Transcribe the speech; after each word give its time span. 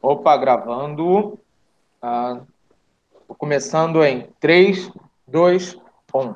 Opa, 0.00 0.36
gravando. 0.36 1.38
Ah, 2.00 2.40
começando 3.36 4.02
em 4.04 4.28
3, 4.38 4.90
2, 5.26 5.76
1. 6.14 6.34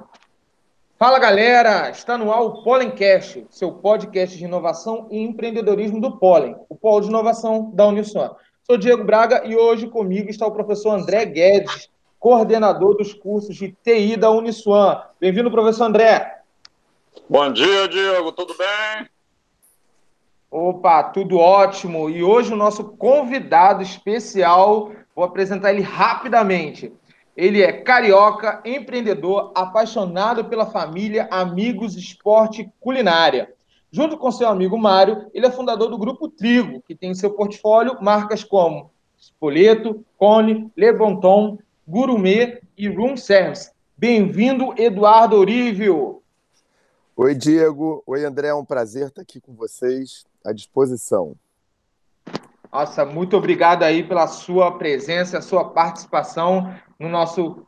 Fala 0.98 1.18
galera, 1.18 1.90
está 1.90 2.18
no 2.18 2.32
ar 2.32 2.42
o 2.42 2.62
Pollencast, 2.62 3.46
seu 3.50 3.72
podcast 3.72 4.36
de 4.36 4.44
inovação 4.44 5.08
e 5.10 5.18
empreendedorismo 5.20 6.00
do 6.00 6.18
Pollen, 6.18 6.56
o 6.68 6.76
polo 6.76 7.00
de 7.00 7.08
inovação 7.08 7.70
da 7.72 7.86
Uniswan. 7.86 8.34
Sou 8.64 8.76
Diego 8.76 9.04
Braga 9.04 9.44
e 9.44 9.56
hoje 9.56 9.88
comigo 9.88 10.30
está 10.30 10.46
o 10.46 10.52
professor 10.52 10.90
André 10.90 11.24
Guedes, 11.24 11.88
coordenador 12.18 12.96
dos 12.96 13.14
cursos 13.14 13.56
de 13.56 13.72
TI 13.82 14.16
da 14.16 14.30
Uniswan. 14.30 15.02
Bem-vindo, 15.20 15.50
professor 15.50 15.84
André. 15.84 16.40
Bom 17.28 17.52
dia, 17.52 17.88
Diego, 17.88 18.30
tudo 18.32 18.54
bem? 18.56 19.08
Opa, 20.54 21.02
tudo 21.02 21.38
ótimo. 21.38 22.10
E 22.10 22.22
hoje 22.22 22.52
o 22.52 22.56
nosso 22.56 22.84
convidado 22.84 23.82
especial, 23.82 24.92
vou 25.16 25.24
apresentar 25.24 25.72
ele 25.72 25.80
rapidamente. 25.80 26.92
Ele 27.34 27.62
é 27.62 27.72
carioca, 27.72 28.60
empreendedor, 28.62 29.50
apaixonado 29.54 30.44
pela 30.44 30.66
família, 30.66 31.26
amigos, 31.30 31.96
esporte 31.96 32.60
e 32.60 32.70
culinária. 32.78 33.50
Junto 33.90 34.18
com 34.18 34.30
seu 34.30 34.46
amigo 34.46 34.76
Mário, 34.76 35.26
ele 35.32 35.46
é 35.46 35.50
fundador 35.50 35.88
do 35.88 35.96
Grupo 35.96 36.28
Trigo, 36.28 36.82
que 36.82 36.94
tem 36.94 37.12
em 37.12 37.14
seu 37.14 37.30
portfólio 37.30 37.96
marcas 38.02 38.44
como 38.44 38.90
Spoleto, 39.18 40.04
Cone, 40.18 40.70
Le 40.76 40.92
Bon 40.92 41.16
Ton, 41.18 41.56
Gourmet 41.88 42.60
e 42.76 42.88
Room 42.88 43.16
Service. 43.16 43.70
Bem-vindo, 43.96 44.74
Eduardo 44.76 45.34
Orívio. 45.34 46.20
Oi, 47.16 47.34
Diego. 47.34 48.02
Oi, 48.06 48.22
André. 48.22 48.48
É 48.48 48.54
um 48.54 48.66
prazer 48.66 49.06
estar 49.06 49.22
aqui 49.22 49.40
com 49.40 49.54
vocês 49.54 50.30
à 50.44 50.52
disposição. 50.52 51.36
Nossa, 52.72 53.04
muito 53.04 53.36
obrigado 53.36 53.82
aí 53.82 54.02
pela 54.02 54.26
sua 54.26 54.78
presença, 54.78 55.38
a 55.38 55.42
sua 55.42 55.70
participação 55.70 56.74
no 56.98 57.08
nosso 57.08 57.66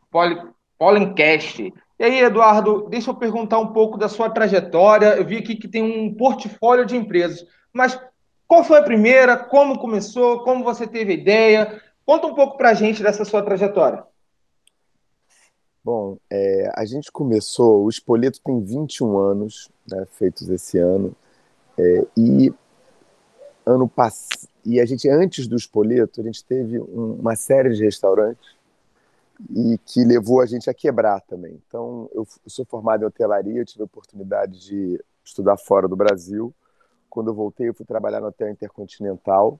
Pollencast. 0.79 1.73
E 1.99 2.05
aí, 2.05 2.21
Eduardo, 2.21 2.89
deixa 2.89 3.11
eu 3.11 3.15
perguntar 3.15 3.59
um 3.59 3.73
pouco 3.73 3.99
da 3.99 4.09
sua 4.09 4.31
trajetória. 4.31 5.17
Eu 5.17 5.25
vi 5.27 5.37
aqui 5.37 5.57
que 5.57 5.69
tem 5.69 5.83
um 5.83 6.15
portfólio 6.15 6.87
de 6.87 6.97
empresas, 6.97 7.47
mas 7.73 8.01
qual 8.47 8.65
foi 8.65 8.79
a 8.79 8.83
primeira? 8.83 9.37
Como 9.37 9.79
começou? 9.79 10.43
Como 10.43 10.65
você 10.65 10.87
teve 10.87 11.13
a 11.13 11.17
ideia? 11.17 11.83
Conta 12.07 12.27
um 12.27 12.35
pouco 12.35 12.57
para 12.57 12.71
a 12.71 12.75
gente 12.75 13.03
dessa 13.03 13.25
sua 13.25 13.43
trajetória. 13.43 14.05
Bom, 15.85 16.17
é, 16.31 16.73
a 16.75 16.87
gente 16.87 17.13
começou, 17.13 17.85
o 17.85 17.91
Espoleto 17.91 18.41
tem 18.43 18.59
21 18.59 19.19
anos, 19.19 19.71
né, 19.87 20.07
feitos 20.13 20.49
esse 20.49 20.79
ano, 20.79 21.15
é, 21.79 22.07
e 22.17 22.55
ano 23.67 23.89
passado, 23.89 24.49
e 24.65 24.81
a 24.81 24.87
gente, 24.87 25.09
antes 25.09 25.47
do 25.47 25.57
Espoleto, 25.57 26.21
a 26.21 26.25
gente 26.25 26.43
teve 26.45 26.81
um, 26.81 27.17
uma 27.21 27.37
série 27.37 27.71
de 27.75 27.85
restaurantes 27.85 28.55
e 29.51 29.79
que 29.85 30.05
levou 30.05 30.41
a 30.41 30.47
gente 30.47 30.71
a 30.71 30.75
quebrar 30.75 31.21
também. 31.21 31.61
Então, 31.67 32.09
eu, 32.13 32.27
eu 32.45 32.51
sou 32.51 32.65
formado 32.65 33.03
em 33.03 33.07
hotelaria, 33.07 33.61
eu 33.61 33.65
tive 33.67 33.83
a 33.83 33.87
oportunidade 33.87 34.59
de 34.61 35.03
estudar 35.23 35.57
fora 35.57 35.87
do 35.87 35.97
Brasil. 35.97 36.55
Quando 37.11 37.31
eu 37.31 37.35
voltei, 37.35 37.69
eu 37.69 37.75
fui 37.75 37.85
trabalhar 37.85 38.21
no 38.21 38.29
Hotel 38.29 38.49
Intercontinental. 38.49 39.59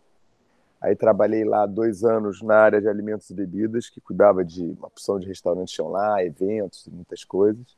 Aí 0.81 0.95
trabalhei 0.95 1.45
lá 1.45 1.67
dois 1.67 2.05
anos 2.05 2.43
na 2.43 2.57
área 2.57 2.81
de 2.81 2.89
alimentos 2.89 3.29
e 3.31 3.35
bebidas, 3.35 3.89
que 3.89 4.01
cuidava 4.01 4.45
de 4.45 4.63
uma 4.63 4.87
opção 4.87 5.19
de 5.19 5.27
restaurantes 5.27 5.77
lá, 5.79 6.23
eventos, 6.25 6.87
muitas 6.91 7.25
coisas. 7.25 7.77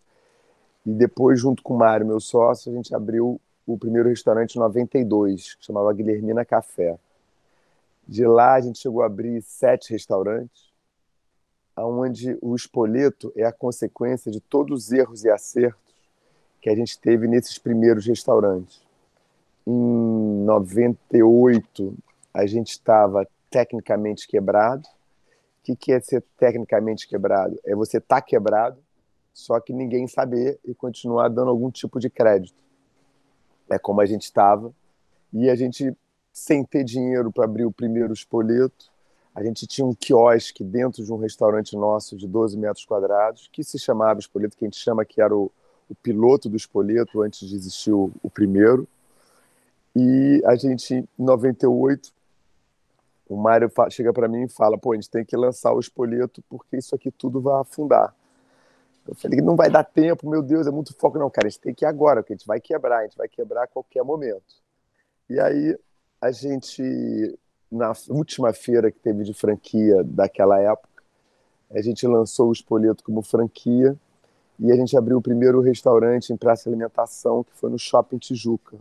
E 0.85 0.91
depois, 0.93 1.41
junto 1.41 1.63
com 1.63 1.75
o 1.75 1.79
Mário, 1.79 2.07
meu 2.07 2.21
sócio, 2.21 2.71
a 2.71 2.75
gente 2.75 2.95
abriu 2.95 3.41
o 3.67 3.77
primeiro 3.77 4.09
restaurante 4.09 4.55
em 4.55 4.61
92, 4.61 5.56
que 5.56 5.64
chamava 5.64 5.92
Guilhermina 5.92 6.45
Café. 6.45 6.97
De 8.06 8.25
lá 8.25 8.55
a 8.55 8.61
gente 8.61 8.78
chegou 8.78 9.03
a 9.03 9.06
abrir 9.06 9.42
sete 9.42 9.91
restaurantes, 9.91 10.73
onde 11.77 12.39
o 12.41 12.55
espoleto 12.55 13.33
é 13.35 13.45
a 13.45 13.52
consequência 13.52 14.30
de 14.30 14.41
todos 14.41 14.85
os 14.85 14.92
erros 14.92 15.24
e 15.24 15.30
acertos 15.30 15.95
que 16.63 16.70
a 16.70 16.77
gente 16.77 16.98
teve 16.98 17.27
nesses 17.27 17.58
primeiros 17.58 18.07
restaurantes. 18.07 18.80
Em 19.67 20.45
98 20.45 21.95
a 22.33 22.46
gente 22.46 22.70
estava 22.70 23.27
tecnicamente 23.51 24.29
quebrado. 24.29 24.89
O 25.68 25.77
que 25.77 25.92
é 25.92 25.98
ser 25.98 26.23
tecnicamente 26.39 27.08
quebrado? 27.08 27.58
É 27.64 27.74
você 27.74 27.98
estar 27.98 28.20
tá 28.20 28.23
quebrado, 28.23 28.79
só 29.35 29.58
que 29.58 29.73
ninguém 29.73 30.07
saber 30.07 30.61
e 30.64 30.73
continuar 30.73 31.29
dando 31.29 31.51
algum 31.51 31.68
tipo 31.73 31.98
de 31.98 32.08
crédito 32.08 32.66
é 33.69 33.79
como 33.79 34.01
a 34.01 34.07
gente 34.07 34.23
estava. 34.23 34.73
E 35.33 35.51
a 35.51 35.55
gente, 35.55 35.95
sem 36.33 36.65
ter 36.65 36.85
dinheiro 36.85 37.33
para 37.33 37.45
abrir 37.45 37.65
o 37.65 37.73
primeiro 37.73 38.13
espoleto, 38.13 38.91
a 39.35 39.43
gente 39.43 39.67
tinha 39.67 39.87
um 39.87 39.95
quiosque 39.95 40.65
dentro 40.65 41.05
de 41.05 41.13
um 41.13 41.19
restaurante 41.19 41.77
nosso 41.77 42.17
de 42.17 42.27
12 42.27 42.57
metros 42.57 42.87
quadrados, 42.87 43.51
que 43.53 43.63
se 43.63 43.79
chamava 43.79 44.19
Espoleto, 44.19 44.57
que 44.57 44.65
a 44.65 44.69
gente 44.69 44.79
chama 44.79 45.05
que 45.05 45.21
era 45.21 45.37
o, 45.37 45.53
o 45.91 45.95
piloto 45.95 46.49
do 46.49 46.57
Espoleto, 46.57 47.21
antes 47.21 47.47
de 47.47 47.55
existir 47.55 47.93
o, 47.93 48.11
o 48.23 48.31
primeiro. 48.31 48.89
E 49.95 50.43
a 50.47 50.57
gente, 50.57 50.95
em 50.95 51.07
98, 51.19 52.11
o 53.29 53.37
Mário 53.37 53.71
chega 53.91 54.13
para 54.13 54.27
mim 54.27 54.45
e 54.45 54.48
fala: 54.48 54.79
pô, 54.79 54.93
a 54.93 54.95
gente 54.95 55.11
tem 55.11 55.25
que 55.25 55.37
lançar 55.37 55.73
o 55.73 55.81
Espoleto 55.81 56.43
porque 56.48 56.79
isso 56.79 56.95
aqui 56.95 57.11
tudo 57.11 57.41
vai 57.41 57.61
afundar. 57.61 58.15
Eu 59.08 59.14
falei, 59.14 59.40
não 59.40 59.56
vai 59.56 59.70
dar 59.70 59.84
tempo, 59.84 60.28
meu 60.28 60.42
Deus, 60.42 60.67
é 60.67 60.70
muito 60.70 60.94
foco. 60.94 61.18
Não, 61.18 61.30
cara, 61.30 61.46
a 61.46 61.50
gente 61.50 61.61
tem 61.61 61.74
que 61.74 61.84
ir 61.84 61.86
agora, 61.86 62.22
porque 62.22 62.33
a 62.33 62.36
gente 62.36 62.46
vai 62.46 62.61
quebrar, 62.61 62.98
a 62.98 63.02
gente 63.02 63.17
vai 63.17 63.28
quebrar 63.28 63.64
a 63.64 63.67
qualquer 63.67 64.02
momento. 64.02 64.56
E 65.28 65.39
aí, 65.39 65.78
a 66.20 66.30
gente, 66.30 67.39
na 67.70 67.92
última 68.08 68.52
feira 68.52 68.90
que 68.90 68.98
teve 68.98 69.24
de 69.24 69.34
franquia 69.34 70.02
daquela 70.05 70.58
época, 70.61 71.02
a 71.70 71.83
gente 71.83 72.06
lançou 72.06 72.48
o 72.48 72.52
Espoleto 72.52 73.02
como 73.02 73.22
franquia 73.22 73.96
e 74.58 74.72
a 74.72 74.77
gente 74.77 74.96
abriu 74.96 75.18
o 75.18 75.23
primeiro 75.23 75.61
restaurante 75.61 76.33
em 76.33 76.36
praça 76.36 76.64
de 76.64 76.68
alimentação, 76.70 77.44
que 77.44 77.52
foi 77.55 77.70
no 77.70 77.78
Shopping 77.78 78.18
Tijuca. 78.18 78.77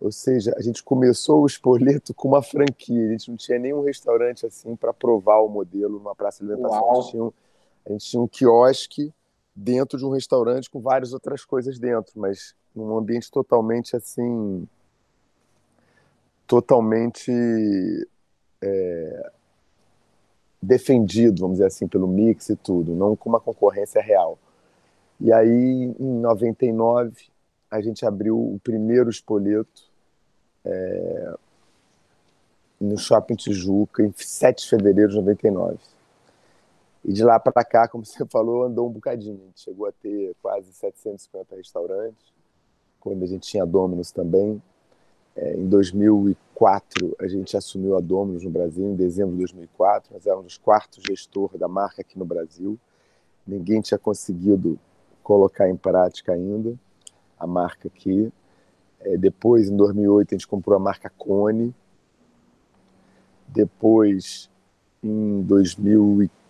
Ou 0.00 0.12
seja, 0.12 0.54
a 0.56 0.62
gente 0.62 0.82
começou 0.82 1.42
o 1.42 1.46
Espoleto 1.46 2.12
com 2.12 2.28
uma 2.28 2.42
franquia, 2.42 3.06
a 3.06 3.12
gente 3.12 3.30
não 3.30 3.36
tinha 3.36 3.58
nenhum 3.58 3.82
restaurante 3.82 4.44
assim 4.44 4.76
para 4.76 4.92
provar 4.92 5.38
o 5.38 5.48
modelo 5.48 5.98
numa 5.98 6.14
praça 6.14 6.44
de 6.44 6.52
alimentação. 6.52 6.90
A 6.90 6.94
gente, 6.96 7.10
tinha 7.10 7.24
um, 7.24 7.32
a 7.86 7.92
gente 7.92 8.06
tinha 8.06 8.22
um 8.22 8.28
quiosque 8.28 9.12
dentro 9.54 9.98
de 9.98 10.04
um 10.04 10.10
restaurante 10.10 10.68
com 10.68 10.80
várias 10.80 11.12
outras 11.12 11.44
coisas 11.44 11.78
dentro, 11.78 12.12
mas 12.16 12.54
num 12.74 12.96
ambiente 12.96 13.30
totalmente 13.30 13.94
assim, 13.94 14.66
totalmente 16.46 17.30
é, 18.60 19.30
defendido, 20.60 21.40
vamos 21.40 21.56
dizer 21.56 21.66
assim, 21.66 21.86
pelo 21.86 22.08
mix 22.08 22.48
e 22.48 22.56
tudo, 22.56 22.94
não 22.94 23.14
com 23.14 23.28
uma 23.28 23.40
concorrência 23.40 24.02
real. 24.02 24.38
E 25.20 25.32
aí, 25.32 25.94
em 25.98 26.20
99, 26.20 27.14
a 27.70 27.80
gente 27.80 28.04
abriu 28.04 28.36
o 28.36 28.60
primeiro 28.62 29.08
espoleto 29.08 29.88
é, 30.64 31.34
no 32.80 32.98
Shopping 32.98 33.36
Tijuca, 33.36 34.02
em 34.02 34.12
7 34.16 34.62
de 34.62 34.68
fevereiro 34.68 35.10
de 35.10 35.16
99. 35.16 35.78
E 37.04 37.12
de 37.12 37.22
lá 37.22 37.38
para 37.38 37.64
cá, 37.64 37.86
como 37.86 38.04
você 38.04 38.24
falou, 38.26 38.64
andou 38.64 38.88
um 38.88 38.92
bocadinho. 38.92 39.38
A 39.42 39.46
gente 39.46 39.60
chegou 39.60 39.86
a 39.86 39.92
ter 39.92 40.34
quase 40.40 40.72
750 40.72 41.54
restaurantes, 41.54 42.32
quando 42.98 43.22
a 43.22 43.26
gente 43.26 43.46
tinha 43.46 43.66
Domino's 43.66 44.10
também. 44.10 44.62
É, 45.36 45.54
em 45.56 45.68
2004, 45.68 47.16
a 47.20 47.26
gente 47.26 47.56
assumiu 47.56 47.96
a 47.96 48.00
Domino's 48.00 48.44
no 48.44 48.50
Brasil, 48.50 48.84
em 48.84 48.94
dezembro 48.94 49.32
de 49.32 49.38
2004. 49.38 50.14
Nós 50.14 50.26
éramos 50.26 50.52
os 50.52 50.58
quartos 50.58 51.02
gestor 51.06 51.58
da 51.58 51.68
marca 51.68 52.00
aqui 52.00 52.18
no 52.18 52.24
Brasil. 52.24 52.78
Ninguém 53.46 53.80
tinha 53.80 53.98
conseguido 53.98 54.78
colocar 55.22 55.68
em 55.68 55.76
prática 55.76 56.32
ainda 56.32 56.78
a 57.38 57.46
marca 57.46 57.88
aqui. 57.88 58.32
É, 59.00 59.16
depois, 59.18 59.68
em 59.68 59.76
2008, 59.76 60.28
a 60.30 60.34
gente 60.36 60.46
comprou 60.46 60.76
a 60.76 60.80
marca 60.80 61.10
Cone. 61.10 61.74
Depois, 63.48 64.48
em 65.02 65.42
2015, 65.42 66.43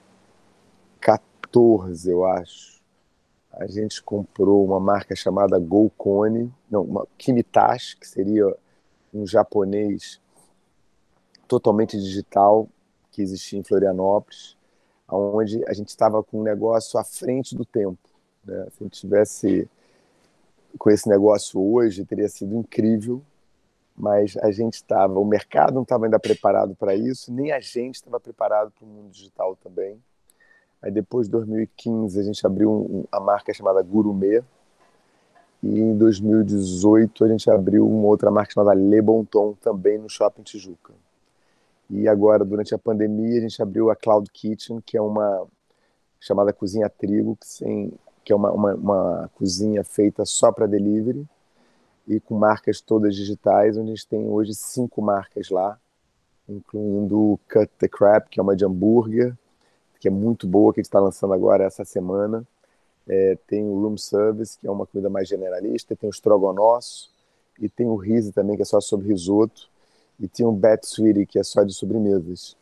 2014, 1.55 2.11
eu 2.11 2.25
acho, 2.25 2.83
a 3.53 3.67
gente 3.67 4.03
comprou 4.03 4.65
uma 4.65 4.81
marca 4.81 5.15
chamada 5.15 5.59
Golcone, 5.59 6.53
não, 6.69 6.83
uma 6.83 7.07
Kimitashi, 7.17 7.97
que 7.97 8.09
seria 8.09 8.55
um 9.13 9.25
japonês 9.25 10.21
totalmente 11.47 11.97
digital 11.97 12.69
que 13.13 13.23
existia 13.23 13.59
em 13.59 13.63
Florianópolis, 13.63 14.57
onde 15.09 15.65
a 15.69 15.73
gente 15.73 15.89
estava 15.89 16.23
com 16.25 16.41
um 16.41 16.43
negócio 16.43 16.99
à 16.99 17.05
frente 17.05 17.55
do 17.55 17.65
tempo. 17.65 18.09
Né? 18.45 18.67
Se 18.71 18.83
a 18.83 18.85
gente 18.85 19.01
tivesse 19.01 19.69
com 20.77 20.91
esse 20.91 21.09
negócio 21.09 21.61
hoje, 21.61 22.05
teria 22.05 22.29
sido 22.29 22.57
incrível, 22.57 23.23
mas 23.97 24.37
a 24.39 24.51
gente 24.51 24.75
estava, 24.75 25.21
o 25.21 25.25
mercado 25.25 25.75
não 25.75 25.83
estava 25.83 26.07
ainda 26.07 26.19
preparado 26.19 26.75
para 26.75 26.97
isso, 26.97 27.33
nem 27.33 27.53
a 27.53 27.61
gente 27.61 27.95
estava 27.95 28.19
preparado 28.19 28.73
para 28.73 28.85
o 28.85 28.89
mundo 28.89 29.11
digital 29.11 29.55
também. 29.55 30.03
Aí 30.85 30.91
depois 30.91 31.27
de 31.27 31.33
2015 31.33 32.21
a 32.21 32.23
gente 32.23 32.47
abriu 32.47 32.71
um, 32.71 33.05
a 33.11 33.19
marca 33.19 33.55
chamada 33.55 33.81
Gourmet. 33.83 34.45
E 35.63 35.81
em 35.81 35.97
2018 35.97 37.25
a 37.25 37.29
gente 37.29 37.51
abriu 37.51 37.89
uma 37.89 38.07
outra 38.07 38.31
marca 38.31 38.53
chamada 38.53 38.75
Le 38.75 39.01
Bon 39.01 39.25
Ton, 39.25 39.55
também 39.55 39.97
no 39.97 40.11
Shopping 40.11 40.43
Tijuca. 40.43 40.93
E 41.89 42.07
agora, 42.07 42.45
durante 42.45 42.75
a 42.75 42.79
pandemia, 42.79 43.39
a 43.39 43.41
gente 43.41 43.63
abriu 43.63 43.91
a 43.91 43.97
Cloud 43.97 44.31
Kitchen, 44.31 44.83
que 44.85 44.95
é 44.95 45.01
uma 45.01 45.47
chamada 46.21 46.53
Cozinha 46.53 46.91
Trigo, 46.91 47.35
que, 47.37 47.47
sem, 47.47 47.93
que 48.23 48.31
é 48.31 48.37
uma, 48.37 48.53
uma, 48.53 48.75
uma 48.75 49.31
cozinha 49.35 49.83
feita 49.85 50.27
só 50.27 50.53
para 50.53 50.67
delivery 50.67 51.27
e 52.07 52.21
com 52.21 52.37
marcas 52.37 52.83
todas 52.83 53.17
digitais, 53.17 53.79
onde 53.79 53.93
a 53.93 53.95
gente 53.95 54.07
tem 54.07 54.29
hoje 54.29 54.55
cinco 54.55 55.01
marcas 55.01 55.49
lá, 55.49 55.79
incluindo 56.47 57.41
Cut 57.49 57.71
the 57.79 57.89
Crab, 57.89 58.29
que 58.29 58.39
é 58.39 58.43
uma 58.43 58.55
de 58.55 58.67
hambúrguer, 58.67 59.35
que 60.05 60.09
é 60.09 60.11
muito 60.11 60.47
boa, 60.47 60.71
que 60.71 60.81
a 60.81 60.83
gente 60.83 60.89
está 60.89 61.01
lançando 61.01 61.33
agora 61.33 61.65
essa 61.65 61.83
semana. 61.83 62.45
É, 63.09 63.39
tem 63.47 63.65
o 63.65 63.81
Room 63.81 63.97
Service, 63.97 64.59
que 64.59 64.67
é 64.67 64.71
uma 64.71 64.85
comida 64.85 65.09
mais 65.09 65.27
generalista, 65.27 65.97
tem 65.97 66.11
o 66.11 66.13
Strogonoff, 66.13 67.09
e 67.59 67.71
tem 67.71 67.87
o 67.87 67.97
Rise 67.97 68.31
também, 68.31 68.55
que 68.55 68.61
é 68.61 68.67
só 68.67 68.83
sobre 68.83 69.09
risoto, 69.09 69.67
e 70.21 70.29
tem 70.29 70.45
o 70.45 70.53
Bat 70.53 70.87
Sweetie, 70.87 71.25
que 71.25 71.39
é 71.39 71.43
só 71.43 71.65
de 71.65 71.73
sobremesas. 71.73 72.55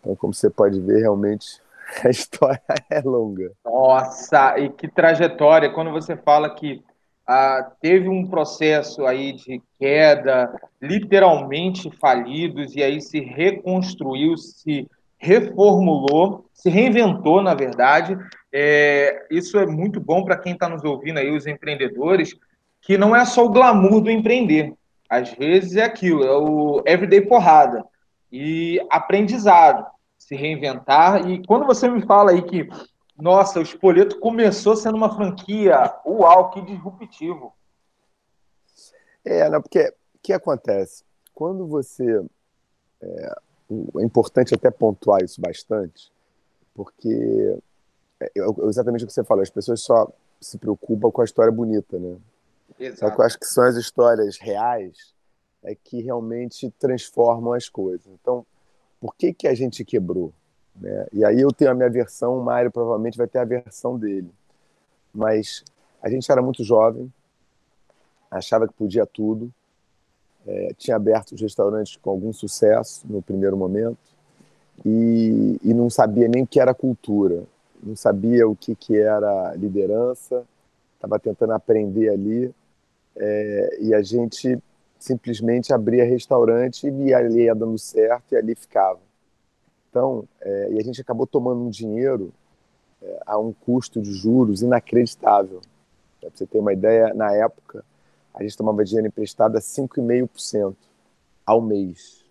Então, 0.00 0.16
como 0.16 0.34
você 0.34 0.50
pode 0.50 0.80
ver, 0.80 1.02
realmente 1.02 1.60
a 2.04 2.10
história 2.10 2.60
é 2.90 3.00
longa. 3.02 3.52
Nossa, 3.64 4.58
e 4.58 4.68
que 4.68 4.88
trajetória! 4.88 5.70
Quando 5.70 5.92
você 5.92 6.16
fala 6.16 6.50
que 6.50 6.82
ah, 7.24 7.70
teve 7.80 8.08
um 8.08 8.26
processo 8.26 9.06
aí 9.06 9.32
de 9.32 9.62
queda, 9.78 10.52
literalmente 10.80 11.88
falidos, 11.98 12.74
e 12.74 12.82
aí 12.82 13.00
se 13.00 13.20
reconstruiu, 13.20 14.36
se 14.36 14.88
reformulou, 15.22 16.46
se 16.52 16.68
reinventou, 16.68 17.40
na 17.40 17.54
verdade. 17.54 18.18
É, 18.52 19.24
isso 19.30 19.56
é 19.56 19.64
muito 19.64 20.00
bom 20.00 20.24
para 20.24 20.36
quem 20.36 20.52
está 20.52 20.68
nos 20.68 20.82
ouvindo 20.82 21.18
aí, 21.18 21.30
os 21.30 21.46
empreendedores, 21.46 22.36
que 22.80 22.98
não 22.98 23.14
é 23.14 23.24
só 23.24 23.46
o 23.46 23.50
glamour 23.50 24.00
do 24.00 24.10
empreender. 24.10 24.74
Às 25.08 25.32
vezes 25.32 25.76
é 25.76 25.84
aquilo, 25.84 26.24
é 26.24 26.36
o 26.36 26.82
everyday 26.84 27.20
porrada 27.20 27.84
e 28.30 28.84
aprendizado, 28.90 29.86
se 30.18 30.34
reinventar. 30.34 31.30
E 31.30 31.46
quando 31.46 31.66
você 31.66 31.88
me 31.88 32.04
fala 32.04 32.32
aí 32.32 32.42
que 32.42 32.68
nossa, 33.16 33.60
o 33.60 33.62
Espoleto 33.62 34.18
começou 34.18 34.74
sendo 34.74 34.96
uma 34.96 35.14
franquia. 35.14 35.94
Uau, 36.04 36.50
que 36.50 36.60
disruptivo. 36.62 37.54
É, 39.24 39.48
não, 39.48 39.62
porque 39.62 39.94
o 40.14 40.18
que 40.20 40.32
acontece? 40.32 41.04
Quando 41.32 41.68
você. 41.68 42.24
É, 43.00 43.34
é, 43.96 44.04
importante 44.04 44.54
até 44.54 44.70
pontuar 44.70 45.22
isso 45.22 45.40
bastante, 45.40 46.12
porque 46.74 47.58
é, 48.20 48.26
é 48.36 48.66
exatamente 48.68 49.04
o 49.04 49.06
que 49.06 49.12
você 49.12 49.24
falou, 49.24 49.42
as 49.42 49.50
pessoas 49.50 49.80
só 49.80 50.10
se 50.40 50.58
preocupam 50.58 51.10
com 51.10 51.22
a 51.22 51.24
história 51.24 51.52
bonita, 51.52 51.98
né? 51.98 52.16
Exato. 52.78 53.00
Só 53.00 53.10
que 53.10 53.20
eu 53.20 53.24
acho 53.24 53.38
que 53.38 53.46
são 53.46 53.64
as 53.64 53.76
histórias 53.76 54.38
reais 54.38 55.14
é 55.62 55.74
que 55.74 56.02
realmente 56.02 56.70
transformam 56.78 57.52
as 57.52 57.68
coisas. 57.68 58.06
Então, 58.20 58.44
por 59.00 59.14
que, 59.14 59.32
que 59.32 59.46
a 59.46 59.54
gente 59.54 59.84
quebrou? 59.84 60.32
Né? 60.74 61.06
E 61.12 61.24
aí 61.24 61.40
eu 61.40 61.52
tenho 61.52 61.70
a 61.70 61.74
minha 61.74 61.90
versão, 61.90 62.38
o 62.38 62.44
Mário 62.44 62.70
provavelmente 62.70 63.16
vai 63.16 63.28
ter 63.28 63.38
a 63.38 63.44
versão 63.44 63.96
dele. 63.98 64.32
Mas 65.14 65.64
a 66.02 66.08
gente 66.08 66.30
era 66.30 66.42
muito 66.42 66.64
jovem, 66.64 67.12
achava 68.30 68.66
que 68.66 68.74
podia 68.74 69.06
tudo, 69.06 69.52
é, 70.46 70.72
tinha 70.76 70.96
aberto 70.96 71.32
os 71.32 71.40
restaurantes 71.40 71.96
com 71.96 72.10
algum 72.10 72.32
sucesso 72.32 73.06
no 73.08 73.22
primeiro 73.22 73.56
momento 73.56 73.98
e, 74.84 75.58
e 75.62 75.74
não 75.74 75.88
sabia 75.88 76.28
nem 76.28 76.42
o 76.42 76.46
que 76.46 76.60
era 76.60 76.74
cultura, 76.74 77.44
não 77.82 77.94
sabia 77.94 78.48
o 78.48 78.56
que, 78.56 78.74
que 78.74 78.96
era 78.96 79.54
liderança, 79.54 80.44
estava 80.94 81.18
tentando 81.18 81.52
aprender 81.52 82.08
ali 82.08 82.54
é, 83.16 83.78
e 83.80 83.94
a 83.94 84.02
gente 84.02 84.58
simplesmente 84.98 85.72
abria 85.72 86.04
restaurante 86.04 86.88
e 86.88 87.08
ia, 87.08 87.22
ia 87.28 87.54
dando 87.54 87.78
certo 87.78 88.32
e 88.32 88.36
ali 88.36 88.54
ficava. 88.54 89.00
Então, 89.90 90.24
é, 90.40 90.72
e 90.72 90.78
a 90.78 90.82
gente 90.82 91.00
acabou 91.00 91.26
tomando 91.26 91.60
um 91.60 91.70
dinheiro 91.70 92.32
é, 93.02 93.20
a 93.26 93.38
um 93.38 93.52
custo 93.52 94.00
de 94.00 94.12
juros 94.12 94.62
inacreditável. 94.62 95.60
Para 96.20 96.30
você 96.30 96.46
ter 96.46 96.58
uma 96.58 96.72
ideia, 96.72 97.12
na 97.12 97.34
época, 97.34 97.84
a 98.34 98.42
gente 98.42 98.56
tomava 98.56 98.84
dinheiro 98.84 99.08
emprestado 99.08 99.56
a 99.56 99.60
5,5% 99.60 100.74
ao 101.44 101.60
mês. 101.60 102.24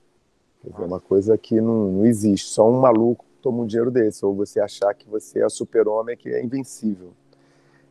Dizer, 0.63 0.83
uma 0.83 0.99
coisa 0.99 1.37
que 1.37 1.59
não, 1.59 1.91
não 1.91 2.05
existe. 2.05 2.47
Só 2.47 2.69
um 2.69 2.79
maluco 2.79 3.25
toma 3.41 3.63
um 3.63 3.65
dinheiro 3.65 3.89
desse, 3.89 4.23
ou 4.25 4.35
você 4.35 4.59
achar 4.59 4.93
que 4.93 5.07
você 5.09 5.43
é 5.43 5.49
super-homem, 5.49 6.15
que 6.15 6.29
é 6.29 6.43
invencível. 6.43 7.13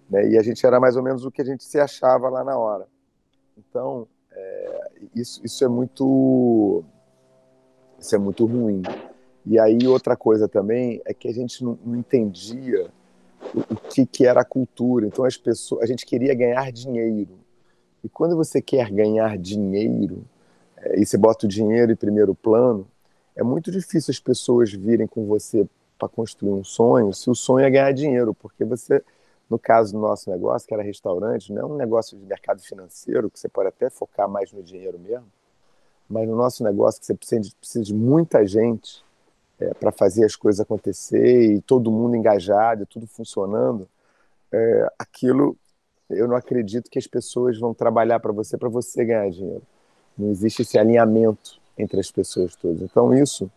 Né? 0.08 0.30
E 0.30 0.38
a 0.38 0.42
gente 0.42 0.64
era 0.64 0.78
mais 0.78 0.96
ou 0.96 1.02
menos 1.02 1.24
o 1.24 1.30
que 1.30 1.42
a 1.42 1.44
gente 1.44 1.64
se 1.64 1.78
achava 1.78 2.28
lá 2.28 2.44
na 2.44 2.56
hora. 2.56 2.86
Então, 3.58 4.06
é, 4.30 4.90
isso, 5.14 5.40
isso 5.44 5.64
é 5.64 5.68
muito 5.68 6.84
isso 7.98 8.14
é 8.14 8.18
muito 8.18 8.46
ruim. 8.46 8.82
E 9.44 9.58
aí 9.58 9.86
outra 9.86 10.16
coisa 10.16 10.48
também 10.48 11.02
é 11.04 11.12
que 11.12 11.28
a 11.28 11.32
gente 11.32 11.62
não, 11.62 11.78
não 11.84 11.96
entendia 11.96 12.90
o, 13.54 13.74
o, 13.74 13.76
que, 13.76 14.06
que 14.06 14.26
era 14.26 14.40
a 14.40 14.44
cultura. 14.44 15.06
Então 15.06 15.24
as 15.24 15.36
pessoas, 15.36 15.82
a 15.82 15.86
gente 15.86 16.06
queria 16.06 16.34
ganhar 16.34 16.70
dinheiro. 16.72 17.39
E 18.04 18.08
quando 18.08 18.36
você 18.36 18.60
quer 18.60 18.90
ganhar 18.90 19.36
dinheiro 19.38 20.24
é, 20.76 21.00
e 21.00 21.06
você 21.06 21.16
bota 21.16 21.46
o 21.46 21.48
dinheiro 21.48 21.92
em 21.92 21.96
primeiro 21.96 22.34
plano, 22.34 22.86
é 23.36 23.42
muito 23.42 23.70
difícil 23.70 24.10
as 24.10 24.18
pessoas 24.18 24.72
virem 24.72 25.06
com 25.06 25.26
você 25.26 25.66
para 25.98 26.08
construir 26.08 26.52
um 26.52 26.64
sonho, 26.64 27.12
se 27.12 27.28
o 27.28 27.34
sonho 27.34 27.64
é 27.64 27.70
ganhar 27.70 27.92
dinheiro, 27.92 28.34
porque 28.34 28.64
você, 28.64 29.02
no 29.48 29.58
caso 29.58 29.92
do 29.92 29.98
nosso 29.98 30.30
negócio, 30.30 30.66
que 30.66 30.72
era 30.72 30.82
restaurante, 30.82 31.52
não 31.52 31.62
é 31.62 31.64
um 31.66 31.76
negócio 31.76 32.16
de 32.16 32.24
mercado 32.24 32.62
financeiro, 32.62 33.30
que 33.30 33.38
você 33.38 33.48
pode 33.48 33.68
até 33.68 33.90
focar 33.90 34.28
mais 34.28 34.50
no 34.50 34.62
dinheiro 34.62 34.98
mesmo, 34.98 35.26
mas 36.08 36.26
no 36.26 36.34
nosso 36.34 36.64
negócio, 36.64 37.00
que 37.00 37.06
você 37.06 37.14
precisa 37.14 37.40
de, 37.40 37.54
precisa 37.54 37.84
de 37.84 37.94
muita 37.94 38.46
gente, 38.46 39.04
é, 39.60 39.74
para 39.74 39.92
fazer 39.92 40.24
as 40.24 40.34
coisas 40.34 40.60
acontecer 40.60 41.52
e 41.52 41.60
todo 41.60 41.92
mundo 41.92 42.16
engajado, 42.16 42.86
tudo 42.86 43.06
funcionando, 43.06 43.86
é, 44.50 44.92
aquilo 44.98 45.56
eu 46.10 46.28
não 46.28 46.36
acredito 46.36 46.90
que 46.90 46.98
as 46.98 47.06
pessoas 47.06 47.58
vão 47.58 47.72
trabalhar 47.72 48.20
para 48.20 48.32
você 48.32 48.56
para 48.56 48.68
você 48.68 49.04
ganhar 49.04 49.30
dinheiro. 49.30 49.62
Não 50.16 50.30
existe 50.30 50.62
esse 50.62 50.78
alinhamento 50.78 51.60
entre 51.78 52.00
as 52.00 52.10
pessoas 52.10 52.54
todas. 52.56 52.82
Então 52.82 53.14
isso, 53.14 53.50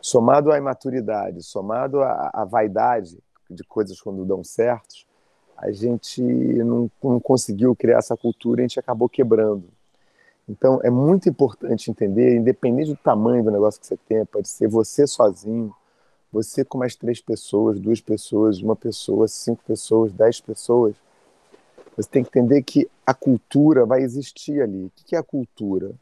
somado 0.00 0.52
à 0.52 0.58
imaturidade, 0.58 1.42
somado 1.42 2.02
à, 2.02 2.30
à 2.32 2.44
vaidade 2.44 3.18
de 3.48 3.64
coisas 3.64 4.00
quando 4.00 4.24
dão 4.24 4.42
certos, 4.42 5.06
a 5.56 5.70
gente 5.70 6.20
não, 6.20 6.90
não 7.02 7.20
conseguiu 7.20 7.74
criar 7.74 7.98
essa 7.98 8.16
cultura 8.16 8.60
e 8.60 8.64
a 8.64 8.68
gente 8.68 8.80
acabou 8.80 9.08
quebrando. 9.08 9.64
Então, 10.48 10.78
é 10.82 10.90
muito 10.90 11.28
importante 11.28 11.90
entender, 11.90 12.36
independente 12.36 12.90
do 12.90 12.96
tamanho 12.96 13.42
do 13.42 13.50
negócio 13.50 13.80
que 13.80 13.86
você 13.86 13.96
tem, 13.96 14.26
pode 14.26 14.48
ser 14.48 14.68
você 14.68 15.06
sozinho, 15.06 15.74
você 16.30 16.64
com 16.64 16.76
mais 16.76 16.94
três 16.94 17.20
pessoas, 17.20 17.80
duas 17.80 18.00
pessoas, 18.00 18.60
uma 18.60 18.76
pessoa, 18.76 19.26
cinco 19.26 19.62
pessoas, 19.64 20.12
dez 20.12 20.40
pessoas. 20.40 20.96
Você 21.96 22.08
tem 22.08 22.24
que 22.24 22.28
entender 22.28 22.62
que 22.62 22.88
a 23.06 23.14
cultura 23.14 23.86
vai 23.86 24.02
existir 24.02 24.60
ali. 24.60 24.86
O 24.86 24.90
que 24.94 25.14
é 25.14 25.18
a 25.18 25.22
cultura? 25.22 25.92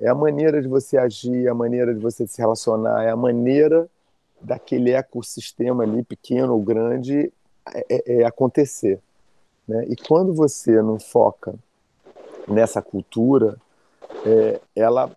É 0.00 0.08
a 0.08 0.14
maneira 0.14 0.62
de 0.62 0.68
você 0.68 0.96
agir, 0.96 1.48
a 1.48 1.54
maneira 1.54 1.94
de 1.94 2.00
você 2.00 2.26
se 2.26 2.40
relacionar, 2.40 3.04
é 3.04 3.10
a 3.10 3.16
maneira 3.16 3.88
daquele 4.40 4.92
ecossistema 4.92 5.82
ali, 5.82 6.02
pequeno 6.02 6.54
ou 6.54 6.62
grande, 6.62 7.32
é, 7.74 7.86
é, 7.88 8.20
é 8.20 8.24
acontecer. 8.24 9.00
Né? 9.68 9.84
E 9.88 9.96
quando 9.96 10.32
você 10.32 10.80
não 10.80 10.98
foca 10.98 11.54
nessa 12.48 12.80
cultura, 12.80 13.56
é, 14.24 14.60
ela, 14.74 15.14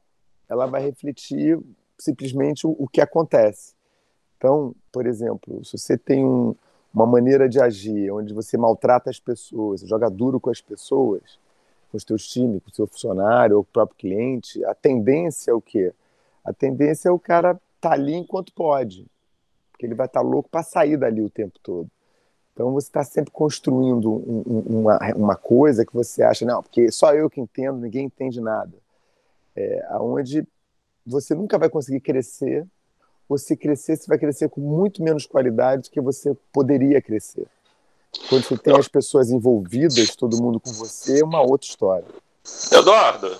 ela 0.49 0.65
vai 0.65 0.81
refletir 0.81 1.59
simplesmente 1.97 2.67
o, 2.67 2.75
o, 2.77 2.87
que 2.87 2.99
acontece. 2.99 3.73
Então, 4.37 4.75
por 4.91 5.05
exemplo, 5.05 5.63
se 5.63 5.77
você 5.77 5.97
tem 5.97 6.25
um, 6.25 6.53
uma 6.93 7.05
maneira 7.05 7.49
de 7.49 7.59
agir 7.59 8.11
onde 8.11 8.33
você 8.33 8.57
maltrata 8.57 9.09
as 9.09 9.19
pessoas, 9.19 9.81
joga 9.81 10.09
duro 10.09 10.39
com 10.39 10.49
as 10.49 10.61
pessoas, 10.61 11.39
com 11.89 11.97
os 11.97 12.03
teus 12.03 12.27
times, 12.27 12.61
com 12.61 12.69
o 12.69 12.73
seu 12.73 12.87
funcionário 12.87 13.57
ou 13.57 13.63
com 13.63 13.69
o 13.69 13.73
próprio 13.73 13.97
cliente, 13.97 14.63
a 14.65 14.75
tendência 14.75 15.51
é 15.51 15.53
o 15.53 15.61
quê? 15.61 15.93
A 16.43 16.53
tendência 16.53 17.09
é 17.09 17.11
o 17.11 17.19
cara 17.19 17.51
estar 17.51 17.89
tá 17.89 17.91
ali 17.91 18.13
enquanto 18.13 18.53
pode, 18.53 19.05
porque 19.71 19.85
ele 19.85 19.95
vai 19.95 20.05
estar 20.05 20.21
tá 20.21 20.25
louco 20.25 20.49
para 20.49 20.63
sair 20.63 20.97
dali 20.97 21.21
o 21.21 21.29
tempo 21.29 21.57
todo. 21.63 21.89
Então 22.53 22.71
você 22.71 22.87
está 22.87 23.03
sempre 23.03 23.31
construindo 23.31 24.11
um, 24.11 24.43
um, 24.45 24.79
uma, 24.81 24.99
uma 25.15 25.35
coisa 25.35 25.85
que 25.85 25.93
você 25.93 26.21
acha, 26.21 26.45
não, 26.45 26.61
porque 26.61 26.91
só 26.91 27.13
eu 27.13 27.29
que 27.29 27.41
entendo, 27.41 27.79
ninguém 27.79 28.05
entende 28.05 28.39
nada 28.39 28.83
é, 29.55 29.87
onde 29.99 30.47
você 31.05 31.35
nunca 31.35 31.57
vai 31.57 31.69
conseguir 31.69 31.99
crescer, 31.99 32.65
se 33.37 33.55
crescer, 33.55 33.95
você 33.95 34.07
vai 34.07 34.17
crescer 34.17 34.49
com 34.49 34.61
muito 34.61 35.01
menos 35.03 35.25
qualidade 35.25 35.83
do 35.83 35.89
que 35.89 36.01
você 36.01 36.35
poderia 36.51 37.01
crescer. 37.01 37.47
Quando 38.29 38.43
você 38.43 38.57
tem 38.57 38.77
as 38.77 38.87
pessoas 38.87 39.31
envolvidas, 39.31 40.15
todo 40.15 40.41
mundo 40.41 40.59
com 40.59 40.71
você, 40.71 41.21
é 41.21 41.23
uma 41.23 41.41
outra 41.41 41.67
história. 41.67 42.05
Eduardo, 42.71 43.37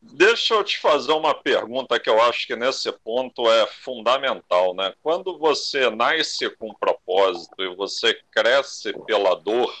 deixa 0.00 0.54
eu 0.54 0.64
te 0.64 0.78
fazer 0.80 1.12
uma 1.12 1.34
pergunta 1.34 1.98
que 1.98 2.08
eu 2.08 2.20
acho 2.22 2.46
que 2.46 2.56
nesse 2.56 2.90
ponto 3.04 3.50
é 3.50 3.66
fundamental, 3.66 4.74
né? 4.74 4.94
Quando 5.02 5.38
você 5.38 5.90
nasce 5.90 6.48
com 6.50 6.74
propósito 6.74 7.62
e 7.62 7.74
você 7.74 8.16
cresce 8.30 8.92
pela 9.04 9.34
dor, 9.34 9.72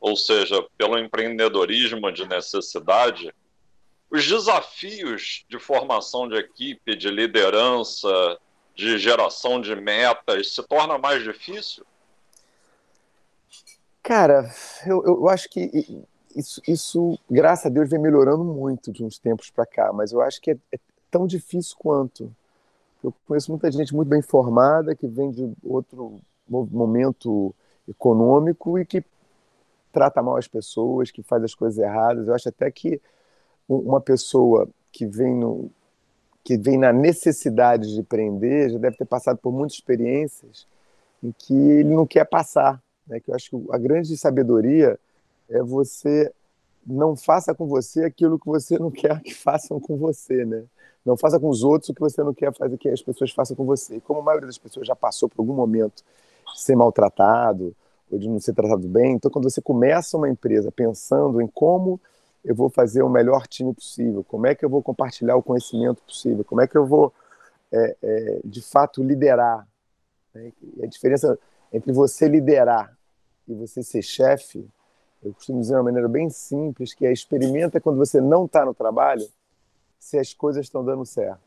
ou 0.00 0.16
seja, 0.16 0.62
pelo 0.76 0.98
empreendedorismo 0.98 2.12
de 2.12 2.26
necessidade, 2.26 3.34
os 4.16 4.26
desafios 4.26 5.44
de 5.48 5.58
formação 5.58 6.28
de 6.28 6.36
equipe, 6.36 6.96
de 6.96 7.08
liderança, 7.08 8.38
de 8.74 8.98
geração 8.98 9.60
de 9.60 9.74
metas, 9.76 10.54
se 10.54 10.62
torna 10.62 10.98
mais 10.98 11.22
difícil? 11.22 11.84
Cara, 14.02 14.50
eu, 14.86 15.02
eu 15.04 15.28
acho 15.28 15.48
que 15.48 16.06
isso, 16.34 16.60
isso, 16.68 17.18
graças 17.30 17.66
a 17.66 17.68
Deus, 17.68 17.88
vem 17.88 17.98
melhorando 17.98 18.44
muito 18.44 18.92
de 18.92 19.02
uns 19.02 19.18
tempos 19.18 19.50
para 19.50 19.66
cá, 19.66 19.92
mas 19.92 20.12
eu 20.12 20.20
acho 20.20 20.40
que 20.40 20.50
é, 20.50 20.58
é, 20.72 20.78
tão 21.10 21.26
difícil 21.26 21.76
quanto. 21.78 22.30
Eu 23.02 23.12
conheço 23.26 23.50
muita 23.50 23.70
gente 23.70 23.94
muito 23.94 24.08
bem 24.08 24.22
formada, 24.22 24.94
que 24.94 25.06
vem 25.06 25.30
de 25.30 25.52
outro 25.64 26.20
momento 26.48 27.54
econômico 27.88 28.78
e 28.78 28.84
que 28.84 29.02
trata 29.92 30.22
mal 30.22 30.36
as 30.36 30.46
pessoas, 30.46 31.10
que 31.10 31.22
faz 31.22 31.42
as 31.42 31.54
coisas 31.54 31.78
erradas. 31.78 32.28
Eu 32.28 32.34
acho 32.34 32.48
até 32.48 32.70
que 32.70 33.00
uma 33.68 34.00
pessoa 34.00 34.68
que 34.92 35.06
vem, 35.06 35.34
no, 35.34 35.70
que 36.44 36.56
vem 36.56 36.78
na 36.78 36.92
necessidade 36.92 37.92
de 37.92 38.00
empreender 38.00 38.70
já 38.70 38.78
deve 38.78 38.96
ter 38.96 39.04
passado 39.04 39.38
por 39.38 39.52
muitas 39.52 39.74
experiências 39.74 40.66
em 41.22 41.32
que 41.32 41.54
ele 41.54 41.94
não 41.94 42.06
quer 42.06 42.24
passar. 42.24 42.82
Né? 43.06 43.20
Que 43.20 43.30
eu 43.30 43.34
acho 43.34 43.50
que 43.50 43.56
a 43.72 43.78
grande 43.78 44.16
sabedoria 44.16 44.98
é 45.48 45.62
você 45.62 46.32
não 46.86 47.16
faça 47.16 47.54
com 47.54 47.66
você 47.66 48.04
aquilo 48.04 48.38
que 48.38 48.46
você 48.46 48.78
não 48.78 48.90
quer 48.90 49.20
que 49.20 49.34
façam 49.34 49.80
com 49.80 49.96
você, 49.96 50.44
né? 50.44 50.64
Não 51.04 51.16
faça 51.16 51.38
com 51.38 51.48
os 51.48 51.62
outros 51.62 51.88
o 51.90 51.94
que 51.94 52.00
você 52.00 52.22
não 52.22 52.34
quer 52.34 52.52
fazer 52.52 52.76
que 52.78 52.88
as 52.88 53.02
pessoas 53.02 53.30
façam 53.30 53.56
com 53.56 53.64
você. 53.64 53.96
E 53.96 54.00
como 54.00 54.20
a 54.20 54.22
maioria 54.22 54.46
das 54.46 54.58
pessoas 54.58 54.86
já 54.86 54.94
passou 54.94 55.28
por 55.28 55.40
algum 55.40 55.54
momento 55.54 56.02
de 56.52 56.60
ser 56.60 56.74
maltratado 56.74 57.74
ou 58.10 58.18
de 58.18 58.28
não 58.28 58.40
ser 58.40 58.54
tratado 58.54 58.86
bem, 58.88 59.14
então 59.14 59.30
quando 59.30 59.48
você 59.48 59.60
começa 59.60 60.16
uma 60.16 60.28
empresa 60.28 60.70
pensando 60.70 61.40
em 61.40 61.46
como 61.46 62.00
eu 62.46 62.54
vou 62.54 62.70
fazer 62.70 63.02
o 63.02 63.08
melhor 63.10 63.46
time 63.46 63.74
possível, 63.74 64.24
como 64.24 64.46
é 64.46 64.54
que 64.54 64.64
eu 64.64 64.70
vou 64.70 64.82
compartilhar 64.82 65.36
o 65.36 65.42
conhecimento 65.42 66.00
possível, 66.02 66.42
como 66.44 66.62
é 66.62 66.66
que 66.66 66.78
eu 66.78 66.86
vou, 66.86 67.12
é, 67.70 67.96
é, 68.02 68.40
de 68.42 68.62
fato, 68.62 69.02
liderar. 69.02 69.68
Né? 70.34 70.52
a 70.82 70.86
diferença 70.86 71.38
entre 71.72 71.92
você 71.92 72.28
liderar 72.28 72.96
e 73.48 73.54
você 73.54 73.82
ser 73.82 74.02
chefe 74.02 74.66
eu 75.26 75.34
costumo 75.34 75.60
dizer 75.60 75.72
de 75.72 75.76
uma 75.78 75.84
maneira 75.84 76.08
bem 76.08 76.30
simples, 76.30 76.94
que 76.94 77.04
é 77.04 77.12
experimenta 77.12 77.80
quando 77.80 77.96
você 77.96 78.20
não 78.20 78.44
está 78.44 78.64
no 78.64 78.72
trabalho, 78.72 79.26
se 79.98 80.16
as 80.16 80.32
coisas 80.32 80.64
estão 80.64 80.84
dando 80.84 81.04
certo. 81.04 81.40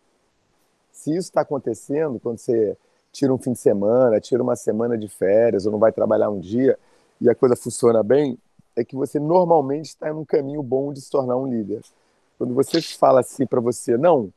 Se 0.91 1.11
isso 1.11 1.29
está 1.29 1.41
acontecendo, 1.41 2.19
quando 2.19 2.39
você 2.39 2.75
tira 3.11 3.33
um 3.33 3.37
fim 3.37 3.53
de 3.53 3.59
semana, 3.59 4.19
tira 4.19 4.43
uma 4.43 4.57
semana 4.57 4.97
de 4.97 5.07
férias, 5.07 5.65
ou 5.65 5.71
não 5.71 5.79
vai 5.79 5.93
trabalhar 5.93 6.29
um 6.29 6.39
dia, 6.39 6.77
e 7.21 7.29
a 7.29 7.35
coisa 7.35 7.55
funciona 7.55 8.03
bem, 8.03 8.37
é 8.79 8.86
que 8.86 8.95
você 8.95 9.19
normalmente 9.19 9.88
está 9.88 10.09
em 10.09 10.13
um 10.13 10.25
caminho 10.25 10.63
bom 10.63 10.93
de 10.93 11.01
se 11.01 11.09
tornar 11.09 11.38
um 11.38 11.48
líder. 11.48 11.81
Quando 12.38 12.53
você 12.53 12.81
fala 12.81 13.19
assim 13.19 13.45
para 13.45 13.59
você, 13.59 13.98
não, 13.98 14.31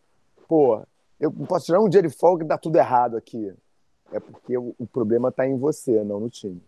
pô, 0.48 0.82
eu 1.20 1.30
posso 1.30 1.66
tirar 1.66 1.80
um 1.80 1.88
dia 1.88 2.02
de 2.02 2.10
folga 2.10 2.44
e 2.44 2.48
dá 2.48 2.58
tudo 2.58 2.76
errado 2.76 3.16
aqui. 3.16 3.52
É 4.12 4.20
porque 4.20 4.58
o, 4.58 4.74
o 4.78 4.86
problema 4.86 5.28
está 5.28 5.46
em 5.46 5.56
você, 5.56 6.02
não 6.02 6.20
no 6.20 6.28
time. 6.28 6.60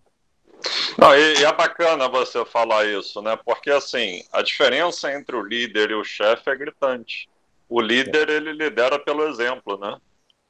Não, 0.97 1.15
e, 1.15 1.41
e, 1.41 1.45
é 1.45 1.53
bacana 1.53 2.09
você 2.09 2.45
falar 2.45 2.87
isso, 2.87 3.21
né? 3.21 3.37
Porque 3.45 3.71
assim, 3.71 4.23
a 4.33 4.43
diferença 4.43 5.13
entre 5.13 5.37
o 5.37 5.43
líder 5.43 5.91
e 5.91 5.95
o 5.95 6.05
chefe 6.05 6.49
é 6.49 6.57
gritante. 6.57 7.29
O 7.69 7.81
líder, 7.81 8.29
ele 8.29 8.53
lidera 8.53 8.99
pelo 8.99 9.27
exemplo, 9.27 9.77
né? 9.77 9.99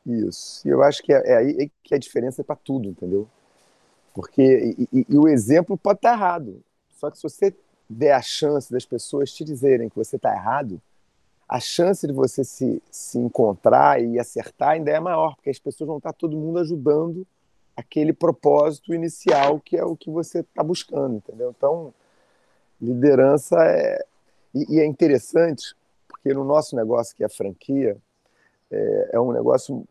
Isso. 0.07 0.67
E 0.67 0.71
eu 0.71 0.83
acho 0.83 1.03
que 1.03 1.13
é, 1.13 1.23
é 1.31 1.37
aí 1.37 1.71
que 1.83 1.95
a 1.95 1.99
diferença 1.99 2.43
é 2.43 2.45
para 2.45 2.57
tudo, 2.57 2.89
entendeu? 2.89 3.27
Porque 4.13 4.77
e, 4.79 4.89
e, 4.93 5.07
e, 5.09 5.19
o 5.19 5.27
exemplo 5.27 5.77
pode 5.77 5.99
estar 5.99 6.11
tá 6.11 6.15
errado. 6.15 6.63
Só 7.05 7.11
que 7.11 7.19
se 7.19 7.23
você 7.23 7.55
der 7.89 8.13
a 8.13 8.23
chance 8.23 8.73
das 8.73 8.87
pessoas 8.87 9.33
te 9.33 9.45
dizerem 9.45 9.89
que 9.89 9.97
você 9.97 10.17
está 10.17 10.33
errado, 10.33 10.81
a 11.47 11.61
chance 11.61 12.07
de 12.07 12.13
você 12.13 12.43
se, 12.43 12.83
se 12.91 13.19
encontrar 13.19 14.03
e 14.03 14.19
acertar 14.19 14.71
ainda 14.71 14.91
é 14.91 14.99
maior, 14.99 15.35
porque 15.35 15.51
as 15.51 15.59
pessoas 15.59 15.89
vão 15.89 15.99
estar 15.99 16.13
tá 16.13 16.19
todo 16.19 16.37
mundo 16.37 16.59
ajudando 16.59 17.27
aquele 17.77 18.13
propósito 18.13 18.95
inicial 18.95 19.61
que 19.61 19.77
é 19.77 19.85
o 19.85 19.97
que 19.97 20.11
você 20.11 20.41
está 20.41 20.63
buscando, 20.63 21.17
entendeu? 21.17 21.55
Então, 21.57 21.93
liderança 22.81 23.57
é. 23.65 24.05
E, 24.55 24.77
e, 24.77 24.81
é 24.81 24.87
interessante, 24.87 25.75
porque 26.09 26.33
no 26.33 26.45
nosso 26.45 26.77
negócio, 26.77 27.15
que 27.15 27.25
é 27.25 27.27
a 27.27 27.31
franquia, 27.31 27.97
é, 28.71 29.11
é 29.15 29.21
um 29.21 29.33
negócio 29.33 29.85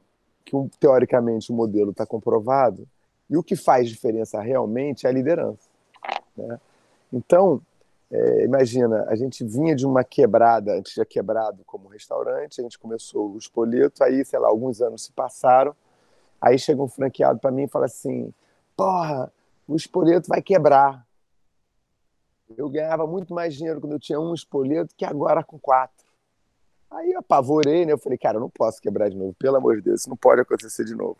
que, 0.45 0.55
teoricamente, 0.79 1.51
o 1.51 1.55
modelo 1.55 1.91
está 1.91 2.05
comprovado, 2.05 2.87
e 3.29 3.35
o 3.35 3.43
que 3.43 3.55
faz 3.55 3.89
diferença 3.89 4.41
realmente 4.41 5.05
é 5.05 5.09
a 5.09 5.13
liderança. 5.13 5.69
Né? 6.35 6.59
Então, 7.13 7.61
é, 8.11 8.43
imagina, 8.43 9.05
a 9.07 9.15
gente 9.15 9.45
vinha 9.45 9.75
de 9.75 9.85
uma 9.85 10.03
quebrada, 10.03 10.73
a 10.73 10.75
gente 10.77 10.93
tinha 10.93 11.05
quebrado 11.05 11.63
como 11.65 11.87
restaurante, 11.87 12.59
a 12.59 12.63
gente 12.63 12.77
começou 12.77 13.31
o 13.31 13.37
espoleto, 13.37 14.03
aí, 14.03 14.25
sei 14.25 14.39
lá, 14.39 14.49
alguns 14.49 14.81
anos 14.81 15.05
se 15.05 15.11
passaram, 15.13 15.73
Aí 16.43 16.59
chega 16.59 16.83
um 16.83 16.89
franqueado 16.89 17.39
para 17.39 17.51
mim 17.51 17.63
e 17.63 17.67
fala 17.69 17.85
assim: 17.85 18.33
Porra, 18.75 19.31
o 19.65 19.77
espoleto 19.77 20.27
vai 20.27 20.41
quebrar. 20.41 21.07
Eu 22.57 22.69
ganhava 22.69 23.07
muito 23.07 23.33
mais 23.33 23.55
dinheiro 23.55 23.79
quando 23.79 23.93
eu 23.93 23.99
tinha 23.99 24.19
um 24.19 24.33
espoleto 24.33 24.93
que 24.93 25.05
agora 25.05 25.41
com 25.41 25.57
quatro. 25.57 26.05
Aí 26.91 27.13
eu 27.13 27.19
apavorei, 27.19 27.85
né? 27.85 27.93
Eu 27.93 27.97
falei, 27.97 28.17
cara, 28.17 28.35
eu 28.35 28.41
não 28.41 28.49
posso 28.49 28.81
quebrar 28.81 29.09
de 29.09 29.15
novo, 29.15 29.33
pelo 29.39 29.55
amor 29.55 29.77
de 29.77 29.83
Deus, 29.83 30.01
isso 30.01 30.09
não 30.09 30.17
pode 30.17 30.41
acontecer 30.41 30.83
de 30.83 30.93
novo. 30.93 31.17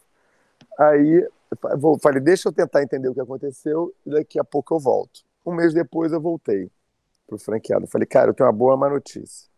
Aí 0.77 1.25
eu 1.81 1.99
falei, 1.99 2.19
deixa 2.19 2.49
eu 2.49 2.53
tentar 2.53 2.83
entender 2.83 3.07
o 3.07 3.13
que 3.13 3.21
aconteceu 3.21 3.93
e 4.05 4.11
daqui 4.11 4.37
a 4.37 4.43
pouco 4.43 4.75
eu 4.75 4.79
volto. 4.79 5.21
Um 5.45 5.53
mês 5.53 5.73
depois 5.73 6.11
eu 6.11 6.21
voltei 6.21 6.71
pro 7.27 7.37
franqueado. 7.37 7.87
Falei, 7.87 8.07
cara, 8.07 8.29
eu 8.29 8.33
tenho 8.33 8.47
uma 8.47 8.55
boa 8.55 8.77
má 8.77 8.89
notícia. 8.89 9.49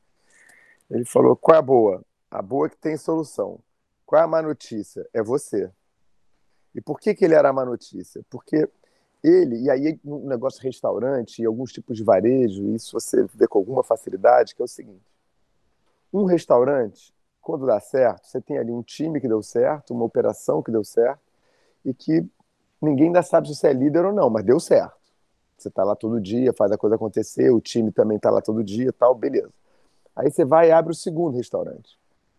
Ele 0.89 1.05
falou, 1.05 1.35
qual 1.35 1.55
é 1.55 1.59
a 1.59 1.61
boa? 1.61 2.03
A 2.29 2.41
boa 2.41 2.67
é 2.67 2.69
que 2.69 2.77
tem 2.77 2.97
solução. 2.97 3.59
Qual 4.05 4.21
é 4.21 4.23
a 4.23 4.27
má 4.27 4.41
notícia? 4.41 5.07
É 5.13 5.21
você. 5.21 5.71
E 6.73 6.81
por 6.81 6.99
que, 6.99 7.15
que 7.15 7.25
ele 7.25 7.33
era 7.33 7.49
a 7.49 7.53
má 7.53 7.65
notícia? 7.65 8.21
Porque 8.29 8.69
ele, 9.23 9.61
e 9.61 9.69
aí 9.69 9.99
no 10.03 10.19
negócio 10.27 10.59
de 10.59 10.67
restaurante 10.67 11.41
e 11.41 11.45
alguns 11.45 11.71
tipos 11.71 11.97
de 11.97 12.03
varejo, 12.03 12.67
isso 12.75 12.91
você 12.93 13.25
vê 13.33 13.47
com 13.47 13.57
alguma 13.57 13.83
facilidade, 13.83 14.53
que 14.53 14.61
é 14.61 14.65
o 14.65 14.67
seguinte: 14.67 15.05
um 16.13 16.25
restaurante, 16.25 17.13
quando 17.41 17.65
dá 17.65 17.79
certo, 17.79 18.27
você 18.27 18.39
tem 18.39 18.57
ali 18.57 18.71
um 18.71 18.83
time 18.83 19.19
que 19.19 19.27
deu 19.27 19.41
certo, 19.41 19.93
uma 19.93 20.05
operação 20.05 20.61
que 20.61 20.71
deu 20.71 20.83
certo, 20.83 21.21
e 21.83 21.93
que 21.93 22.23
ninguém 22.81 23.07
ainda 23.07 23.23
sabe 23.23 23.47
se 23.47 23.55
você 23.55 23.69
é 23.69 23.73
líder 23.73 24.05
ou 24.05 24.13
não, 24.13 24.29
mas 24.29 24.43
deu 24.43 24.59
certo. 24.59 25.04
Você 25.57 25.69
está 25.69 25.83
lá 25.83 25.95
todo 25.95 26.19
dia, 26.19 26.53
faz 26.53 26.71
a 26.71 26.77
coisa 26.77 26.95
acontecer, 26.95 27.49
o 27.49 27.61
time 27.61 27.91
também 27.91 28.17
está 28.17 28.29
lá 28.29 28.41
todo 28.41 28.63
dia 28.63 28.91
tal, 28.93 29.15
beleza. 29.15 29.51
Aí 30.15 30.29
você 30.29 30.45
vai 30.45 30.69
e 30.69 30.71
abre 30.71 30.91
o 30.91 30.95
segundo 30.95 31.35
restaurante. 31.35 31.97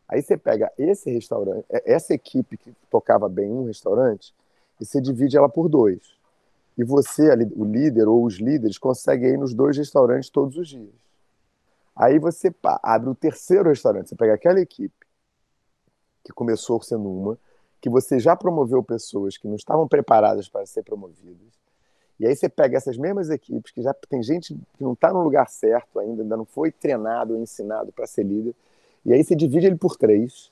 Aí 0.08 0.22
você 0.22 0.36
pega 0.36 0.72
esse 0.78 1.10
restaurante, 1.10 1.64
é, 1.68 1.92
essa 1.92 2.14
equipe 2.14 2.56
que 2.56 2.74
tocava 2.90 3.28
bem 3.28 3.50
um 3.50 3.64
restaurante, 3.64 4.34
e 4.80 4.84
você 4.84 5.00
divide 5.00 5.36
ela 5.36 5.48
por 5.48 5.68
dois. 5.68 6.16
E 6.78 6.84
você, 6.84 7.32
o 7.54 7.64
líder 7.64 8.06
ou 8.06 8.24
os 8.24 8.34
líderes, 8.34 8.78
conseguem 8.78 9.30
ir 9.30 9.38
nos 9.38 9.54
dois 9.54 9.76
restaurantes 9.76 10.28
todos 10.28 10.56
os 10.56 10.68
dias. 10.68 10.94
Aí 11.94 12.18
você 12.18 12.50
pá, 12.50 12.78
abre 12.82 13.08
o 13.08 13.14
terceiro 13.14 13.70
restaurante. 13.70 14.10
Você 14.10 14.14
pega 14.14 14.34
aquela 14.34 14.60
equipe 14.60 15.06
que 16.22 16.32
começou 16.32 16.82
sendo 16.82 17.10
uma, 17.10 17.38
que 17.80 17.88
você 17.88 18.18
já 18.20 18.36
promoveu 18.36 18.82
pessoas 18.82 19.38
que 19.38 19.48
não 19.48 19.56
estavam 19.56 19.88
preparadas 19.88 20.48
para 20.48 20.66
ser 20.66 20.82
promovidas. 20.82 21.65
E 22.18 22.26
aí 22.26 22.34
você 22.34 22.48
pega 22.48 22.76
essas 22.76 22.96
mesmas 22.96 23.28
equipes 23.28 23.72
que 23.72 23.82
já 23.82 23.92
tem 24.08 24.22
gente 24.22 24.54
que 24.54 24.82
não 24.82 24.94
está 24.94 25.12
no 25.12 25.22
lugar 25.22 25.48
certo 25.48 25.98
ainda, 25.98 26.22
ainda 26.22 26.36
não 26.36 26.44
foi 26.46 26.72
treinado 26.72 27.34
ou 27.34 27.42
ensinado 27.42 27.92
para 27.92 28.06
ser 28.06 28.24
líder 28.24 28.54
e 29.06 29.12
aí 29.12 29.22
você 29.22 29.36
divide 29.36 29.68
ele 29.68 29.76
por 29.76 29.96
três. 29.96 30.50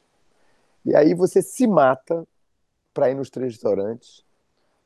E 0.87 0.95
aí 0.95 1.13
você 1.13 1.43
se 1.43 1.67
mata 1.67 2.25
para 2.95 3.11
ir 3.11 3.17
nos 3.17 3.29
três 3.29 3.55
restaurantes. 3.55 4.25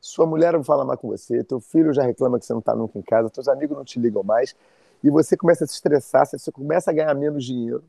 Sua 0.00 0.26
mulher 0.26 0.54
não 0.54 0.64
fala 0.64 0.86
mais 0.86 0.98
com 0.98 1.08
você, 1.08 1.44
teu 1.44 1.60
filho 1.60 1.92
já 1.92 2.02
reclama 2.02 2.38
que 2.38 2.46
você 2.46 2.52
não 2.54 2.60
está 2.60 2.74
nunca 2.74 2.98
em 2.98 3.02
casa, 3.02 3.28
teus 3.28 3.46
amigos 3.46 3.76
não 3.76 3.84
te 3.84 4.00
ligam 4.00 4.22
mais. 4.22 4.56
E 5.04 5.10
você 5.10 5.36
começa 5.36 5.64
a 5.64 5.66
se 5.66 5.74
estressar, 5.74 6.24
você 6.24 6.50
começa 6.50 6.90
a 6.90 6.94
ganhar 6.94 7.14
menos 7.14 7.44
dinheiro. 7.44 7.84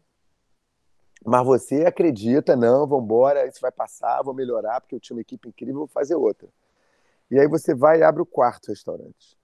Mas 1.25 1.45
você 1.45 1.85
acredita, 1.85 2.57
não, 2.57 2.85
vamos 2.85 3.05
embora, 3.05 3.47
isso 3.47 3.61
vai 3.61 3.71
passar, 3.71 4.21
vou 4.21 4.33
melhorar, 4.33 4.81
porque 4.81 4.95
eu 4.95 4.99
tinha 4.99 5.15
uma 5.15 5.21
equipe 5.21 5.47
incrível, 5.47 5.75
vou 5.75 5.87
fazer 5.87 6.15
outra. 6.15 6.49
E 7.29 7.39
aí 7.39 7.47
você 7.47 7.73
vai 7.73 7.99
e 7.99 8.03
abre 8.03 8.21
o 8.21 8.25
quarto 8.25 8.69
restaurante. 8.69 9.37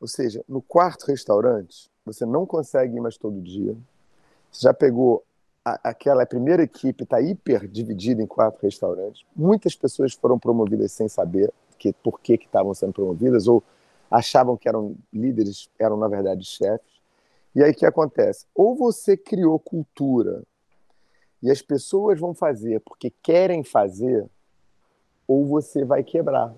Ou 0.00 0.06
seja, 0.06 0.44
no 0.48 0.60
quarto 0.60 1.06
restaurante, 1.06 1.90
você 2.04 2.24
não 2.24 2.46
consegue 2.46 2.96
ir 2.96 3.00
mais 3.00 3.16
todo 3.16 3.40
dia, 3.40 3.76
você 4.50 4.62
já 4.62 4.74
pegou 4.74 5.24
a, 5.64 5.90
aquela 5.90 6.24
primeira 6.24 6.62
equipe, 6.62 7.02
está 7.02 7.20
hiper 7.20 7.66
dividida 7.66 8.22
em 8.22 8.26
quatro 8.26 8.60
restaurantes. 8.62 9.24
Muitas 9.34 9.74
pessoas 9.74 10.14
foram 10.14 10.38
promovidas 10.38 10.92
sem 10.92 11.08
saber 11.08 11.52
que, 11.78 11.92
por 11.92 12.20
que 12.20 12.34
estavam 12.34 12.72
sendo 12.72 12.92
promovidas, 12.92 13.48
ou 13.48 13.62
achavam 14.10 14.56
que 14.56 14.68
eram 14.68 14.94
líderes, 15.12 15.68
eram 15.78 15.96
na 15.96 16.08
verdade 16.08 16.44
chefes. 16.44 16.96
E 17.54 17.62
aí 17.62 17.72
o 17.72 17.74
que 17.74 17.86
acontece? 17.86 18.46
Ou 18.54 18.76
você 18.76 19.16
criou 19.16 19.58
cultura 19.58 20.42
e 21.42 21.50
as 21.50 21.60
pessoas 21.62 22.20
vão 22.20 22.34
fazer 22.34 22.80
porque 22.80 23.10
querem 23.22 23.64
fazer, 23.64 24.26
ou 25.26 25.44
você 25.46 25.84
vai 25.84 26.04
quebrar. 26.04 26.54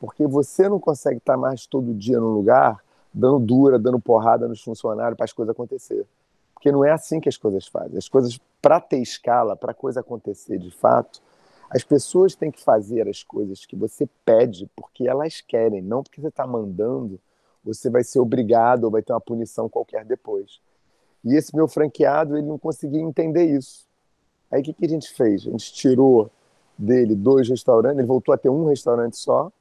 Porque 0.00 0.26
você 0.26 0.68
não 0.68 0.80
consegue 0.80 1.18
estar 1.18 1.36
mais 1.36 1.66
todo 1.66 1.94
dia 1.94 2.18
no 2.18 2.30
lugar 2.30 2.82
dando 3.12 3.38
dura, 3.38 3.78
dando 3.78 4.00
porrada 4.00 4.48
nos 4.48 4.62
funcionários 4.62 5.16
para 5.16 5.24
as 5.24 5.32
coisas 5.32 5.52
acontecerem 5.52 6.06
Porque 6.54 6.72
não 6.72 6.84
é 6.84 6.90
assim 6.90 7.20
que 7.20 7.28
as 7.28 7.36
coisas 7.36 7.66
fazem. 7.66 7.98
As 7.98 8.08
coisas, 8.08 8.40
para 8.62 8.80
ter 8.80 8.98
escala, 8.98 9.54
para 9.54 9.72
a 9.72 9.74
coisa 9.74 10.00
acontecer 10.00 10.58
de 10.58 10.70
fato, 10.70 11.20
as 11.68 11.84
pessoas 11.84 12.34
têm 12.34 12.50
que 12.50 12.62
fazer 12.62 13.08
as 13.08 13.22
coisas 13.22 13.66
que 13.66 13.76
você 13.76 14.08
pede 14.24 14.68
porque 14.74 15.06
elas 15.06 15.40
querem, 15.40 15.82
não 15.82 16.02
porque 16.02 16.20
você 16.20 16.28
está 16.28 16.46
mandando, 16.46 17.20
você 17.62 17.90
vai 17.90 18.02
ser 18.02 18.20
obrigado 18.20 18.84
ou 18.84 18.90
vai 18.90 19.02
ter 19.02 19.12
uma 19.12 19.20
punição 19.20 19.68
qualquer 19.68 20.04
depois. 20.04 20.60
E 21.22 21.36
esse 21.36 21.54
meu 21.54 21.68
franqueado, 21.68 22.36
ele 22.36 22.46
não 22.46 22.58
conseguia 22.58 23.00
entender 23.00 23.44
isso. 23.44 23.86
Aí 24.50 24.62
o 24.62 24.64
que, 24.64 24.72
que 24.72 24.86
a 24.86 24.88
gente 24.88 25.12
fez? 25.12 25.46
A 25.46 25.50
gente 25.50 25.72
tirou 25.72 26.30
dele 26.76 27.14
dois 27.14 27.48
restaurantes, 27.48 27.98
ele 27.98 28.06
voltou 28.06 28.34
a 28.34 28.38
ter 28.38 28.48
um 28.48 28.66
restaurante 28.66 29.16
só, 29.18 29.52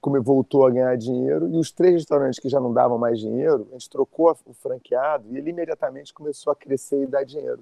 como 0.00 0.22
voltou 0.22 0.66
a 0.66 0.70
ganhar 0.70 0.96
dinheiro, 0.96 1.48
e 1.48 1.56
os 1.56 1.70
três 1.70 1.94
restaurantes 1.94 2.38
que 2.38 2.48
já 2.48 2.60
não 2.60 2.72
davam 2.72 2.98
mais 2.98 3.18
dinheiro, 3.18 3.66
a 3.70 3.72
gente 3.72 3.90
trocou 3.90 4.36
o 4.46 4.52
franqueado 4.52 5.24
e 5.30 5.36
ele 5.36 5.50
imediatamente 5.50 6.14
começou 6.14 6.52
a 6.52 6.56
crescer 6.56 7.02
e 7.02 7.06
dar 7.06 7.24
dinheiro. 7.24 7.60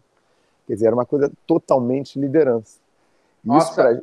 Quer 0.66 0.74
dizer, 0.74 0.86
era 0.86 0.94
uma 0.94 1.06
coisa 1.06 1.30
totalmente 1.46 2.18
liderança. 2.18 2.78
Nossa, 3.42 3.74
pra... 3.82 4.02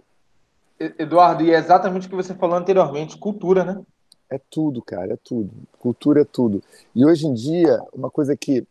Eduardo, 0.98 1.44
e 1.44 1.52
é 1.52 1.58
exatamente 1.58 2.08
o 2.08 2.10
que 2.10 2.16
você 2.16 2.34
falou 2.34 2.56
anteriormente, 2.56 3.18
cultura, 3.18 3.64
né? 3.64 3.82
É 4.30 4.40
tudo, 4.50 4.82
cara, 4.82 5.14
é 5.14 5.18
tudo. 5.24 5.52
Cultura 5.78 6.22
é 6.22 6.26
tudo. 6.26 6.64
E 6.96 7.06
hoje 7.06 7.28
em 7.28 7.34
dia, 7.34 7.80
uma 7.94 8.10
coisa 8.10 8.36
que 8.36 8.66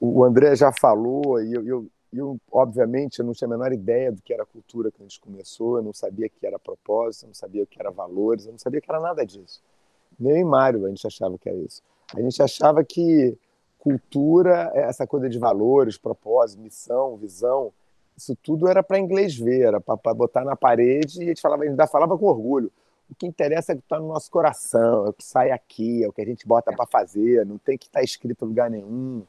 o 0.00 0.24
André 0.24 0.56
já 0.56 0.72
falou, 0.72 1.40
e 1.42 1.52
eu, 1.52 1.66
eu, 1.66 1.86
eu, 2.16 2.38
obviamente, 2.50 3.18
eu 3.18 3.24
não 3.24 3.32
tinha 3.32 3.46
a 3.46 3.50
menor 3.50 3.72
ideia 3.72 4.12
do 4.12 4.22
que 4.22 4.32
era 4.32 4.44
cultura 4.46 4.90
quando 4.90 5.06
a 5.06 5.08
gente 5.08 5.20
começou, 5.20 5.78
eu 5.78 5.82
não 5.82 5.92
sabia 5.92 6.28
que 6.28 6.46
era 6.46 6.58
propósito, 6.58 7.24
eu 7.24 7.28
não 7.28 7.34
sabia 7.34 7.62
o 7.62 7.66
que 7.66 7.80
era 7.80 7.90
valores, 7.90 8.46
eu 8.46 8.52
não 8.52 8.58
sabia 8.58 8.80
que 8.80 8.90
era 8.90 9.00
nada 9.00 9.24
disso. 9.24 9.62
Nem 10.18 10.42
em 10.42 10.44
Mário 10.44 10.86
a 10.86 10.88
gente 10.88 11.06
achava 11.06 11.38
que 11.38 11.48
era 11.48 11.58
isso. 11.58 11.82
A 12.14 12.20
gente 12.20 12.42
achava 12.42 12.84
que 12.84 13.36
cultura, 13.78 14.70
essa 14.74 15.06
coisa 15.06 15.28
de 15.28 15.38
valores, 15.38 15.98
propósito, 15.98 16.62
missão, 16.62 17.16
visão, 17.16 17.72
isso 18.16 18.36
tudo 18.36 18.68
era 18.68 18.82
para 18.82 18.98
inglês 18.98 19.36
ver, 19.36 19.62
era 19.62 19.80
para 19.80 20.14
botar 20.14 20.44
na 20.44 20.56
parede 20.56 21.20
e 21.20 21.24
a 21.24 21.26
gente 21.28 21.40
falava, 21.40 21.64
a 21.64 21.66
ainda 21.66 21.86
falava 21.86 22.16
com 22.16 22.26
orgulho. 22.26 22.70
O 23.10 23.14
que 23.14 23.26
interessa 23.26 23.72
é 23.72 23.74
o 23.74 23.78
que 23.78 23.84
está 23.84 23.98
no 23.98 24.08
nosso 24.08 24.30
coração, 24.30 25.06
é 25.06 25.10
o 25.10 25.12
que 25.12 25.24
sai 25.24 25.50
aqui, 25.50 26.02
é 26.02 26.08
o 26.08 26.12
que 26.12 26.22
a 26.22 26.24
gente 26.24 26.46
bota 26.46 26.72
para 26.72 26.86
fazer, 26.86 27.44
não 27.44 27.58
tem 27.58 27.76
que 27.76 27.86
estar 27.86 27.98
tá 27.98 28.04
escrito 28.04 28.44
em 28.44 28.48
lugar 28.48 28.70
nenhum. 28.70 29.22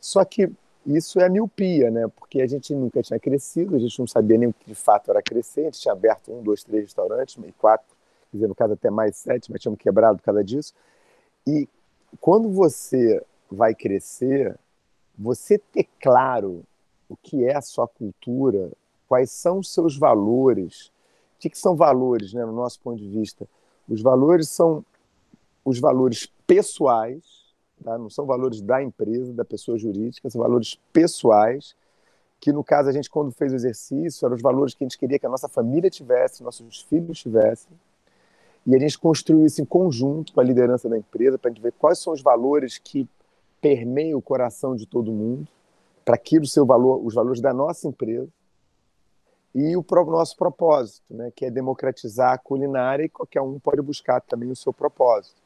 Só 0.00 0.24
que 0.24 0.52
isso 0.86 1.20
é 1.20 1.28
miopia, 1.28 1.90
né? 1.90 2.08
Porque 2.08 2.40
a 2.40 2.46
gente 2.46 2.74
nunca 2.74 3.02
tinha 3.02 3.18
crescido, 3.18 3.76
a 3.76 3.78
gente 3.78 3.98
não 3.98 4.06
sabia 4.06 4.38
nem 4.38 4.48
o 4.48 4.52
que 4.52 4.66
de 4.66 4.74
fato 4.74 5.10
era 5.10 5.22
crescer, 5.22 5.62
a 5.62 5.64
gente 5.64 5.80
tinha 5.80 5.92
aberto 5.92 6.32
um, 6.32 6.42
dois, 6.42 6.64
três 6.64 6.84
restaurantes, 6.84 7.36
meio 7.36 7.52
quatro, 7.58 7.86
quer 8.30 8.36
dizer, 8.36 8.48
no 8.48 8.54
caso 8.54 8.72
até 8.72 8.90
mais 8.90 9.16
sete, 9.16 9.50
mas 9.50 9.60
tínhamos 9.60 9.80
quebrado 9.80 10.18
por 10.18 10.24
causa 10.24 10.42
disso. 10.42 10.72
E 11.46 11.68
quando 12.20 12.50
você 12.50 13.22
vai 13.50 13.74
crescer, 13.74 14.58
você 15.18 15.58
ter 15.58 15.88
claro 16.00 16.62
o 17.08 17.16
que 17.16 17.44
é 17.44 17.56
a 17.56 17.62
sua 17.62 17.88
cultura, 17.88 18.70
quais 19.08 19.30
são 19.30 19.58
os 19.58 19.72
seus 19.72 19.96
valores. 19.96 20.92
O 21.36 21.40
que, 21.40 21.50
que 21.50 21.58
são 21.58 21.74
valores, 21.74 22.32
né, 22.34 22.44
no 22.44 22.52
nosso 22.52 22.78
ponto 22.80 22.98
de 22.98 23.08
vista? 23.08 23.48
Os 23.88 24.02
valores 24.02 24.48
são 24.48 24.84
os 25.64 25.80
valores 25.80 26.26
pessoais, 26.46 27.37
tá? 27.82 27.98
não 27.98 28.10
são 28.10 28.26
valores 28.26 28.60
da 28.60 28.82
empresa, 28.82 29.32
da 29.32 29.44
pessoa 29.44 29.78
jurídica, 29.78 30.28
são 30.30 30.40
valores 30.40 30.78
pessoais, 30.92 31.74
que 32.40 32.52
no 32.52 32.62
caso 32.62 32.88
a 32.88 32.92
gente, 32.92 33.10
quando 33.10 33.32
fez 33.32 33.52
o 33.52 33.56
exercício, 33.56 34.24
eram 34.24 34.36
os 34.36 34.42
valores 34.42 34.74
que 34.74 34.84
a 34.84 34.86
gente 34.86 34.98
queria 34.98 35.18
que 35.18 35.26
a 35.26 35.30
nossa 35.30 35.48
família 35.48 35.90
tivesse, 35.90 36.42
nossos 36.42 36.80
filhos 36.82 37.18
tivessem, 37.18 37.72
e 38.66 38.74
a 38.74 38.78
gente 38.78 38.98
construiu 38.98 39.46
isso 39.46 39.62
em 39.62 39.64
conjunto 39.64 40.32
com 40.32 40.40
a 40.40 40.44
liderança 40.44 40.88
da 40.88 40.98
empresa, 40.98 41.38
para 41.38 41.50
a 41.50 41.52
gente 41.52 41.62
ver 41.62 41.72
quais 41.72 41.98
são 41.98 42.12
os 42.12 42.20
valores 42.20 42.78
que 42.78 43.08
permeiam 43.60 44.18
o 44.18 44.22
coração 44.22 44.76
de 44.76 44.86
todo 44.86 45.10
mundo, 45.10 45.48
para 46.04 46.14
aquilo 46.14 46.46
seu 46.46 46.64
valor, 46.64 47.04
os 47.04 47.14
valores 47.14 47.40
da 47.40 47.52
nossa 47.52 47.88
empresa 47.88 48.28
e 49.54 49.76
o 49.76 49.84
nosso 50.06 50.36
propósito, 50.36 51.02
né, 51.10 51.32
que 51.34 51.44
é 51.44 51.50
democratizar 51.50 52.32
a 52.32 52.38
culinária 52.38 53.04
e 53.04 53.08
qualquer 53.08 53.40
um 53.40 53.58
pode 53.58 53.82
buscar 53.82 54.20
também 54.20 54.50
o 54.50 54.56
seu 54.56 54.72
propósito, 54.72 55.36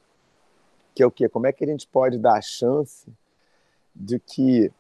que 0.95 1.03
é 1.03 1.07
o 1.07 1.11
quê? 1.11 1.29
Como 1.29 1.47
é 1.47 1.53
que 1.53 1.65
a 1.65 1.67
gente 1.67 1.87
pode 1.87 2.19
dar 2.19 2.35
a 2.35 2.43
chance 2.43 3.07
de 3.95 4.19
que 4.19 4.71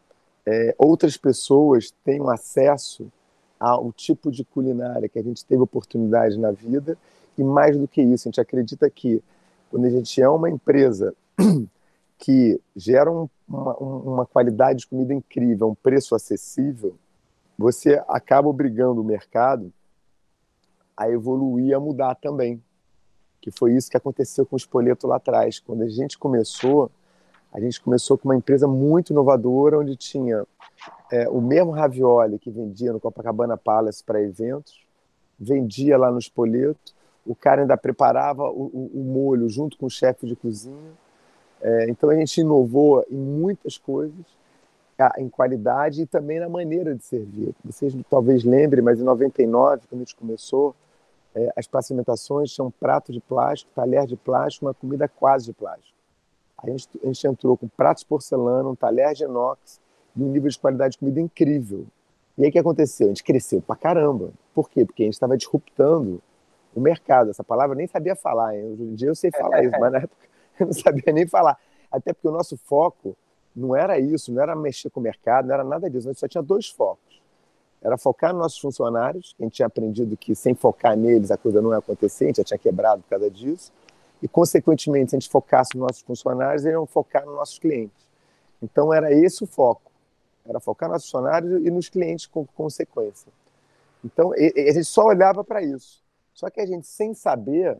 é, 0.46 0.74
outras 0.78 1.16
pessoas 1.16 1.92
tenham 2.04 2.28
acesso 2.28 3.10
ao 3.58 3.92
tipo 3.92 4.30
de 4.30 4.44
culinária 4.44 5.08
que 5.08 5.18
a 5.18 5.22
gente 5.22 5.44
teve 5.44 5.62
oportunidade 5.62 6.38
na 6.38 6.50
vida 6.50 6.98
e 7.38 7.44
mais 7.44 7.76
do 7.76 7.86
que 7.86 8.02
isso, 8.02 8.28
a 8.28 8.30
gente 8.30 8.40
acredita 8.40 8.90
que 8.90 9.22
quando 9.70 9.86
a 9.86 9.90
gente 9.90 10.20
é 10.20 10.28
uma 10.28 10.50
empresa 10.50 11.14
que 12.18 12.60
gera 12.76 13.10
um, 13.10 13.28
uma, 13.48 13.76
uma 13.76 14.26
qualidade 14.26 14.80
de 14.80 14.86
comida 14.86 15.14
incrível, 15.14 15.70
um 15.70 15.74
preço 15.74 16.14
acessível, 16.14 16.94
você 17.56 18.02
acaba 18.08 18.48
obrigando 18.48 19.00
o 19.00 19.04
mercado 19.04 19.72
a 20.96 21.08
evoluir, 21.08 21.74
a 21.74 21.80
mudar 21.80 22.14
também. 22.16 22.62
Que 23.42 23.50
foi 23.50 23.74
isso 23.74 23.90
que 23.90 23.96
aconteceu 23.96 24.46
com 24.46 24.56
o 24.56 24.56
Espoleto 24.56 25.06
lá 25.06 25.16
atrás. 25.16 25.58
Quando 25.60 25.82
a 25.82 25.88
gente 25.88 26.16
começou, 26.18 26.90
a 27.52 27.60
gente 27.60 27.78
começou 27.82 28.16
com 28.16 28.28
uma 28.28 28.36
empresa 28.36 28.66
muito 28.66 29.12
inovadora, 29.12 29.78
onde 29.78 29.94
tinha 29.96 30.46
é, 31.10 31.28
o 31.28 31.42
mesmo 31.42 31.70
ravioli 31.72 32.38
que 32.38 32.50
vendia 32.50 32.92
no 32.92 32.98
Copacabana 32.98 33.58
Palace 33.58 34.02
para 34.02 34.22
eventos, 34.22 34.80
vendia 35.38 35.98
lá 35.98 36.10
no 36.10 36.18
Espoleto, 36.18 36.94
o 37.26 37.34
cara 37.34 37.60
ainda 37.60 37.76
preparava 37.76 38.48
o, 38.48 38.70
o, 38.72 38.90
o 38.94 39.04
molho 39.04 39.48
junto 39.48 39.76
com 39.76 39.86
o 39.86 39.90
chefe 39.90 40.26
de 40.26 40.34
cozinha, 40.34 40.92
é, 41.60 41.88
então 41.88 42.10
a 42.10 42.14
gente 42.14 42.40
inovou 42.40 43.04
em 43.10 43.16
muitas 43.16 43.76
coisas, 43.76 44.24
em 45.18 45.28
qualidade 45.28 46.02
e 46.02 46.06
também 46.06 46.38
na 46.38 46.48
maneira 46.48 46.94
de 46.94 47.04
servir. 47.04 47.54
Vocês 47.64 47.94
talvez 48.08 48.44
lembrem, 48.44 48.82
mas 48.82 49.00
em 49.00 49.04
99, 49.04 49.82
quando 49.88 50.00
a 50.00 50.04
gente 50.04 50.16
começou, 50.16 50.74
é, 51.34 51.52
as 51.56 51.66
pacimentações 51.66 52.58
um 52.58 52.70
prato 52.70 53.12
de 53.12 53.20
plástico, 53.20 53.70
talher 53.74 54.06
de 54.06 54.16
plástico, 54.16 54.66
uma 54.66 54.74
comida 54.74 55.08
quase 55.08 55.46
de 55.46 55.52
plástico. 55.52 55.96
A 56.62 56.70
gente, 56.70 56.88
a 57.02 57.06
gente 57.06 57.26
entrou 57.26 57.56
com 57.56 57.66
pratos 57.68 58.02
de 58.02 58.08
porcelana, 58.08 58.68
um 58.68 58.74
talher 58.74 59.14
de 59.14 59.24
inox 59.24 59.80
e 60.14 60.22
um 60.22 60.28
nível 60.28 60.48
de 60.48 60.58
qualidade 60.58 60.92
de 60.92 60.98
comida 60.98 61.20
incrível. 61.20 61.86
E 62.38 62.44
aí 62.44 62.48
o 62.48 62.52
que 62.52 62.58
aconteceu? 62.58 63.06
A 63.06 63.10
gente 63.10 63.24
cresceu 63.24 63.60
pra 63.60 63.74
caramba. 63.74 64.30
Por 64.54 64.70
quê? 64.70 64.84
Porque 64.84 65.02
a 65.02 65.06
gente 65.06 65.14
estava 65.14 65.36
disruptando 65.36 66.22
o 66.74 66.80
mercado. 66.80 67.30
Essa 67.30 67.42
palavra 67.42 67.74
eu 67.74 67.78
nem 67.78 67.86
sabia 67.86 68.14
falar. 68.14 68.56
Hein? 68.56 68.72
Hoje 68.72 68.82
em 68.82 68.94
dia 68.94 69.08
eu 69.08 69.14
sei 69.14 69.30
falar 69.30 69.64
isso, 69.64 69.78
mas 69.78 69.92
na 69.92 69.98
época 69.98 70.28
eu 70.60 70.66
não 70.66 70.72
sabia 70.72 71.12
nem 71.12 71.26
falar. 71.26 71.58
Até 71.90 72.12
porque 72.12 72.28
o 72.28 72.32
nosso 72.32 72.56
foco 72.56 73.16
não 73.54 73.76
era 73.76 73.98
isso, 73.98 74.32
não 74.32 74.42
era 74.42 74.56
mexer 74.56 74.88
com 74.88 75.00
o 75.00 75.02
mercado, 75.02 75.46
não 75.46 75.54
era 75.54 75.64
nada 75.64 75.90
disso. 75.90 76.08
A 76.08 76.12
gente 76.12 76.20
só 76.20 76.28
tinha 76.28 76.42
dois 76.42 76.68
focos. 76.68 77.11
Era 77.82 77.98
focar 77.98 78.32
nos 78.32 78.42
nossos 78.42 78.58
funcionários, 78.58 79.34
a 79.38 79.42
gente 79.42 79.54
tinha 79.54 79.66
aprendido 79.66 80.16
que 80.16 80.34
sem 80.34 80.54
focar 80.54 80.96
neles 80.96 81.30
a 81.30 81.36
coisa 81.36 81.60
não 81.60 81.72
ia 81.72 81.78
acontecer, 81.78 82.24
a 82.24 82.26
gente 82.28 82.36
já 82.36 82.44
tinha 82.44 82.58
quebrado 82.58 83.02
por 83.02 83.10
causa 83.10 83.28
disso. 83.30 83.72
E, 84.22 84.28
consequentemente, 84.28 85.10
se 85.10 85.16
a 85.16 85.18
gente 85.18 85.28
focasse 85.28 85.76
nos 85.76 85.88
nossos 85.88 86.02
funcionários, 86.02 86.64
eles 86.64 86.74
iam 86.74 86.86
focar 86.86 87.26
nos 87.26 87.34
nossos 87.34 87.58
clientes. 87.58 88.06
Então, 88.62 88.94
era 88.94 89.12
esse 89.12 89.42
o 89.42 89.46
foco. 89.48 89.90
Era 90.46 90.60
focar 90.60 90.88
nos 90.88 91.02
funcionários 91.02 91.66
e 91.66 91.70
nos 91.70 91.88
clientes 91.88 92.26
com 92.26 92.46
consequência. 92.46 93.32
Então, 94.04 94.32
a 94.32 94.38
gente 94.38 94.84
só 94.84 95.06
olhava 95.06 95.42
para 95.42 95.60
isso. 95.60 96.00
Só 96.32 96.48
que 96.48 96.60
a 96.60 96.66
gente, 96.66 96.86
sem 96.86 97.14
saber, 97.14 97.76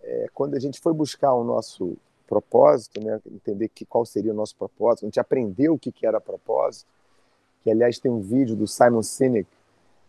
é, 0.00 0.26
quando 0.32 0.54
a 0.54 0.60
gente 0.60 0.80
foi 0.80 0.92
buscar 0.92 1.34
o 1.34 1.42
nosso 1.42 1.96
propósito, 2.28 3.02
né, 3.04 3.20
entender 3.26 3.68
que, 3.68 3.84
qual 3.84 4.06
seria 4.06 4.32
o 4.32 4.34
nosso 4.34 4.56
propósito, 4.56 5.04
a 5.04 5.08
gente 5.08 5.20
aprendeu 5.20 5.74
o 5.74 5.78
que, 5.78 5.90
que 5.90 6.06
era 6.06 6.20
propósito, 6.20 6.86
que 7.62 7.70
aliás 7.70 7.98
tem 7.98 8.10
um 8.10 8.20
vídeo 8.20 8.56
do 8.56 8.66
Simon 8.66 9.02
Sinek 9.02 9.48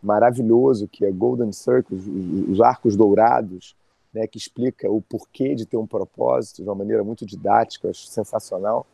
maravilhoso, 0.02 0.86
que 0.86 1.04
é 1.04 1.10
Golden 1.10 1.50
Circles, 1.50 2.04
os 2.48 2.60
arcos 2.60 2.94
dourados, 2.94 3.74
né, 4.12 4.26
que 4.26 4.38
explica 4.38 4.88
o 4.90 5.00
porquê 5.00 5.54
de 5.54 5.66
ter 5.66 5.76
um 5.76 5.86
propósito 5.86 6.62
de 6.62 6.68
uma 6.68 6.74
maneira 6.74 7.02
muito 7.02 7.24
didática, 7.24 7.88
acho 7.88 8.06
sensacional, 8.06 8.86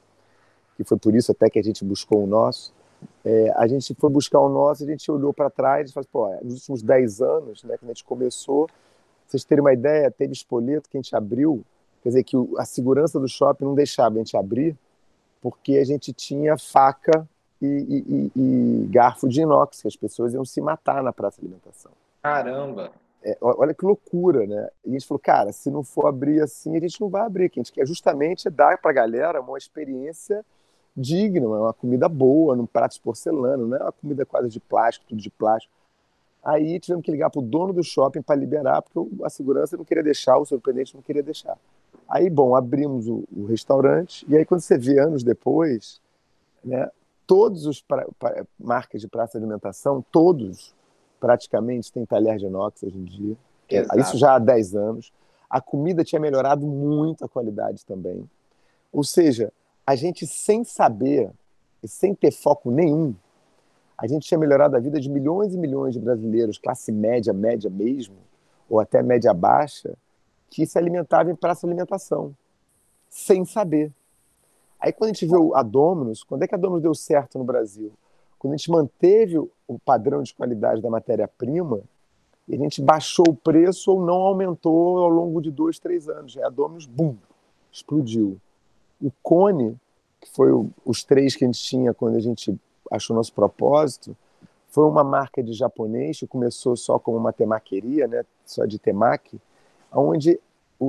que 0.77 0.85
foi 0.85 0.97
por 0.97 1.15
isso 1.15 1.33
até 1.33 1.51
que 1.51 1.59
a 1.59 1.63
gente 1.63 1.85
buscou 1.85 2.25
o 2.25 2.27
nosso. 2.27 2.73
É, 3.25 3.53
a 3.57 3.67
gente 3.67 3.95
foi 3.95 4.09
buscar 4.09 4.41
o 4.41 4.49
nosso, 4.49 4.85
a 4.85 4.87
gente 4.87 5.11
olhou 5.11 5.33
para 5.33 5.51
trás 5.51 5.91
e 5.91 5.93
falou, 5.93 6.09
pô, 6.11 6.29
nos 6.43 6.55
últimos 6.55 6.83
10 6.83 7.21
anos, 7.21 7.65
né, 7.65 7.77
quando 7.77 7.91
a 7.91 7.95
gente 7.95 8.05
começou, 8.05 8.69
vocês 9.27 9.45
terem 9.45 9.63
uma 9.63 9.73
ideia, 9.73 10.11
teve 10.11 10.33
espoleto 10.33 10.89
que 10.89 10.97
a 10.97 11.01
gente 11.01 11.15
abriu, 11.15 11.63
quer 12.03 12.11
dizer, 12.11 12.25
que 12.25 12.37
a 12.57 12.65
segurança 12.65 13.19
do 13.19 13.29
shopping 13.29 13.65
não 13.65 13.75
deixava 13.75 14.15
a 14.15 14.19
gente 14.19 14.37
abrir, 14.37 14.77
porque 15.43 15.77
a 15.77 15.85
gente 15.85 16.13
tinha 16.13 16.57
faca 16.57 17.29
e, 17.61 17.67
e, 17.67 18.33
e, 18.37 18.87
garfo 18.89 19.29
de 19.29 19.43
inox, 19.43 19.83
que 19.83 19.89
as 19.89 19.97
pessoas 19.97 20.33
iam 20.33 20.45
se 20.45 20.61
matar 20.61 21.03
na 21.03 21.13
praça 21.13 21.41
de 21.41 21.47
alimentação. 21.47 21.93
Caramba! 22.23 22.91
É, 23.23 23.37
olha 23.41 23.75
que 23.75 23.85
loucura, 23.85 24.47
né? 24.47 24.69
E 24.85 24.91
a 24.91 24.93
gente 24.93 25.07
falou, 25.07 25.21
cara, 25.21 25.53
se 25.53 25.71
não 25.71 25.85
for 25.85 26.07
abrir 26.07 26.41
assim, 26.41 26.75
a 26.77 26.81
gente 26.81 26.99
não 27.01 27.11
vai 27.11 27.21
abrir. 27.23 27.51
Que 27.51 27.61
a 27.61 27.63
gente 27.63 27.73
quer 27.73 27.87
justamente 27.87 28.49
dar 28.49 28.79
para 28.79 28.91
a 28.91 28.95
galera 28.95 29.41
uma 29.43 29.59
experiência 29.59 30.45
digna, 30.97 31.47
uma 31.47 31.73
comida 31.73 32.09
boa, 32.09 32.57
num 32.57 32.67
prato 32.67 32.95
de 32.95 33.01
porcelana, 33.01 33.65
não 33.65 33.77
é 33.77 33.83
uma 33.83 33.93
comida 33.93 34.25
quase 34.25 34.49
de 34.49 34.59
plástico, 34.59 35.07
tudo 35.09 35.21
de 35.21 35.31
plástico. 35.31 35.73
Aí 36.43 36.81
tivemos 36.81 37.05
que 37.05 37.11
ligar 37.11 37.29
para 37.29 37.41
o 37.41 37.43
dono 37.43 37.73
do 37.73 37.83
shopping 37.83 38.23
para 38.23 38.35
liberar, 38.35 38.81
porque 38.83 39.23
a 39.23 39.29
segurança 39.29 39.77
não 39.77 39.85
queria 39.85 40.03
deixar, 40.03 40.39
o 40.39 40.47
surpreendente 40.47 40.95
não 40.95 41.03
queria 41.03 41.23
deixar. 41.23 41.57
Aí, 42.09 42.31
bom, 42.31 42.57
abrimos 42.57 43.07
o, 43.07 43.25
o, 43.37 43.45
restaurante, 43.45 44.25
e 44.29 44.37
aí 44.37 44.45
quando 44.45 44.61
você 44.61 44.79
vê 44.79 44.99
anos 44.99 45.23
depois, 45.23 46.01
né, 46.65 46.91
todos 47.31 47.65
os 47.65 47.81
pra, 47.81 48.05
marcas 48.59 49.01
de 49.01 49.07
praça 49.07 49.39
de 49.39 49.45
alimentação, 49.45 50.05
todos 50.11 50.75
praticamente 51.21 51.93
têm 51.93 52.05
talher 52.05 52.39
de 52.39 52.47
inox 52.47 52.83
hoje 52.83 52.99
em 52.99 53.05
dia. 53.05 53.37
É, 53.69 53.77
Exato. 53.77 54.01
Isso 54.01 54.19
já 54.19 54.35
há 54.35 54.39
10 54.41 54.75
anos. 54.75 55.13
A 55.49 55.61
comida 55.61 56.03
tinha 56.03 56.21
melhorado 56.21 56.67
muito 56.67 57.25
a 57.25 57.29
qualidade 57.29 57.87
também. 57.87 58.29
Ou 58.93 59.05
seja, 59.05 59.53
a 59.87 59.95
gente 59.95 60.27
sem 60.27 60.65
saber 60.65 61.31
e 61.81 61.87
sem 61.87 62.17
ter 62.17 62.33
foco 62.33 62.69
nenhum, 62.69 63.15
a 63.97 64.09
gente 64.09 64.27
tinha 64.27 64.39
melhorado 64.39 64.77
a 64.77 64.81
vida 64.81 64.99
de 64.99 65.09
milhões 65.09 65.55
e 65.55 65.57
milhões 65.57 65.95
de 65.95 66.01
brasileiros, 66.01 66.59
classe 66.59 66.91
média, 66.91 67.33
média 67.33 67.71
mesmo, 67.71 68.17
ou 68.69 68.81
até 68.81 69.05
média 69.05 69.33
baixa, 69.33 69.97
que 70.51 70.67
se 70.67 70.77
alimentavam 70.77 71.31
em 71.31 71.37
praça 71.37 71.65
de 71.65 71.73
alimentação, 71.73 72.35
sem 73.09 73.45
saber. 73.45 73.93
Aí 74.81 74.93
quando 74.93 75.11
a 75.11 75.13
gente 75.13 75.27
viu 75.27 75.55
a 75.55 75.63
Dominus, 75.63 76.25
quando 76.25 76.43
é 76.43 76.49
que 76.49 76.55
a 76.55 76.59
Dominus 76.59 76.83
deu 76.83 76.95
certo 76.95 77.39
no 77.39 77.45
Brasil? 77.45 77.93
Quando 78.39 78.55
a 78.55 78.57
gente 78.57 78.71
manteve 78.71 79.37
o 79.39 79.79
padrão 79.85 80.23
de 80.23 80.33
qualidade 80.33 80.81
da 80.81 80.89
matéria-prima, 80.89 81.81
a 82.49 82.57
gente 82.57 82.81
baixou 82.81 83.27
o 83.29 83.37
preço 83.37 83.93
ou 83.93 84.05
não 84.05 84.15
aumentou 84.15 84.99
ao 84.99 85.09
longo 85.09 85.41
de 85.41 85.51
dois, 85.51 85.79
três 85.79 86.09
anos. 86.09 86.37
A 86.39 86.49
Dominus, 86.49 86.87
bum, 86.87 87.15
explodiu. 87.71 88.39
O 89.01 89.13
Cone, 89.23 89.77
que 90.21 90.29
foi 90.31 90.51
o, 90.51 90.71
os 90.85 91.05
três 91.05 91.37
que 91.37 91.45
a 91.45 91.47
gente 91.47 91.63
tinha 91.63 91.93
quando 91.93 92.17
a 92.17 92.21
gente 92.21 92.59
achou 92.91 93.15
nosso 93.15 93.33
propósito, 93.35 94.17
foi 94.69 94.85
uma 94.85 95.05
marca 95.05 95.43
de 95.43 95.53
japonês 95.53 96.19
que 96.19 96.27
começou 96.27 96.75
só 96.77 96.99
como 96.99 97.19
uma 97.19 97.33
temaqueria, 97.33 98.09
né, 98.09 98.25
só 98.47 98.65
de 98.65 98.79
temaki, 98.79 99.39
onde 99.93 100.41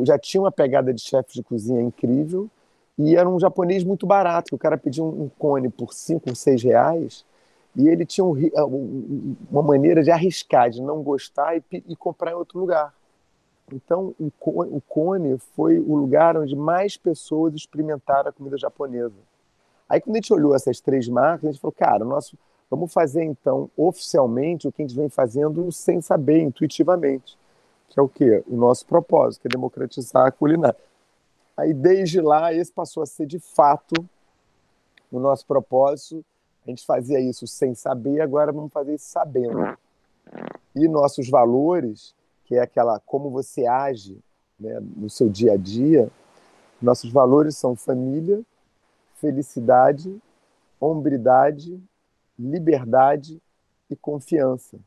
já 0.03 0.17
tinha 0.17 0.41
uma 0.41 0.51
pegada 0.51 0.93
de 0.93 1.01
chefe 1.01 1.33
de 1.33 1.43
cozinha 1.43 1.81
incrível 1.81 2.49
e 3.03 3.15
era 3.15 3.27
um 3.27 3.39
japonês 3.39 3.83
muito 3.83 4.05
barato, 4.05 4.49
que 4.49 4.55
o 4.55 4.59
cara 4.59 4.77
pedia 4.77 5.03
um, 5.03 5.29
cone 5.39 5.69
por 5.69 5.93
5, 5.93 6.35
6 6.35 6.63
reais 6.63 7.25
e 7.75 7.87
ele 7.87 8.05
tinha 8.05 8.25
ah, 8.55 8.65
um, 8.65 9.35
uma 9.49 9.63
maneira 9.63 10.03
de 10.03 10.11
arriscar, 10.11 10.69
de 10.69 10.81
não 10.81 11.01
gostar 11.01 11.57
e, 11.57 11.63
e 11.71 11.95
comprar 11.95 12.31
em 12.31 12.35
outro 12.35 12.59
lugar. 12.59 12.93
Então, 13.73 14.13
o 14.19 14.81
cone 14.81 15.37
foi 15.55 15.79
o 15.79 15.95
lugar 15.95 16.35
onde 16.37 16.55
mais 16.55 16.97
pessoas 16.97 17.55
experimentaram 17.55 18.29
a 18.29 18.33
comida 18.33 18.57
japonesa. 18.57 19.15
Aí, 19.87 19.99
quando 19.99 20.15
a 20.15 20.19
gente 20.19 20.33
olhou 20.33 20.53
essas 20.53 20.79
três 20.81 21.07
marcas, 21.07 21.49
a 21.49 21.51
gente 21.51 21.61
falou, 21.61 21.73
cara, 21.73 22.03
nosso, 22.03 22.37
vamos 22.69 22.93
fazer 22.93 23.23
então 23.23 23.69
oficialmente 23.77 24.67
o 24.67 24.71
que 24.71 24.81
a 24.81 24.87
gente 24.87 24.95
vem 24.95 25.09
fazendo 25.09 25.71
sem 25.71 26.01
saber, 26.01 26.41
intuitivamente, 26.41 27.37
que 27.89 27.99
é 27.99 28.03
o 28.03 28.09
quê? 28.09 28.43
O 28.47 28.55
nosso 28.57 28.85
propósito, 28.85 29.41
que 29.41 29.47
é 29.47 29.49
democratizar 29.49 30.27
a 30.27 30.31
culinária. 30.31 30.77
Aí, 31.55 31.73
desde 31.73 32.21
lá, 32.21 32.53
esse 32.53 32.71
passou 32.71 33.03
a 33.03 33.05
ser 33.05 33.25
de 33.25 33.39
fato 33.39 33.93
o 35.11 35.19
nosso 35.19 35.45
propósito. 35.45 36.23
A 36.65 36.69
gente 36.69 36.85
fazia 36.85 37.19
isso 37.19 37.45
sem 37.47 37.73
saber, 37.73 38.21
agora 38.21 38.51
vamos 38.51 38.71
fazer 38.71 38.95
isso 38.95 39.09
sabendo. 39.09 39.77
E 40.75 40.87
nossos 40.87 41.29
valores 41.29 42.15
que 42.51 42.55
é 42.55 42.59
aquela 42.59 42.99
como 42.99 43.29
você 43.29 43.65
age 43.65 44.19
né, 44.59 44.79
no 44.97 45.09
seu 45.09 45.29
dia 45.29 45.53
a 45.53 45.57
dia, 45.57 46.11
nossos 46.81 47.09
valores 47.09 47.55
são 47.55 47.77
família, 47.77 48.41
felicidade, 49.15 50.21
hombridade, 50.79 51.81
liberdade 52.37 53.41
e 53.89 53.95
confiança. 53.95 54.77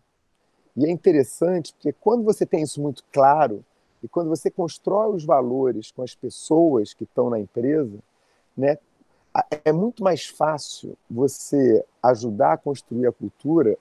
E 0.76 0.84
é 0.84 0.90
interessante 0.90 1.72
porque 1.72 1.92
quando 1.92 2.22
você 2.22 2.44
tem 2.44 2.62
isso 2.62 2.82
muito 2.82 3.02
claro 3.10 3.64
e 4.04 4.08
quando 4.08 4.28
você 4.28 4.50
constrói 4.50 5.14
os 5.14 5.24
valores 5.24 5.90
com 5.90 6.02
as 6.02 6.14
pessoas 6.14 6.92
que 6.92 7.04
estão 7.04 7.30
na 7.30 7.40
empresa, 7.40 7.98
né, 8.54 8.76
é 9.64 9.72
muito 9.72 10.04
mais 10.04 10.26
fácil 10.26 10.94
você 11.10 11.82
ajudar 12.02 12.52
a 12.52 12.58
construir 12.58 13.06
a 13.06 13.12
cultura 13.12 13.78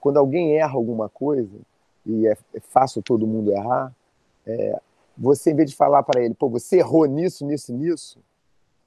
quando 0.00 0.16
alguém 0.16 0.56
erra 0.56 0.74
alguma 0.74 1.08
coisa 1.08 1.58
e 2.06 2.24
é, 2.24 2.38
é 2.54 2.60
fácil 2.60 3.02
todo 3.02 3.26
mundo 3.26 3.50
errar, 3.50 3.92
é, 4.46 4.80
você, 5.18 5.50
em 5.50 5.56
vez 5.56 5.70
de 5.70 5.76
falar 5.76 6.04
para 6.04 6.22
ele, 6.22 6.34
pô, 6.34 6.48
você 6.48 6.76
errou 6.76 7.06
nisso, 7.06 7.44
nisso, 7.44 7.72
nisso, 7.72 8.20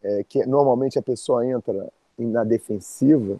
é, 0.01 0.23
que 0.23 0.45
normalmente 0.45 0.97
a 0.97 1.01
pessoa 1.01 1.45
entra 1.45 1.91
na 2.17 2.45
defensiva, 2.45 3.37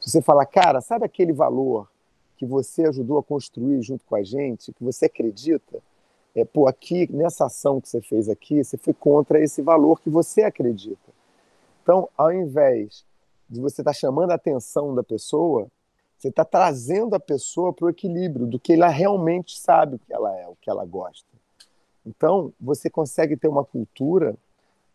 você 0.00 0.22
falar, 0.22 0.46
cara, 0.46 0.80
sabe 0.80 1.04
aquele 1.04 1.34
valor 1.34 1.86
que 2.38 2.46
você 2.46 2.86
ajudou 2.86 3.18
a 3.18 3.22
construir 3.22 3.82
junto 3.82 4.06
com 4.06 4.14
a 4.14 4.22
gente, 4.22 4.72
que 4.72 4.82
você 4.82 5.04
acredita? 5.04 5.82
É, 6.40 6.44
pô, 6.44 6.68
aqui, 6.68 7.10
nessa 7.12 7.46
ação 7.46 7.80
que 7.80 7.88
você 7.88 8.00
fez 8.00 8.28
aqui, 8.28 8.62
você 8.62 8.76
foi 8.76 8.94
contra 8.94 9.42
esse 9.42 9.60
valor 9.60 10.00
que 10.00 10.08
você 10.08 10.42
acredita. 10.42 11.10
Então, 11.82 12.08
ao 12.16 12.32
invés 12.32 13.04
de 13.48 13.60
você 13.60 13.80
estar 13.80 13.92
tá 13.92 13.98
chamando 13.98 14.30
a 14.30 14.34
atenção 14.34 14.94
da 14.94 15.02
pessoa, 15.02 15.66
você 16.16 16.28
está 16.28 16.44
trazendo 16.44 17.14
a 17.14 17.20
pessoa 17.20 17.72
para 17.72 17.86
o 17.86 17.90
equilíbrio 17.90 18.46
do 18.46 18.58
que 18.58 18.74
ela 18.74 18.88
realmente 18.88 19.58
sabe 19.58 19.96
o 19.96 19.98
que 19.98 20.12
ela 20.12 20.36
é, 20.38 20.46
o 20.46 20.56
que 20.60 20.70
ela 20.70 20.84
gosta. 20.84 21.26
Então, 22.06 22.52
você 22.60 22.88
consegue 22.88 23.36
ter 23.36 23.48
uma 23.48 23.64
cultura 23.64 24.36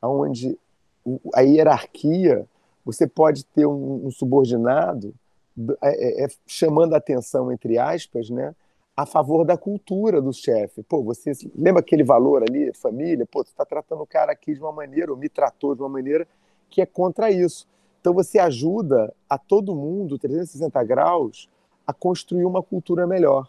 onde 0.02 0.58
a 1.34 1.42
hierarquia, 1.42 2.46
você 2.86 3.06
pode 3.06 3.46
ter 3.46 3.66
um, 3.66 4.08
um 4.08 4.12
subordinado 4.12 5.14
é, 5.82 6.22
é, 6.22 6.26
é, 6.26 6.28
chamando 6.48 6.94
a 6.94 6.98
atenção, 6.98 7.52
entre 7.52 7.78
aspas, 7.78 8.30
né, 8.30 8.56
a 8.96 9.06
favor 9.06 9.44
da 9.44 9.58
cultura 9.58 10.22
do 10.22 10.32
chefe. 10.32 10.84
Pô, 10.84 11.04
você 11.04 11.32
lembra 11.56 11.82
aquele 11.82 12.04
valor 12.04 12.44
ali, 12.44 12.72
família? 12.76 13.26
Pô, 13.26 13.44
você 13.44 13.50
está 13.50 13.66
tratando 13.66 14.02
o 14.02 14.08
cara 14.08 14.32
aqui 14.32 14.54
de 14.54 14.60
uma 14.60 14.72
maneira, 14.72 15.12
ou 15.12 15.18
me 15.18 15.28
tratou 15.28 15.76
de 15.76 15.82
uma 15.82 15.90
maneira 15.90 16.28
que 16.70 16.82
é 16.82 16.86
contra 16.86 17.32
isso. 17.32 17.68
Então 18.00 18.14
você 18.14 18.38
ajuda 18.38 19.14
a 19.30 19.38
todo 19.38 19.76
mundo, 19.76 20.20
360 20.20 20.84
graus, 20.84 21.50
a 21.88 21.94
construir 21.94 22.46
uma 22.46 22.62
cultura 22.62 23.08
melhor, 23.08 23.48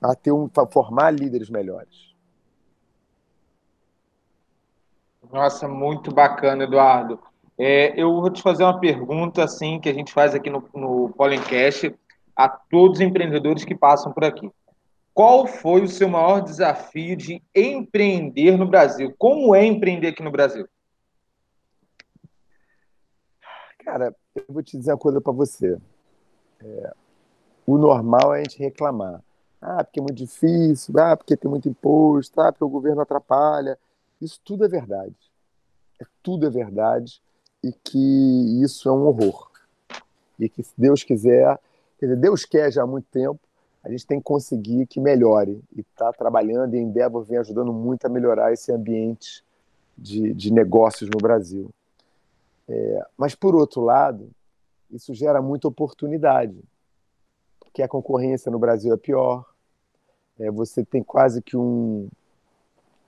a 0.00 0.14
ter 0.14 0.32
um, 0.32 0.48
a 0.56 0.66
formar 0.66 1.10
líderes 1.10 1.50
melhores. 1.50 2.14
Nossa, 5.32 5.66
muito 5.66 6.14
bacana, 6.14 6.64
Eduardo. 6.64 7.18
É, 7.58 8.00
eu 8.00 8.20
vou 8.20 8.30
te 8.30 8.42
fazer 8.42 8.64
uma 8.64 8.78
pergunta 8.78 9.42
assim 9.42 9.80
que 9.80 9.88
a 9.88 9.94
gente 9.94 10.12
faz 10.12 10.34
aqui 10.34 10.50
no, 10.50 10.68
no 10.74 11.10
Pollencast 11.10 11.94
a 12.36 12.48
todos 12.48 12.98
os 12.98 13.04
empreendedores 13.04 13.64
que 13.64 13.74
passam 13.74 14.12
por 14.12 14.24
aqui. 14.24 14.50
Qual 15.12 15.46
foi 15.46 15.82
o 15.82 15.88
seu 15.88 16.08
maior 16.08 16.40
desafio 16.40 17.16
de 17.16 17.40
empreender 17.54 18.56
no 18.56 18.66
Brasil? 18.66 19.14
Como 19.16 19.54
é 19.54 19.64
empreender 19.64 20.08
aqui 20.08 20.22
no 20.22 20.32
Brasil? 20.32 20.66
Cara, 23.84 24.14
eu 24.34 24.44
vou 24.48 24.62
te 24.62 24.76
dizer 24.76 24.92
uma 24.92 24.98
coisa 24.98 25.20
para 25.20 25.32
você. 25.32 25.78
É, 26.60 26.94
o 27.66 27.78
normal 27.78 28.34
é 28.34 28.40
a 28.40 28.42
gente 28.42 28.58
reclamar. 28.58 29.22
Ah, 29.60 29.84
porque 29.84 30.00
é 30.00 30.02
muito 30.02 30.16
difícil, 30.16 30.98
ah, 30.98 31.16
porque 31.16 31.36
tem 31.36 31.50
muito 31.50 31.68
imposto, 31.68 32.40
ah, 32.40 32.50
porque 32.50 32.64
o 32.64 32.68
governo 32.68 33.00
atrapalha. 33.00 33.78
Isso 34.20 34.40
tudo 34.44 34.64
é 34.64 34.68
verdade. 34.68 35.14
É, 36.00 36.04
tudo 36.22 36.46
é 36.46 36.50
verdade 36.50 37.22
e 37.62 37.72
que 37.72 38.62
isso 38.62 38.88
é 38.88 38.92
um 38.92 39.06
horror. 39.06 39.50
E 40.38 40.48
que 40.48 40.62
se 40.62 40.72
Deus 40.76 41.04
quiser, 41.04 41.58
quer 42.04 42.08
dizer, 42.08 42.16
Deus 42.16 42.44
quer 42.44 42.72
já 42.72 42.82
há 42.82 42.86
muito 42.86 43.06
tempo, 43.10 43.40
a 43.82 43.90
gente 43.90 44.06
tem 44.06 44.18
que 44.18 44.24
conseguir 44.24 44.86
que 44.86 45.00
melhore. 45.00 45.60
E 45.74 45.80
está 45.80 46.12
trabalhando 46.12 46.74
e 46.74 46.78
a 46.78 46.82
Endeavor 46.82 47.22
vem 47.24 47.38
ajudando 47.38 47.72
muito 47.72 48.04
a 48.04 48.08
melhorar 48.08 48.52
esse 48.52 48.72
ambiente 48.72 49.44
de, 49.96 50.32
de 50.32 50.52
negócios 50.52 51.08
no 51.10 51.18
Brasil. 51.18 51.70
É, 52.68 53.06
mas, 53.16 53.34
por 53.34 53.54
outro 53.54 53.82
lado, 53.82 54.30
isso 54.90 55.12
gera 55.14 55.42
muita 55.42 55.68
oportunidade, 55.68 56.56
porque 57.60 57.82
a 57.82 57.88
concorrência 57.88 58.50
no 58.50 58.58
Brasil 58.58 58.94
é 58.94 58.96
pior, 58.96 59.44
é, 60.38 60.50
você 60.50 60.84
tem 60.84 61.02
quase 61.02 61.42
que 61.42 61.56
um, 61.56 62.08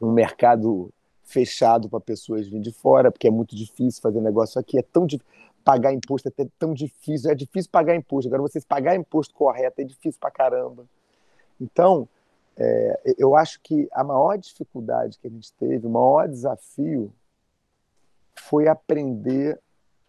um 0.00 0.12
mercado 0.12 0.90
fechado 1.24 1.88
para 1.88 2.00
pessoas 2.00 2.46
virem 2.46 2.60
de 2.60 2.72
fora, 2.72 3.10
porque 3.10 3.28
é 3.28 3.30
muito 3.30 3.56
difícil 3.56 4.00
fazer 4.02 4.20
negócio 4.20 4.60
aqui, 4.60 4.78
é 4.78 4.82
tão 4.82 5.06
difícil. 5.06 5.34
Pagar 5.66 5.92
imposto 5.92 6.28
é 6.28 6.46
tão 6.60 6.72
difícil, 6.72 7.28
é 7.28 7.34
difícil 7.34 7.68
pagar 7.72 7.96
imposto. 7.96 8.28
Agora, 8.28 8.42
vocês 8.42 8.64
pagar 8.64 8.94
imposto 8.94 9.34
correto 9.34 9.80
é 9.80 9.84
difícil 9.84 10.20
para 10.20 10.30
caramba. 10.30 10.86
Então, 11.60 12.08
é, 12.56 13.14
eu 13.18 13.34
acho 13.34 13.60
que 13.60 13.88
a 13.90 14.04
maior 14.04 14.38
dificuldade 14.38 15.18
que 15.18 15.26
a 15.26 15.30
gente 15.30 15.52
teve, 15.54 15.84
o 15.84 15.90
maior 15.90 16.28
desafio 16.28 17.12
foi 18.36 18.68
aprender 18.68 19.60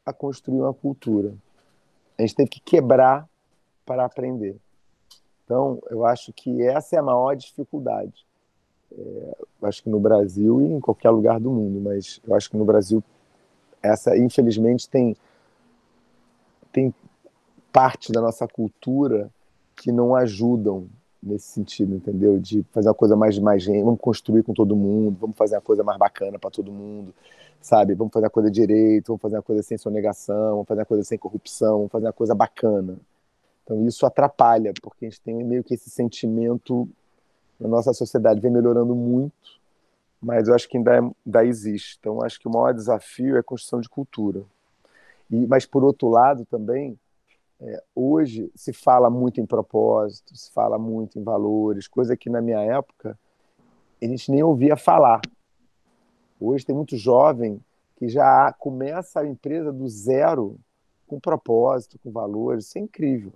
a 0.05 0.13
construir 0.13 0.59
uma 0.59 0.75
cultura. 0.75 1.33
A 2.19 2.21
gente 2.21 2.35
teve 2.35 2.49
que 2.49 2.59
quebrar 2.59 3.27
para 3.83 4.05
aprender. 4.05 4.57
Então, 5.43 5.81
eu 5.89 6.05
acho 6.05 6.31
que 6.33 6.61
essa 6.61 6.95
é 6.97 6.99
a 6.99 7.03
maior 7.03 7.33
dificuldade. 7.35 8.27
É, 8.95 9.37
acho 9.63 9.81
que 9.81 9.89
no 9.89 9.99
Brasil 9.99 10.61
e 10.61 10.65
em 10.65 10.79
qualquer 10.79 11.09
lugar 11.09 11.39
do 11.39 11.49
mundo, 11.49 11.81
mas 11.81 12.21
eu 12.27 12.35
acho 12.35 12.51
que 12.51 12.57
no 12.57 12.63
Brasil 12.63 13.03
essa, 13.81 14.17
infelizmente, 14.17 14.89
tem 14.89 15.15
tem 16.71 16.93
parte 17.71 18.11
da 18.11 18.21
nossa 18.21 18.47
cultura 18.47 19.29
que 19.75 19.91
não 19.91 20.15
ajudam 20.15 20.87
nesse 21.21 21.47
sentido, 21.47 21.95
entendeu? 21.95 22.39
De 22.39 22.63
fazer 22.71 22.87
uma 22.89 22.95
coisa 22.95 23.15
mais 23.15 23.37
mais 23.39 23.65
vamos 23.65 23.99
construir 23.99 24.43
com 24.43 24.53
todo 24.53 24.75
mundo, 24.75 25.17
vamos 25.19 25.37
fazer 25.37 25.55
uma 25.55 25.61
coisa 25.61 25.83
mais 25.83 25.97
bacana 25.97 26.39
para 26.39 26.49
todo 26.49 26.71
mundo, 26.71 27.13
sabe? 27.61 27.93
Vamos 27.93 28.13
fazer 28.13 28.25
uma 28.25 28.31
coisa 28.31 28.49
direito, 28.49 29.07
vamos 29.07 29.21
fazer 29.21 29.35
uma 29.35 29.43
coisa 29.43 29.63
sem 29.63 29.77
sonegação, 29.77 30.51
vamos 30.51 30.67
fazer 30.67 30.81
uma 30.81 30.85
coisa 30.85 31.03
sem 31.03 31.17
corrupção, 31.17 31.77
vamos 31.77 31.91
fazer 31.91 32.05
uma 32.07 32.13
coisa 32.13 32.35
bacana. 32.35 32.97
Então 33.63 33.85
isso 33.85 34.05
atrapalha, 34.05 34.73
porque 34.81 35.05
a 35.05 35.09
gente 35.09 35.21
tem 35.21 35.43
meio 35.43 35.63
que 35.63 35.73
esse 35.73 35.89
sentimento 35.89 36.87
na 37.59 37.67
nossa 37.67 37.93
sociedade 37.93 38.39
vem 38.39 38.51
melhorando 38.51 38.95
muito, 38.95 39.59
mas 40.21 40.47
eu 40.47 40.55
acho 40.55 40.69
que 40.69 40.77
ainda, 40.77 40.99
ainda 41.25 41.45
existe. 41.45 41.97
Então 41.99 42.23
acho 42.23 42.39
que 42.39 42.47
o 42.47 42.51
maior 42.51 42.73
desafio 42.73 43.35
é 43.35 43.39
a 43.39 43.43
construção 43.43 43.81
de 43.81 43.89
cultura. 43.89 44.43
E, 45.31 45.45
mas 45.47 45.65
por 45.65 45.83
outro 45.83 46.09
lado 46.09 46.45
também 46.45 46.97
é, 47.59 47.83
hoje 47.95 48.51
se 48.55 48.71
fala 48.71 49.09
muito 49.09 49.41
em 49.41 49.45
propósito, 49.45 50.35
se 50.35 50.51
fala 50.51 50.77
muito 50.77 51.17
em 51.19 51.23
valores, 51.23 51.87
coisa 51.87 52.15
que 52.15 52.29
na 52.29 52.41
minha 52.41 52.61
época 52.61 53.17
a 54.01 54.05
gente 54.05 54.31
nem 54.31 54.43
ouvia 54.43 54.77
falar. 54.77 55.21
Hoje 56.39 56.65
tem 56.65 56.75
muito 56.75 56.95
jovem 56.95 57.59
que 57.95 58.07
já 58.07 58.53
começa 58.53 59.21
a 59.21 59.27
empresa 59.27 59.73
do 59.73 59.87
zero 59.87 60.59
com 61.07 61.19
propósito, 61.19 61.97
com 62.03 62.11
valores, 62.11 62.67
isso 62.67 62.77
é 62.77 62.81
incrível. 62.81 63.33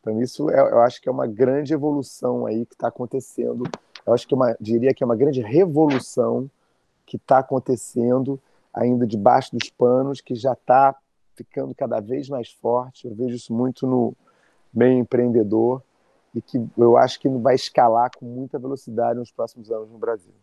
Então 0.00 0.20
isso 0.20 0.48
é, 0.48 0.60
eu 0.60 0.80
acho 0.82 1.00
que 1.02 1.08
é 1.08 1.12
uma 1.12 1.26
grande 1.26 1.74
evolução 1.74 2.46
aí 2.46 2.64
que 2.64 2.74
está 2.74 2.86
acontecendo. 2.86 3.64
Eu 4.06 4.14
acho 4.14 4.28
que 4.28 4.34
é 4.34 4.36
uma, 4.36 4.56
diria 4.60 4.94
que 4.94 5.02
é 5.02 5.06
uma 5.06 5.16
grande 5.16 5.40
revolução 5.40 6.48
que 7.04 7.16
está 7.16 7.38
acontecendo 7.38 8.40
ainda 8.72 9.06
debaixo 9.06 9.56
dos 9.56 9.68
panos, 9.70 10.20
que 10.20 10.36
já 10.36 10.52
está 10.52 10.94
ficando 11.36 11.74
cada 11.74 12.00
vez 12.00 12.28
mais 12.28 12.50
forte. 12.50 13.06
Eu 13.06 13.14
vejo 13.14 13.36
isso 13.36 13.52
muito 13.52 13.86
no 13.86 14.14
meio 14.72 14.98
empreendedor 14.98 15.82
e 16.34 16.40
que 16.40 16.62
eu 16.76 16.96
acho 16.96 17.20
que 17.20 17.28
vai 17.28 17.54
escalar 17.54 18.10
com 18.16 18.24
muita 18.24 18.58
velocidade 18.58 19.18
nos 19.18 19.30
próximos 19.30 19.70
anos 19.70 19.90
no 19.90 19.98
Brasil. 19.98 20.34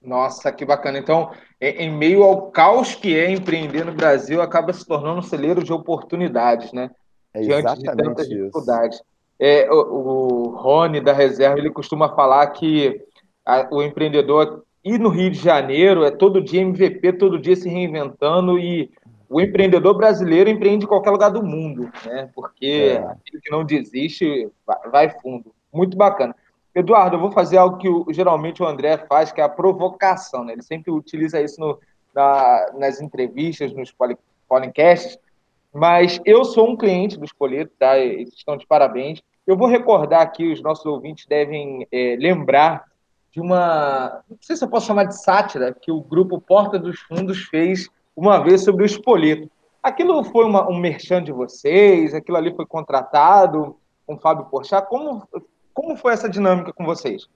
Nossa, 0.00 0.50
que 0.50 0.64
bacana. 0.64 0.98
Então, 0.98 1.30
em 1.60 1.90
meio 1.90 2.24
ao 2.24 2.50
caos 2.50 2.94
que 2.94 3.16
é 3.16 3.30
empreender 3.30 3.84
no 3.84 3.92
Brasil, 3.92 4.42
acaba 4.42 4.72
se 4.72 4.84
tornando 4.84 5.20
um 5.20 5.22
celeiro 5.22 5.62
de 5.62 5.72
oportunidades, 5.72 6.72
né? 6.72 6.90
É 7.32 7.40
Diante 7.40 7.78
de 7.78 7.84
tantas 7.84 8.26
isso. 8.26 8.36
dificuldades. 8.36 9.00
É, 9.38 9.70
o, 9.70 9.76
o 9.76 10.56
Rony 10.56 11.00
da 11.00 11.12
Reserva 11.12 11.58
ele 11.58 11.70
costuma 11.70 12.14
falar 12.14 12.48
que 12.48 13.00
a, 13.46 13.68
o 13.72 13.82
empreendedor 13.82 14.64
ir 14.84 14.98
no 14.98 15.08
Rio 15.08 15.30
de 15.30 15.38
Janeiro 15.38 16.04
é 16.04 16.10
todo 16.10 16.42
dia 16.42 16.60
MVP, 16.60 17.12
todo 17.14 17.38
dia 17.38 17.54
se 17.54 17.68
reinventando 17.68 18.58
e 18.58 18.90
o 19.32 19.40
empreendedor 19.40 19.96
brasileiro 19.96 20.50
empreende 20.50 20.84
em 20.84 20.88
qualquer 20.88 21.10
lugar 21.10 21.30
do 21.30 21.42
mundo, 21.42 21.90
né? 22.04 22.30
Porque 22.34 22.94
é. 22.94 22.98
aquele 22.98 23.40
que 23.42 23.50
não 23.50 23.64
desiste 23.64 24.50
vai 24.90 25.08
fundo. 25.20 25.54
Muito 25.72 25.96
bacana. 25.96 26.36
Eduardo, 26.74 27.16
eu 27.16 27.20
vou 27.20 27.32
fazer 27.32 27.56
algo 27.56 27.78
que 27.78 27.88
o, 27.88 28.06
geralmente 28.10 28.62
o 28.62 28.66
André 28.66 28.98
faz, 28.98 29.32
que 29.32 29.40
é 29.40 29.44
a 29.44 29.48
provocação, 29.48 30.44
né? 30.44 30.52
Ele 30.52 30.62
sempre 30.62 30.90
utiliza 30.90 31.40
isso 31.40 31.58
no, 31.58 31.78
na, 32.14 32.72
nas 32.74 33.00
entrevistas, 33.00 33.72
nos 33.72 33.94
podcasts, 34.46 35.18
mas 35.72 36.20
eu 36.26 36.44
sou 36.44 36.68
um 36.68 36.76
cliente 36.76 37.18
do 37.18 37.24
Espoleto, 37.24 37.72
tá? 37.78 37.98
Eles 37.98 38.34
estão 38.34 38.56
de 38.56 38.66
parabéns. 38.66 39.22
Eu 39.46 39.56
vou 39.56 39.66
recordar 39.66 40.20
aqui, 40.20 40.52
os 40.52 40.62
nossos 40.62 40.84
ouvintes 40.84 41.26
devem 41.26 41.86
é, 41.90 42.16
lembrar 42.18 42.84
de 43.32 43.40
uma, 43.40 44.22
não 44.28 44.36
sei 44.42 44.56
se 44.56 44.62
eu 44.62 44.68
posso 44.68 44.86
chamar 44.86 45.04
de 45.04 45.18
sátira, 45.18 45.72
que 45.72 45.90
o 45.90 46.02
grupo 46.02 46.38
Porta 46.38 46.78
dos 46.78 47.00
Fundos 47.00 47.44
fez 47.44 47.88
uma 48.16 48.38
vez 48.38 48.62
sobre 48.62 48.82
o 48.82 48.86
espoleto. 48.86 49.50
Aquilo 49.82 50.22
foi 50.24 50.44
uma, 50.44 50.68
um 50.68 50.78
merchan 50.78 51.22
de 51.22 51.32
vocês? 51.32 52.14
Aquilo 52.14 52.36
ali 52.36 52.54
foi 52.54 52.66
contratado 52.66 53.76
com 54.06 54.14
o 54.14 54.18
Fábio 54.18 54.46
Porchat? 54.46 54.88
Como, 54.88 55.26
como 55.74 55.96
foi 55.96 56.12
essa 56.12 56.28
dinâmica 56.28 56.72
com 56.72 56.84
vocês? 56.84 57.28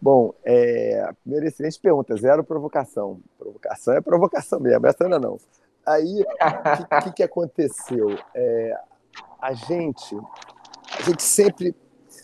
Bom, 0.00 0.32
é, 0.44 1.10
primeira 1.22 1.46
excelente 1.46 1.78
pergunta, 1.80 2.16
zero 2.16 2.44
provocação. 2.44 3.20
Provocação 3.38 3.94
é 3.94 4.00
provocação 4.00 4.60
mesmo, 4.60 4.86
essa 4.86 5.04
ainda 5.04 5.18
não. 5.18 5.38
Aí, 5.84 6.22
o 6.22 6.76
que, 6.76 7.02
que, 7.02 7.12
que, 7.16 7.22
aconteceu? 7.22 8.16
É, 8.34 8.78
a 9.40 9.52
gente, 9.54 10.16
a 10.98 11.02
gente 11.02 11.22
sempre, 11.22 11.74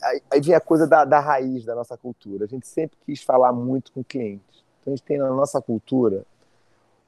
aí, 0.03 0.23
aí 0.31 0.41
vem 0.41 0.55
a 0.55 0.61
coisa 0.61 0.87
da, 0.87 1.05
da 1.05 1.19
raiz 1.19 1.65
da 1.65 1.75
nossa 1.75 1.97
cultura, 1.97 2.45
a 2.45 2.49
gente 2.49 2.67
sempre 2.69 2.97
quis 3.05 3.23
falar 3.23 3.53
muito 3.53 3.93
com 3.93 4.05
clientes. 4.05 4.65
Então, 4.81 4.93
a 4.93 4.97
gente 4.97 5.05
tem 5.05 5.19
na 5.19 5.31
nossa 5.31 5.61
cultura 5.61 6.25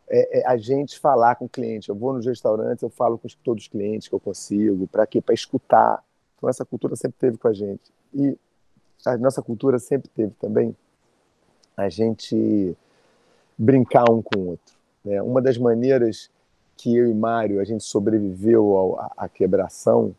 é, 0.08 0.40
é, 0.40 0.46
a 0.46 0.56
gente 0.56 0.98
falar 0.98 1.34
com 1.36 1.46
o 1.46 1.48
cliente. 1.48 1.88
Eu 1.88 1.94
vou 1.94 2.12
nos 2.12 2.26
restaurantes, 2.26 2.82
eu 2.82 2.90
falo 2.90 3.18
com 3.18 3.28
todos 3.42 3.64
os 3.64 3.68
clientes 3.68 4.08
que 4.08 4.14
eu 4.14 4.20
consigo. 4.20 4.86
Para 4.86 5.06
quê? 5.06 5.20
Para 5.20 5.34
escutar. 5.34 6.02
Então, 6.36 6.48
essa 6.48 6.64
cultura 6.64 6.94
sempre 6.96 7.18
teve 7.18 7.38
com 7.38 7.48
a 7.48 7.52
gente. 7.52 7.92
E 8.14 8.36
a 9.04 9.16
nossa 9.16 9.42
cultura 9.42 9.78
sempre 9.78 10.08
teve 10.08 10.32
também 10.40 10.76
a 11.76 11.88
gente 11.88 12.76
brincar 13.58 14.10
um 14.10 14.22
com 14.22 14.38
o 14.38 14.46
outro. 14.48 14.74
Né? 15.04 15.20
Uma 15.22 15.42
das 15.42 15.58
maneiras 15.58 16.30
que 16.76 16.94
eu 16.94 17.08
e 17.08 17.14
Mário 17.14 17.60
a 17.60 17.64
gente 17.64 17.84
sobreviveu 17.84 18.98
à 19.16 19.28
quebração 19.28 20.14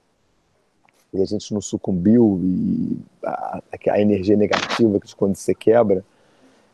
e 1.13 1.21
a 1.21 1.25
gente 1.25 1.53
não 1.53 1.61
sucumbiu 1.61 2.39
e 2.43 2.97
a, 3.23 3.61
a 3.91 4.01
energia 4.01 4.35
negativa 4.35 4.99
que 4.99 5.15
quando 5.15 5.35
você 5.35 5.53
quebra 5.53 6.03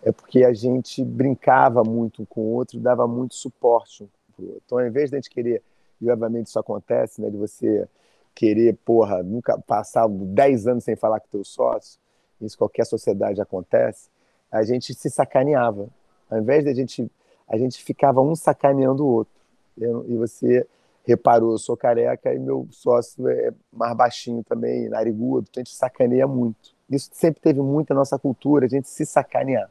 é 0.06 0.12
porque 0.12 0.44
a 0.44 0.54
gente 0.54 1.04
brincava 1.04 1.84
muito 1.84 2.22
um 2.24 2.26
com 2.26 2.42
o 2.42 2.54
outro, 2.54 2.80
dava 2.80 3.08
muito 3.08 3.36
suporte 3.36 4.04
um 4.04 4.08
pro 4.36 4.46
outro. 4.46 4.62
Então, 4.66 4.78
ao 4.78 4.86
invés 4.86 5.10
de 5.10 5.16
a 5.16 5.20
gente 5.20 5.30
querer, 5.30 5.64
e 6.02 6.10
obviamente 6.10 6.48
isso 6.48 6.60
acontece, 6.60 7.22
né, 7.22 7.30
de 7.30 7.38
você 7.38 7.88
querer, 8.36 8.76
porra, 8.84 9.24
nunca 9.24 9.58
passar 9.60 10.08
10 10.10 10.68
anos 10.68 10.84
sem 10.84 10.96
falar 10.96 11.22
com 11.22 11.28
teu 11.30 11.44
sócio, 11.46 12.00
isso 12.42 12.58
qualquer 12.58 12.86
sociedade 12.86 13.42
acontece, 13.42 14.10
a 14.52 14.64
gente 14.64 14.94
se 14.94 15.10
sacaneava. 15.10 15.88
Ao 16.30 16.38
invés 16.38 16.66
de 16.66 16.70
a 16.70 16.74
gente, 16.74 17.10
a 17.48 17.58
gente 17.58 17.82
ficava 17.82 18.22
um 18.22 18.36
sacaneando 18.36 19.06
o 19.06 19.08
outro. 19.08 19.34
E 19.78 20.16
você 20.18 20.68
reparou, 21.06 21.54
eu 21.54 21.58
sou 21.58 21.78
careca 21.78 22.34
e 22.34 22.40
meu 22.40 22.68
sócio 22.72 23.28
é 23.30 23.54
mais 23.72 23.96
baixinho 23.96 24.44
também, 24.44 24.90
narigudo, 24.90 25.48
então 25.50 25.62
a 25.62 25.64
gente 25.64 25.76
sacaneia 25.76 26.28
muito. 26.28 26.76
Isso 26.90 27.10
sempre 27.14 27.42
teve 27.42 27.62
muito 27.62 27.90
na 27.90 27.96
nossa 27.96 28.20
cultura, 28.20 28.66
a 28.66 28.70
gente 28.70 28.90
se 28.90 29.06
sacanear 29.06 29.70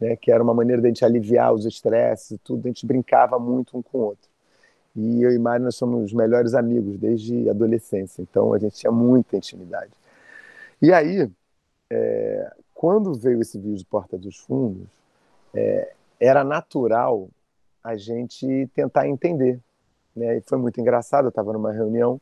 né, 0.00 0.16
que 0.16 0.32
era 0.32 0.42
uma 0.42 0.54
maneira 0.54 0.80
de 0.80 0.86
a 0.86 0.90
gente 0.90 1.04
aliviar 1.04 1.52
os 1.52 1.66
estresses 1.66 2.32
e 2.32 2.38
tudo, 2.38 2.66
a 2.66 2.68
gente 2.68 2.86
brincava 2.86 3.38
muito 3.38 3.76
um 3.76 3.82
com 3.82 3.98
o 3.98 4.00
outro. 4.02 4.30
E 4.96 5.22
eu 5.22 5.32
e 5.32 5.38
Mário, 5.38 5.64
nós 5.64 5.76
somos 5.76 6.06
os 6.06 6.12
melhores 6.12 6.54
amigos 6.54 6.98
desde 6.98 7.48
a 7.48 7.52
adolescência, 7.52 8.22
então 8.22 8.52
a 8.52 8.58
gente 8.58 8.76
tinha 8.76 8.90
muita 8.90 9.36
intimidade. 9.36 9.92
E 10.82 10.92
aí, 10.92 11.30
é, 11.90 12.52
quando 12.74 13.14
veio 13.14 13.40
esse 13.40 13.58
vídeo 13.58 13.76
de 13.76 13.84
Porta 13.84 14.16
dos 14.16 14.38
Fundos, 14.38 14.88
é, 15.54 15.92
era 16.18 16.42
natural 16.42 17.28
a 17.84 17.96
gente 17.96 18.68
tentar 18.74 19.06
entender. 19.08 19.60
Né? 20.16 20.38
E 20.38 20.40
foi 20.40 20.58
muito 20.58 20.80
engraçado, 20.80 21.26
eu 21.26 21.30
estava 21.30 21.52
numa 21.52 21.72
reunião 21.72 22.20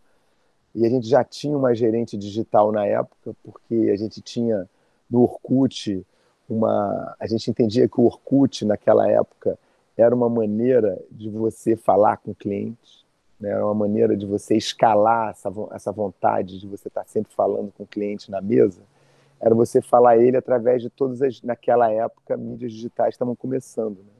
e 0.75 0.85
a 0.85 0.88
gente 0.88 1.09
já 1.09 1.25
tinha 1.25 1.57
uma 1.57 1.75
gerente 1.75 2.17
digital 2.17 2.71
na 2.71 2.85
época, 2.85 3.35
porque 3.43 3.91
a 3.93 3.97
gente 3.97 4.21
tinha 4.21 4.69
no 5.11 5.23
Orkut 5.23 6.05
uma. 6.49 7.17
A 7.19 7.27
gente 7.27 7.51
entendia 7.51 7.89
que 7.89 8.01
o 8.01 8.05
Orkut, 8.05 8.65
naquela 8.65 9.09
época, 9.11 9.59
era 9.97 10.15
uma 10.15 10.29
maneira 10.29 11.01
de 11.11 11.29
você 11.29 11.77
falar 11.77 12.19
com 12.19 12.35
clientes, 12.35 13.05
né? 13.41 13.51
era 13.51 13.65
uma 13.65 13.75
maneira 13.75 14.17
de 14.17 14.25
você 14.25 14.57
escalar 14.57 15.31
essa, 15.31 15.53
essa 15.73 15.93
vontade 15.93 16.61
de 16.61 16.67
você 16.67 16.89
estar 16.89 17.05
sempre 17.07 17.33
falando 17.35 17.73
com 17.77 17.83
o 17.83 17.87
cliente 17.87 18.31
na 18.31 18.41
mesa. 18.41 18.81
Era 19.41 19.55
você 19.55 19.81
falar 19.81 20.19
ele 20.19 20.37
através 20.37 20.83
de 20.83 20.91
todas 20.91 21.23
as. 21.23 21.43
Naquela 21.43 21.91
época, 21.91 22.37
mídias 22.37 22.73
digitais 22.73 23.15
estavam 23.15 23.37
começando. 23.37 23.99
Né? 23.99 24.13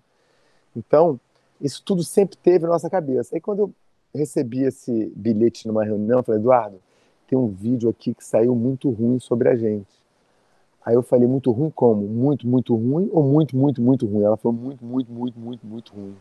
Então, 0.77 1.19
isso 1.61 1.83
tudo 1.85 2.05
sempre 2.05 2.37
teve 2.37 2.64
na 2.64 2.71
nossa 2.71 2.88
cabeça. 2.88 3.35
Aí, 3.35 3.41
quando 3.41 3.59
eu 3.61 3.75
recebi 4.14 4.62
esse 4.62 5.12
bilhete 5.17 5.67
numa 5.67 5.85
reunião, 5.85 6.21
eu 6.21 6.23
falei, 6.23 6.41
Eduardo, 6.41 6.81
tem 7.27 7.37
um 7.38 7.49
vídeo 7.49 7.91
aqui 7.91 8.14
que 8.14 8.25
saiu 8.25 8.55
muito 8.55 8.91
ruim 8.91 9.19
sobre 9.19 9.49
a 9.49 9.57
gente. 9.57 9.97
Aí 10.85 10.95
eu 10.95 11.03
falei, 11.03 11.27
muito 11.27 11.51
ruim 11.51 11.71
como? 11.71 12.03
Muito, 12.07 12.47
muito 12.47 12.75
ruim 12.75 13.11
ou 13.12 13.23
muito, 13.23 13.57
muito, 13.57 13.83
muito 13.83 14.07
ruim? 14.07 14.25
Ela 14.25 14.37
falou, 14.37 14.57
muito, 14.57 14.85
muito, 14.85 15.12
muito, 15.12 15.38
muito, 15.38 15.67
muito 15.67 15.93
ruim. 15.93 16.17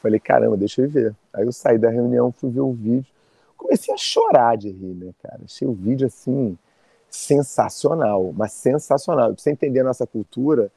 Falei, 0.00 0.20
caramba, 0.20 0.56
deixa 0.56 0.82
eu 0.82 0.88
ver. 0.88 1.16
Aí 1.32 1.44
eu 1.44 1.52
saí 1.52 1.78
da 1.78 1.90
reunião, 1.90 2.30
fui 2.30 2.50
ver 2.50 2.60
o 2.60 2.72
vídeo. 2.72 3.12
Comecei 3.56 3.92
a 3.92 3.96
chorar 3.96 4.56
de 4.56 4.70
rir, 4.70 4.94
né, 4.94 5.12
cara? 5.20 5.40
Achei 5.44 5.66
o 5.66 5.72
vídeo, 5.72 6.06
assim, 6.06 6.56
sensacional, 7.10 8.32
mas 8.36 8.52
sensacional. 8.52 9.32
Pra 9.32 9.42
você 9.42 9.50
entender 9.50 9.80
a 9.80 9.84
nossa 9.84 10.06
cultura, 10.06 10.70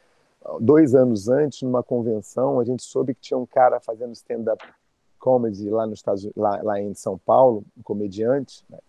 dois 0.60 0.96
anos 0.96 1.30
antes, 1.30 1.62
numa 1.62 1.84
convenção, 1.84 2.60
a 2.60 2.64
gente 2.64 2.84
soube 2.84 3.14
que 3.14 3.22
tinha 3.22 3.38
um 3.38 3.46
cara 3.46 3.80
fazendo 3.80 4.14
stand-up 4.14 4.64
comedy 5.20 5.70
lá, 5.70 5.86
nos 5.86 6.00
Estados, 6.00 6.28
lá, 6.36 6.60
lá 6.64 6.82
em 6.82 6.96
São 6.96 7.18
Paulo, 7.18 7.64
um 7.78 7.84
comediante, 7.84 8.64
né? 8.68 8.80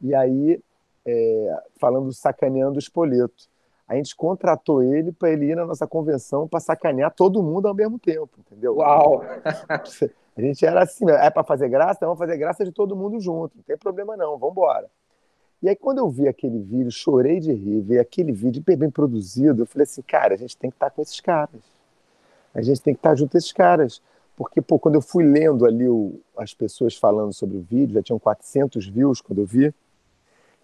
e 0.00 0.12
aí, 0.12 0.60
é, 1.06 1.62
falando, 1.78 2.12
sacaneando 2.12 2.74
o 2.74 2.80
espoleto 2.80 3.48
a 3.88 3.94
gente 3.94 4.14
contratou 4.14 4.82
ele 4.82 5.10
para 5.10 5.30
ele 5.30 5.46
ir 5.46 5.56
na 5.56 5.64
nossa 5.64 5.86
convenção 5.86 6.46
para 6.46 6.60
sacanear 6.60 7.10
todo 7.10 7.42
mundo 7.42 7.66
ao 7.66 7.74
mesmo 7.74 7.98
tempo, 7.98 8.30
entendeu? 8.38 8.76
Uau! 8.76 9.22
A 10.36 10.40
gente 10.40 10.64
era 10.64 10.84
assim, 10.84 11.10
é 11.10 11.30
para 11.30 11.42
fazer 11.42 11.68
graça, 11.68 11.94
então 11.96 12.10
vamos 12.10 12.18
fazer 12.20 12.36
graça 12.36 12.64
de 12.64 12.70
todo 12.70 12.94
mundo 12.94 13.18
junto, 13.18 13.56
não 13.56 13.62
tem 13.64 13.76
problema 13.76 14.16
não, 14.16 14.38
vamos 14.38 14.52
embora. 14.52 14.88
E 15.60 15.68
aí, 15.68 15.74
quando 15.74 15.98
eu 15.98 16.08
vi 16.08 16.28
aquele 16.28 16.60
vídeo, 16.60 16.92
chorei 16.92 17.40
de 17.40 17.52
rir, 17.52 17.80
vi 17.80 17.98
aquele 17.98 18.30
vídeo 18.30 18.60
hiper 18.60 18.76
bem 18.76 18.90
produzido, 18.90 19.62
eu 19.62 19.66
falei 19.66 19.82
assim, 19.82 20.02
cara, 20.02 20.34
a 20.34 20.36
gente 20.36 20.56
tem 20.56 20.70
que 20.70 20.76
estar 20.76 20.90
tá 20.90 20.94
com 20.94 21.02
esses 21.02 21.20
caras. 21.20 21.60
A 22.54 22.62
gente 22.62 22.80
tem 22.80 22.94
que 22.94 23.00
estar 23.00 23.10
tá 23.10 23.16
junto 23.16 23.36
a 23.36 23.38
esses 23.38 23.50
caras. 23.50 24.00
Porque, 24.36 24.62
pô, 24.62 24.78
quando 24.78 24.94
eu 24.94 25.02
fui 25.02 25.24
lendo 25.24 25.66
ali 25.66 25.88
o, 25.88 26.20
as 26.36 26.54
pessoas 26.54 26.96
falando 26.96 27.32
sobre 27.32 27.56
o 27.56 27.60
vídeo, 27.60 27.94
já 27.94 28.02
tinham 28.02 28.20
400 28.20 28.86
views 28.86 29.20
quando 29.20 29.40
eu 29.40 29.44
vi, 29.44 29.74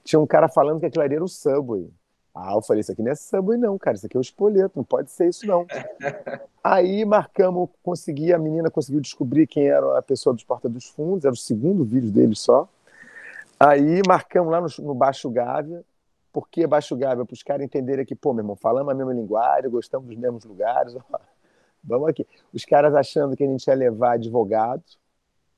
tinha 0.05 0.21
um 0.21 0.27
cara 0.27 0.49
falando 0.49 0.79
que 0.79 0.87
aquilo 0.87 1.03
ali 1.03 1.17
era 1.17 1.25
o 1.25 1.29
Subway. 1.29 1.91
Ah, 2.35 2.55
eu 2.55 2.63
falei, 2.63 2.81
isso 2.81 2.91
aqui 2.91 3.01
não 3.01 3.13
é 3.13 3.15
Subway 3.15 3.57
não, 3.57 3.79
cara, 3.79 3.97
isso 3.97 4.07
aqui 4.07 4.17
é 4.17 4.19
o 4.19 4.23
espoleto, 4.23 4.73
não 4.75 4.85
pode 4.85 5.11
ser 5.11 5.29
isso 5.29 5.47
não. 5.47 5.65
Aí 6.65 7.05
marcamos, 7.05 7.69
consegui, 7.83 8.33
a 8.33 8.39
menina 8.39 8.71
conseguiu 8.71 9.01
descobrir 9.01 9.47
quem 9.47 9.69
era 9.69 9.99
a 9.99 10.03
pessoa 10.03 10.35
dos 10.35 10.43
Porta 10.43 10.69
dos 10.69 10.87
Fundos, 10.87 11.25
era 11.25 11.33
o 11.33 11.37
segundo 11.37 11.85
vídeo 11.85 12.11
dele 12.11 12.35
só. 12.35 12.69
Aí 13.61 14.03
marcamos 14.07 14.51
lá 14.51 14.61
no, 14.61 14.67
no 14.81 14.95
Baixo 14.95 15.31
Gávea, 15.31 15.85
por 16.33 16.49
que 16.49 16.67
Baixo 16.67 16.97
Gávea? 16.97 17.25
Para 17.25 17.35
os 17.35 17.45
caras 17.45 17.65
entenderem 17.65 18.05
que, 18.05 18.17
pô, 18.17 18.33
meu 18.33 18.43
irmão, 18.43 18.57
falamos 18.57 18.93
a 18.93 18.95
mesma 18.97 19.15
linguagem, 19.15 19.71
gostamos 19.71 20.09
dos 20.09 20.17
mesmos 20.17 20.45
lugares, 20.45 20.97
ó, 21.13 21.21
vamos 21.85 22.09
aqui. 22.09 22.27
Os 22.53 22.65
caras 22.65 22.93
achando 22.97 23.37
que 23.37 23.45
a 23.45 23.47
gente 23.47 23.65
ia 23.65 23.75
levar 23.75 24.15
advogado, 24.15 24.83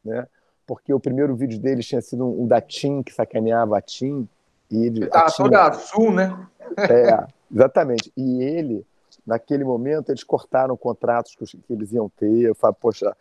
né? 0.04 0.26
Porque 0.66 0.92
o 0.92 1.00
primeiro 1.00 1.34
vídeo 1.34 1.58
deles 1.58 1.86
tinha 1.86 2.02
sido 2.02 2.26
um, 2.26 2.42
um 2.42 2.46
da 2.46 2.60
TIM, 2.60 3.02
que 3.02 3.14
sacaneava 3.14 3.78
a 3.78 3.80
TIM. 3.80 4.28
E 4.70 4.86
ele, 4.86 5.08
ah, 5.12 5.30
toda 5.30 5.72
Sul, 5.72 6.12
né? 6.12 6.46
É, 6.90 7.26
exatamente. 7.52 8.12
E 8.16 8.42
ele, 8.42 8.84
naquele 9.26 9.64
momento, 9.64 10.10
eles 10.10 10.24
cortaram 10.24 10.76
contratos 10.76 11.34
que 11.34 11.72
eles 11.72 11.92
iam 11.92 12.08
ter. 12.08 12.42
Eu 12.42 12.54
falei, 12.54 12.76
poxa, 12.80 13.16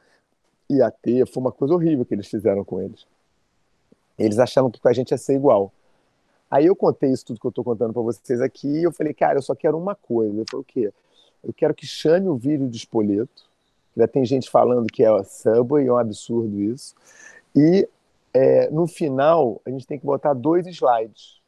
ia 0.70 0.90
ter. 0.92 1.28
Foi 1.28 1.42
uma 1.42 1.52
coisa 1.52 1.74
horrível 1.74 2.06
que 2.06 2.14
eles 2.14 2.28
fizeram 2.28 2.64
com 2.64 2.82
eles. 2.82 3.06
Eles 4.18 4.40
achavam 4.40 4.72
que 4.72 4.80
com 4.80 4.88
a 4.88 4.94
gente 4.94 5.12
ia 5.12 5.18
ser 5.18 5.36
igual. 5.36 5.72
Aí 6.50 6.66
eu 6.66 6.76
contei 6.76 7.12
isso 7.12 7.26
tudo 7.26 7.40
que 7.40 7.46
eu 7.46 7.50
estou 7.50 7.64
contando 7.64 7.94
para 7.94 8.02
vocês 8.02 8.40
aqui 8.42 8.68
e 8.68 8.84
eu 8.84 8.92
falei, 8.92 9.14
cara, 9.14 9.38
eu 9.38 9.42
só 9.42 9.56
quero 9.56 9.78
uma 9.78 9.96
coisa. 9.96 10.42
Eu 10.42 10.46
falei, 10.50 10.62
o 10.62 10.66
quê? 10.66 10.94
Eu 11.44 11.54
quero 11.54 11.74
que 11.74 11.86
chame 11.86 12.28
o 12.28 12.36
vídeo 12.36 12.68
de 12.68 12.78
Espoleto. 12.78 13.50
Já 13.96 14.08
tem 14.08 14.26
gente 14.26 14.50
falando 14.50 14.88
que 14.88 15.04
é 15.04 15.24
Subway, 15.24 15.88
é 15.88 15.92
um 15.92 15.98
absurdo 15.98 16.60
isso. 16.62 16.94
E 17.56 17.88
é, 18.34 18.70
no 18.70 18.86
final, 18.88 19.62
a 19.66 19.70
gente 19.70 19.88
tem 19.88 19.98
que 19.98 20.06
botar 20.06 20.34
dois 20.34 20.68
slides, 20.68 21.40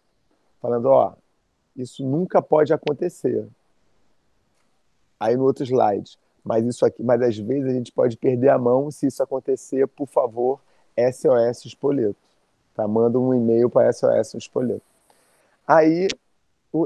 falando, 0.62 0.86
ó, 0.86 1.14
isso 1.78 2.06
nunca 2.06 2.42
pode 2.42 2.74
acontecer. 2.74 3.48
Aí 5.20 5.36
no 5.36 5.44
outro 5.44 5.64
slide, 5.64 6.18
mas 6.44 6.66
isso 6.66 6.86
aqui, 6.86 7.04
mas 7.04 7.22
às 7.22 7.38
vezes 7.38 7.70
a 7.70 7.74
gente 7.74 7.92
pode 7.92 8.18
perder 8.18 8.50
a 8.50 8.58
mão 8.58 8.90
se 8.90 9.08
isso 9.08 9.22
acontecer, 9.22 9.88
por 9.88 10.08
favor, 10.08 10.60
SOS 10.98 11.66
Espoleto. 11.66 12.16
Tá? 12.76 12.88
Manda 12.88 13.20
um 13.20 13.34
e-mail 13.34 13.70
para 13.70 13.92
SOS 13.92 14.36
Espoleto. 14.36 14.82
Aí 15.66 16.08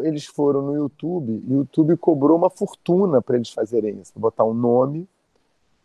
eles 0.04 0.26
foram 0.26 0.62
no 0.62 0.76
YouTube 0.76 1.44
e 1.48 1.54
o 1.54 1.60
YouTube 1.60 1.98
cobrou 1.98 2.38
uma 2.38 2.50
fortuna 2.50 3.22
para 3.22 3.36
eles 3.36 3.50
fazerem 3.50 4.00
isso, 4.00 4.14
botar 4.16 4.46
um 4.46 4.54
nome 4.54 5.08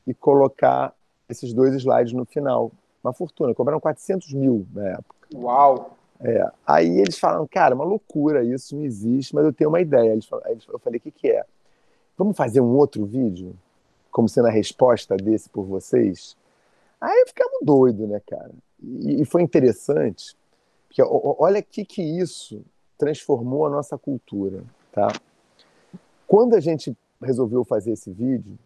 e 0.07 0.14
colocar 0.14 0.95
esses 1.29 1.53
dois 1.53 1.75
slides 1.75 2.12
no 2.12 2.25
final. 2.25 2.71
Uma 3.03 3.12
fortuna, 3.12 3.55
cobraram 3.55 3.81
400 3.81 4.33
mil 4.33 4.66
na 4.73 4.90
época. 4.90 5.14
Uau! 5.35 5.95
É. 6.20 6.50
Aí 6.66 6.98
eles 6.98 7.18
falaram, 7.18 7.46
cara, 7.46 7.74
uma 7.74 7.85
loucura, 7.85 8.42
isso 8.44 8.74
não 8.74 8.85
existe, 8.85 9.35
mas 9.35 9.44
eu 9.44 9.52
tenho 9.52 9.70
uma 9.70 9.81
ideia. 9.81 10.12
Eles 10.12 10.24
falaram, 10.24 10.57
eu 10.68 10.79
falei, 10.79 10.98
o 10.98 11.00
que, 11.00 11.11
que 11.11 11.29
é? 11.29 11.44
Vamos 12.16 12.37
fazer 12.37 12.61
um 12.61 12.74
outro 12.76 13.05
vídeo, 13.05 13.55
como 14.11 14.29
sendo 14.29 14.48
a 14.48 14.50
resposta 14.50 15.16
desse 15.16 15.48
por 15.48 15.64
vocês? 15.64 16.37
Aí 17.00 17.24
ficamos 17.26 17.61
doidos, 17.62 18.09
né, 18.09 18.20
cara? 18.26 18.50
E, 18.83 19.22
e 19.22 19.24
foi 19.24 19.42
interessante, 19.42 20.37
porque 20.87 21.02
olha 21.02 21.61
o 21.61 21.62
que, 21.62 21.85
que 21.85 22.02
isso 22.02 22.64
transformou 22.96 23.66
a 23.66 23.70
nossa 23.70 23.98
cultura, 23.98 24.64
tá? 24.92 25.09
Quando 26.26 26.55
a 26.55 26.61
gente 26.61 26.96
resolveu 27.22 27.64
fazer 27.64 27.92
esse 27.92 28.11
vídeo, 28.11 28.59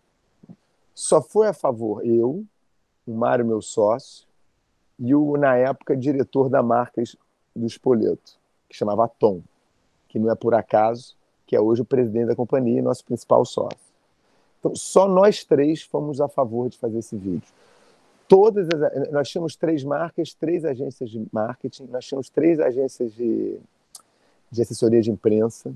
só 0.94 1.20
foi 1.20 1.48
a 1.48 1.52
favor 1.52 2.06
eu, 2.06 2.44
o 3.06 3.12
Mário, 3.12 3.44
meu 3.44 3.60
sócio, 3.60 4.26
e 4.98 5.14
o, 5.14 5.36
na 5.36 5.56
época, 5.56 5.96
diretor 5.96 6.48
da 6.48 6.62
marca 6.62 7.02
do 7.54 7.66
Espoleto, 7.66 8.38
que 8.68 8.76
chamava 8.76 9.08
Tom, 9.08 9.42
que 10.08 10.18
não 10.18 10.30
é 10.30 10.34
por 10.34 10.54
acaso, 10.54 11.16
que 11.46 11.56
é 11.56 11.60
hoje 11.60 11.82
o 11.82 11.84
presidente 11.84 12.26
da 12.26 12.36
companhia 12.36 12.78
e 12.78 12.82
nosso 12.82 13.04
principal 13.04 13.44
sócio. 13.44 13.78
Então, 14.58 14.74
só 14.76 15.08
nós 15.08 15.42
três 15.44 15.82
fomos 15.82 16.20
a 16.20 16.28
favor 16.28 16.68
de 16.68 16.78
fazer 16.78 16.98
esse 16.98 17.16
vídeo. 17.16 17.48
Todas 18.28 18.68
as, 18.68 19.10
nós 19.10 19.28
tínhamos 19.28 19.56
três 19.56 19.82
marcas, 19.82 20.34
três 20.34 20.64
agências 20.64 21.10
de 21.10 21.26
marketing, 21.32 21.86
nós 21.86 22.04
tínhamos 22.06 22.28
três 22.28 22.60
agências 22.60 23.12
de, 23.14 23.58
de 24.50 24.62
assessoria 24.62 25.00
de 25.00 25.10
imprensa, 25.10 25.74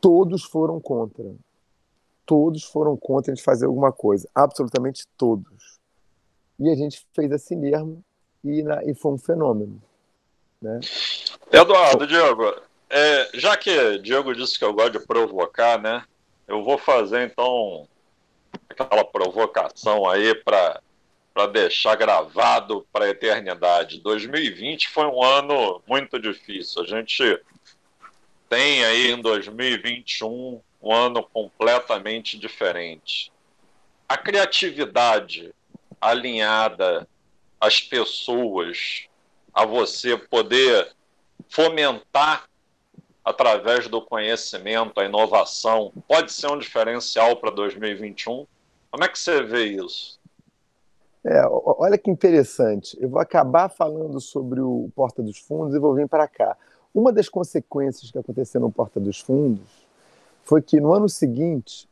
todos 0.00 0.44
foram 0.44 0.80
contra. 0.80 1.32
Todos 2.26 2.64
foram 2.64 2.96
contra 2.96 3.34
gente 3.34 3.44
fazer 3.44 3.66
alguma 3.66 3.92
coisa, 3.92 4.28
absolutamente 4.34 5.06
todos. 5.16 5.78
E 6.58 6.70
a 6.70 6.74
gente 6.74 7.06
fez 7.12 7.30
assim 7.30 7.54
mesmo 7.54 8.02
e, 8.42 8.62
na, 8.62 8.82
e 8.84 8.94
foi 8.94 9.12
um 9.12 9.18
fenômeno. 9.18 9.80
Né? 10.64 10.80
Eduardo, 11.52 12.06
Diego, 12.06 12.56
é, 12.88 13.30
já 13.34 13.54
que 13.54 13.98
Diego 13.98 14.34
disse 14.34 14.58
que 14.58 14.64
eu 14.64 14.72
gosto 14.72 14.98
de 14.98 15.06
provocar, 15.06 15.78
né? 15.78 16.02
Eu 16.48 16.64
vou 16.64 16.78
fazer 16.78 17.26
então 17.26 17.86
aquela 18.70 19.04
provocação 19.04 20.08
aí 20.08 20.34
para 20.34 20.80
para 21.34 21.48
deixar 21.48 21.96
gravado 21.96 22.86
para 22.92 23.06
a 23.06 23.08
eternidade. 23.08 24.00
2020 24.00 24.88
foi 24.88 25.04
um 25.04 25.20
ano 25.20 25.82
muito 25.84 26.16
difícil. 26.16 26.82
A 26.82 26.86
gente 26.86 27.40
tem 28.48 28.84
aí 28.84 29.10
em 29.10 29.20
2021 29.20 30.62
um 30.80 30.94
ano 30.94 31.24
completamente 31.24 32.38
diferente. 32.38 33.32
A 34.08 34.16
criatividade 34.16 35.52
alinhada 36.00 37.08
às 37.60 37.80
pessoas, 37.80 39.08
a 39.54 39.64
você 39.64 40.16
poder 40.16 40.90
fomentar 41.48 42.48
através 43.24 43.88
do 43.88 44.02
conhecimento, 44.02 45.00
a 45.00 45.04
inovação, 45.04 45.92
pode 46.06 46.32
ser 46.32 46.50
um 46.50 46.58
diferencial 46.58 47.36
para 47.36 47.50
2021? 47.50 48.46
Como 48.90 49.04
é 49.04 49.08
que 49.08 49.18
você 49.18 49.42
vê 49.42 49.64
isso? 49.64 50.18
É, 51.24 51.42
olha 51.48 51.96
que 51.96 52.10
interessante. 52.10 52.96
Eu 53.00 53.08
vou 53.08 53.20
acabar 53.20 53.70
falando 53.70 54.20
sobre 54.20 54.60
o 54.60 54.90
Porta 54.94 55.22
dos 55.22 55.38
Fundos 55.38 55.74
e 55.74 55.78
vou 55.78 55.94
vir 55.94 56.06
para 56.06 56.28
cá. 56.28 56.54
Uma 56.94 57.10
das 57.10 57.28
consequências 57.28 58.10
que 58.10 58.18
aconteceu 58.18 58.60
no 58.60 58.70
Porta 58.70 59.00
dos 59.00 59.20
Fundos 59.20 59.86
foi 60.42 60.60
que 60.60 60.78
no 60.78 60.92
ano 60.92 61.08
seguinte, 61.08 61.88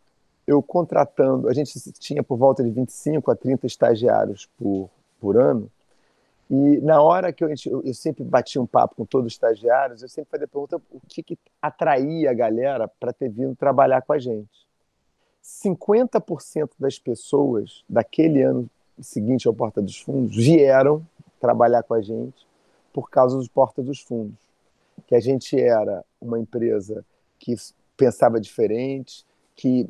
eu 0.46 0.62
contratando, 0.62 1.48
a 1.48 1.54
gente 1.54 1.72
tinha 1.92 2.22
por 2.22 2.36
volta 2.36 2.62
de 2.62 2.70
25 2.70 3.30
a 3.30 3.34
30 3.34 3.66
estagiários 3.66 4.46
por, 4.58 4.90
por 5.18 5.38
ano, 5.38 5.70
e 6.54 6.82
na 6.82 7.00
hora 7.00 7.32
que 7.32 7.42
eu, 7.42 7.48
eu 7.82 7.94
sempre 7.94 8.22
bati 8.22 8.58
um 8.58 8.66
papo 8.66 8.94
com 8.94 9.06
todos 9.06 9.28
os 9.28 9.32
estagiários, 9.32 10.02
eu 10.02 10.08
sempre 10.08 10.32
fazia 10.32 10.44
a 10.44 10.48
pergunta 10.48 10.76
o 10.90 11.00
que, 11.08 11.22
que 11.22 11.38
atraía 11.62 12.30
a 12.30 12.34
galera 12.34 12.86
para 12.86 13.10
ter 13.10 13.30
vindo 13.30 13.56
trabalhar 13.56 14.02
com 14.02 14.12
a 14.12 14.18
gente. 14.18 14.50
50% 15.42 16.72
das 16.78 16.98
pessoas 16.98 17.82
daquele 17.88 18.42
ano 18.42 18.68
seguinte 19.00 19.48
ao 19.48 19.54
Porta 19.54 19.80
dos 19.80 19.98
Fundos 19.98 20.36
vieram 20.36 21.02
trabalhar 21.40 21.84
com 21.84 21.94
a 21.94 22.02
gente 22.02 22.46
por 22.92 23.08
causa 23.08 23.38
do 23.38 23.48
Porta 23.48 23.82
dos 23.82 24.00
Fundos. 24.00 24.36
Que 25.06 25.14
a 25.14 25.20
gente 25.20 25.58
era 25.58 26.04
uma 26.20 26.38
empresa 26.38 27.02
que 27.38 27.54
pensava 27.96 28.38
diferente, 28.38 29.24
que 29.56 29.88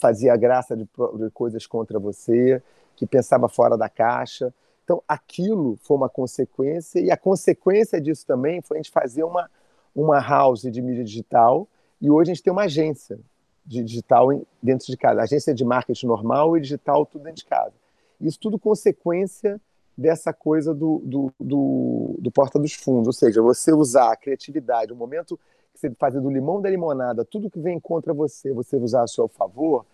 fazia 0.00 0.36
graça 0.36 0.76
de, 0.76 0.88
coisas 1.34 1.66
contra 1.66 1.98
você, 1.98 2.62
que 2.94 3.04
pensava 3.04 3.48
fora 3.48 3.76
da 3.76 3.88
caixa. 3.88 4.54
Então, 4.88 5.02
aquilo 5.06 5.76
foi 5.82 5.98
uma 5.98 6.08
consequência, 6.08 6.98
e 6.98 7.10
a 7.10 7.16
consequência 7.16 8.00
disso 8.00 8.24
também 8.26 8.62
foi 8.62 8.78
a 8.78 8.80
gente 8.80 8.90
fazer 8.90 9.22
uma, 9.22 9.50
uma 9.94 10.18
house 10.18 10.62
de 10.62 10.80
mídia 10.80 11.04
digital, 11.04 11.68
e 12.00 12.10
hoje 12.10 12.30
a 12.30 12.34
gente 12.34 12.42
tem 12.42 12.50
uma 12.50 12.62
agência 12.62 13.20
de 13.66 13.84
digital 13.84 14.28
dentro 14.62 14.86
de 14.86 14.96
casa, 14.96 15.20
agência 15.20 15.52
de 15.52 15.62
marketing 15.62 16.06
normal 16.06 16.56
e 16.56 16.62
digital, 16.62 17.04
tudo 17.04 17.24
dentro 17.24 17.36
de 17.36 17.44
casa. 17.44 17.74
Isso 18.18 18.38
tudo 18.40 18.58
consequência 18.58 19.60
dessa 19.94 20.32
coisa 20.32 20.72
do, 20.72 21.02
do, 21.04 21.34
do, 21.38 22.16
do 22.18 22.30
porta 22.30 22.58
dos 22.58 22.72
fundos, 22.72 23.08
ou 23.08 23.12
seja, 23.12 23.42
você 23.42 23.74
usar 23.74 24.12
a 24.12 24.16
criatividade, 24.16 24.90
o 24.90 24.96
momento 24.96 25.38
que 25.74 25.80
você 25.80 25.90
fazer 25.98 26.18
do 26.18 26.30
limão 26.30 26.62
da 26.62 26.70
limonada, 26.70 27.26
tudo 27.26 27.50
que 27.50 27.60
vem 27.60 27.78
contra 27.78 28.14
você, 28.14 28.54
você 28.54 28.78
usar 28.78 29.02
a 29.02 29.06
seu 29.06 29.28
favor, 29.28 29.84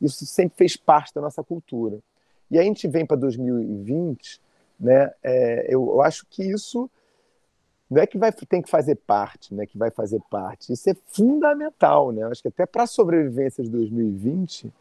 isso 0.00 0.26
sempre 0.26 0.58
fez 0.58 0.76
parte 0.76 1.14
da 1.14 1.20
nossa 1.20 1.40
cultura. 1.40 2.00
E 2.50 2.58
aí 2.58 2.64
a 2.64 2.68
gente 2.68 2.88
vem 2.88 3.06
para 3.06 3.16
2020, 3.16 4.40
né? 4.78 5.12
É, 5.22 5.66
eu, 5.68 5.86
eu, 5.86 6.02
acho 6.02 6.26
que 6.28 6.42
isso 6.42 6.90
não 7.88 8.02
é 8.02 8.06
que 8.06 8.18
vai 8.18 8.32
tem 8.32 8.62
que 8.62 8.70
fazer 8.70 8.96
parte, 8.96 9.54
né? 9.54 9.66
Que 9.66 9.78
vai 9.78 9.90
fazer 9.90 10.20
parte. 10.30 10.72
Isso 10.72 10.88
é 10.90 10.96
fundamental, 11.06 12.12
né? 12.12 12.22
Eu 12.22 12.28
acho 12.28 12.42
que 12.42 12.48
até 12.48 12.66
para 12.66 12.84
a 12.84 12.86
sobrevivência 12.86 13.62
de 13.62 13.70
2020, 13.70 14.72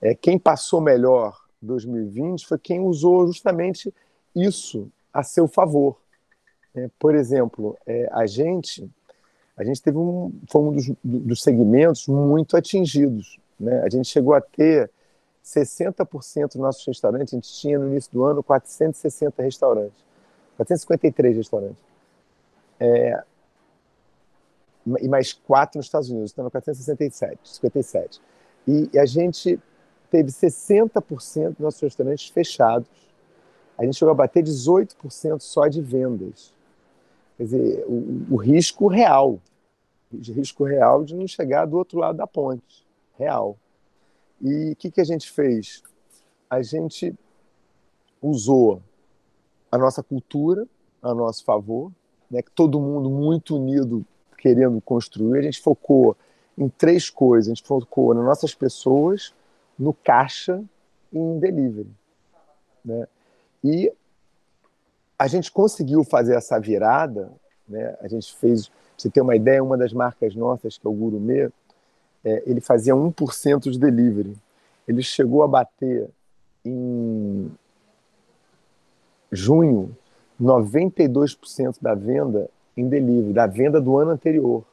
é 0.00 0.14
quem 0.14 0.38
passou 0.38 0.80
melhor 0.80 1.38
2020 1.60 2.46
foi 2.46 2.58
quem 2.58 2.80
usou 2.80 3.26
justamente 3.26 3.92
isso 4.34 4.88
a 5.12 5.22
seu 5.22 5.48
favor. 5.48 5.98
É, 6.74 6.88
por 6.98 7.14
exemplo, 7.14 7.76
é, 7.86 8.08
a 8.12 8.26
gente 8.26 8.88
a 9.56 9.64
gente 9.64 9.82
teve 9.82 9.98
um 9.98 10.32
foi 10.48 10.62
um 10.62 10.72
dos, 10.72 10.90
dos 11.02 11.42
segmentos 11.42 12.06
muito 12.06 12.56
atingidos, 12.56 13.38
né? 13.58 13.80
A 13.80 13.88
gente 13.88 14.08
chegou 14.08 14.34
a 14.34 14.40
ter 14.40 14.90
60% 15.44 16.48
dos 16.48 16.56
nossos 16.56 16.86
restaurantes, 16.86 17.32
a 17.32 17.36
gente 17.36 17.52
tinha 17.52 17.78
no 17.78 17.88
início 17.88 18.12
do 18.12 18.24
ano 18.24 18.42
460 18.42 19.42
restaurantes, 19.42 20.04
453 20.56 21.36
restaurantes. 21.36 21.82
É, 22.80 23.22
e 25.00 25.08
mais 25.08 25.32
quatro 25.32 25.78
nos 25.78 25.86
Estados 25.86 26.10
Unidos, 26.10 26.32
então 26.32 26.48
467, 26.48 27.38
57. 27.44 28.20
E, 28.66 28.90
e 28.92 28.98
a 28.98 29.04
gente 29.04 29.58
teve 30.10 30.30
60% 30.30 31.50
dos 31.50 31.58
nossos 31.58 31.80
restaurantes 31.80 32.28
fechados. 32.28 32.88
A 33.76 33.84
gente 33.84 33.96
chegou 33.96 34.12
a 34.12 34.14
bater 34.14 34.42
18% 34.42 35.40
só 35.40 35.68
de 35.68 35.80
vendas. 35.80 36.52
Quer 37.36 37.44
dizer, 37.44 37.84
o, 37.86 38.34
o 38.34 38.36
risco 38.36 38.88
real, 38.88 39.40
o 40.12 40.16
risco 40.16 40.64
real 40.64 41.04
de 41.04 41.14
não 41.14 41.26
chegar 41.26 41.66
do 41.66 41.76
outro 41.76 41.98
lado 41.98 42.16
da 42.16 42.26
ponte, 42.26 42.86
real. 43.18 43.56
E 44.40 44.72
o 44.72 44.76
que, 44.76 44.90
que 44.90 45.00
a 45.00 45.04
gente 45.04 45.30
fez? 45.30 45.82
A 46.48 46.62
gente 46.62 47.14
usou 48.22 48.82
a 49.70 49.78
nossa 49.78 50.02
cultura 50.02 50.66
a 51.02 51.14
nosso 51.14 51.44
favor, 51.44 51.92
né, 52.30 52.40
todo 52.54 52.80
mundo 52.80 53.08
muito 53.08 53.56
unido 53.56 54.04
querendo 54.36 54.80
construir. 54.80 55.38
A 55.38 55.42
gente 55.42 55.60
focou 55.60 56.16
em 56.56 56.68
três 56.68 57.08
coisas. 57.08 57.48
A 57.48 57.54
gente 57.54 57.66
focou 57.66 58.12
nas 58.14 58.24
nossas 58.24 58.54
pessoas, 58.54 59.34
no 59.78 59.94
caixa 59.94 60.62
e 61.12 61.18
em 61.18 61.38
delivery. 61.38 61.90
Né? 62.84 63.06
E 63.62 63.92
a 65.18 65.26
gente 65.26 65.50
conseguiu 65.52 66.02
fazer 66.04 66.34
essa 66.34 66.58
virada. 66.58 67.32
Né? 67.68 67.96
A 68.00 68.08
gente 68.08 68.34
fez, 68.36 68.68
pra 68.68 68.76
você 68.96 69.10
ter 69.10 69.20
uma 69.20 69.36
ideia, 69.36 69.62
uma 69.62 69.78
das 69.78 69.92
marcas 69.92 70.34
nossas, 70.34 70.78
que 70.78 70.86
é 70.86 70.90
o 70.90 70.92
Gourmet, 70.92 71.50
é, 72.24 72.42
ele 72.46 72.60
fazia 72.60 72.94
1% 72.94 73.70
de 73.70 73.78
delivery. 73.78 74.36
Ele 74.86 75.02
chegou 75.02 75.42
a 75.42 75.48
bater 75.48 76.08
em 76.64 77.50
junho 79.30 79.96
92% 80.40 81.76
da 81.80 81.94
venda 81.94 82.48
em 82.76 82.88
delivery, 82.88 83.32
da 83.32 83.46
venda 83.46 83.80
do 83.80 83.98
ano 83.98 84.12
anterior. 84.12 84.64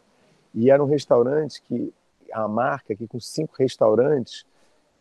E 0.54 0.70
era 0.70 0.84
um 0.84 0.88
restaurante 0.88 1.62
que, 1.62 1.94
a 2.32 2.48
marca, 2.48 2.96
que 2.96 3.08
com 3.08 3.20
cinco 3.20 3.56
restaurantes, 3.58 4.46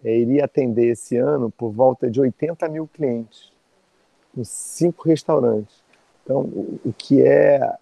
é, 0.03 0.17
iria 0.17 0.45
atender 0.45 0.89
esse 0.89 1.17
ano 1.17 1.51
por 1.51 1.71
volta 1.71 2.11
de 2.11 2.21
80 2.21 2.69
mil 2.69 2.87
clientes, 2.87 3.53
com 4.35 4.45
cinco 4.45 5.09
restaurantes. 5.09 5.83
Então, 6.23 6.41
o, 6.41 6.81
o 6.85 6.93
que 6.93 7.23
é 7.23 7.77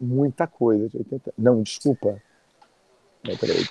muita 0.00 0.46
coisa. 0.46 0.88
De 0.88 0.98
80... 0.98 1.34
Não, 1.36 1.62
desculpa, 1.62 2.22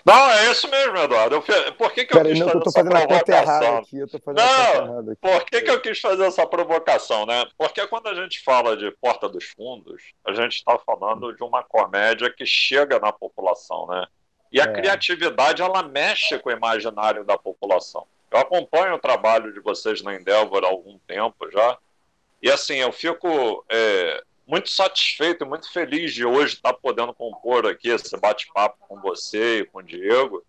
não, 0.05 0.31
é 0.31 0.51
isso 0.51 0.69
mesmo, 0.69 0.97
Eduardo. 0.97 1.35
Eu, 1.35 1.73
por 1.73 1.91
que, 1.91 2.05
que 2.05 2.17
eu 2.17 2.23
quis 2.23 2.39
não, 2.39 2.47
fazer 2.47 2.57
eu 2.57 2.61
tô 2.61 2.69
essa 2.69 2.83
provocação? 2.83 3.77
Aqui, 3.77 3.97
eu 3.97 4.07
tô 4.07 4.19
fazendo 4.19 4.45
não, 4.45 4.99
aqui. 4.99 5.19
por 5.21 5.45
que, 5.45 5.61
que 5.61 5.71
eu 5.71 5.81
quis 5.81 5.99
fazer 5.99 6.23
essa 6.25 6.45
provocação, 6.45 7.25
né? 7.25 7.45
Porque 7.57 7.85
quando 7.87 8.07
a 8.07 8.13
gente 8.13 8.43
fala 8.43 8.75
de 8.75 8.91
Porta 9.01 9.29
dos 9.29 9.45
Fundos, 9.45 10.01
a 10.25 10.33
gente 10.33 10.55
está 10.55 10.77
falando 10.79 11.33
de 11.35 11.43
uma 11.43 11.63
comédia 11.63 12.29
que 12.29 12.45
chega 12.45 12.99
na 12.99 13.11
população, 13.11 13.87
né? 13.87 14.05
E 14.51 14.59
a 14.59 14.65
é. 14.65 14.73
criatividade, 14.73 15.61
ela 15.61 15.83
mexe 15.83 16.39
com 16.39 16.49
o 16.49 16.53
imaginário 16.53 17.23
da 17.23 17.37
população. 17.37 18.05
Eu 18.31 18.39
acompanho 18.39 18.95
o 18.95 18.99
trabalho 18.99 19.53
de 19.53 19.59
vocês 19.59 20.01
na 20.01 20.15
Endeavor 20.15 20.63
há 20.63 20.67
algum 20.67 20.97
tempo 21.07 21.49
já, 21.51 21.77
e 22.41 22.51
assim, 22.51 22.75
eu 22.75 22.91
fico 22.91 23.65
é, 23.69 24.23
muito 24.45 24.69
satisfeito 24.69 25.45
muito 25.45 25.71
feliz 25.71 26.13
de 26.13 26.25
hoje 26.25 26.55
estar 26.55 26.73
podendo 26.73 27.13
compor 27.13 27.65
aqui 27.65 27.89
esse 27.89 28.15
bate-papo 28.17 28.77
com 28.87 28.99
você 29.01 29.59
e 29.59 29.65
com 29.65 29.79
o 29.79 29.83
Diego, 29.83 30.45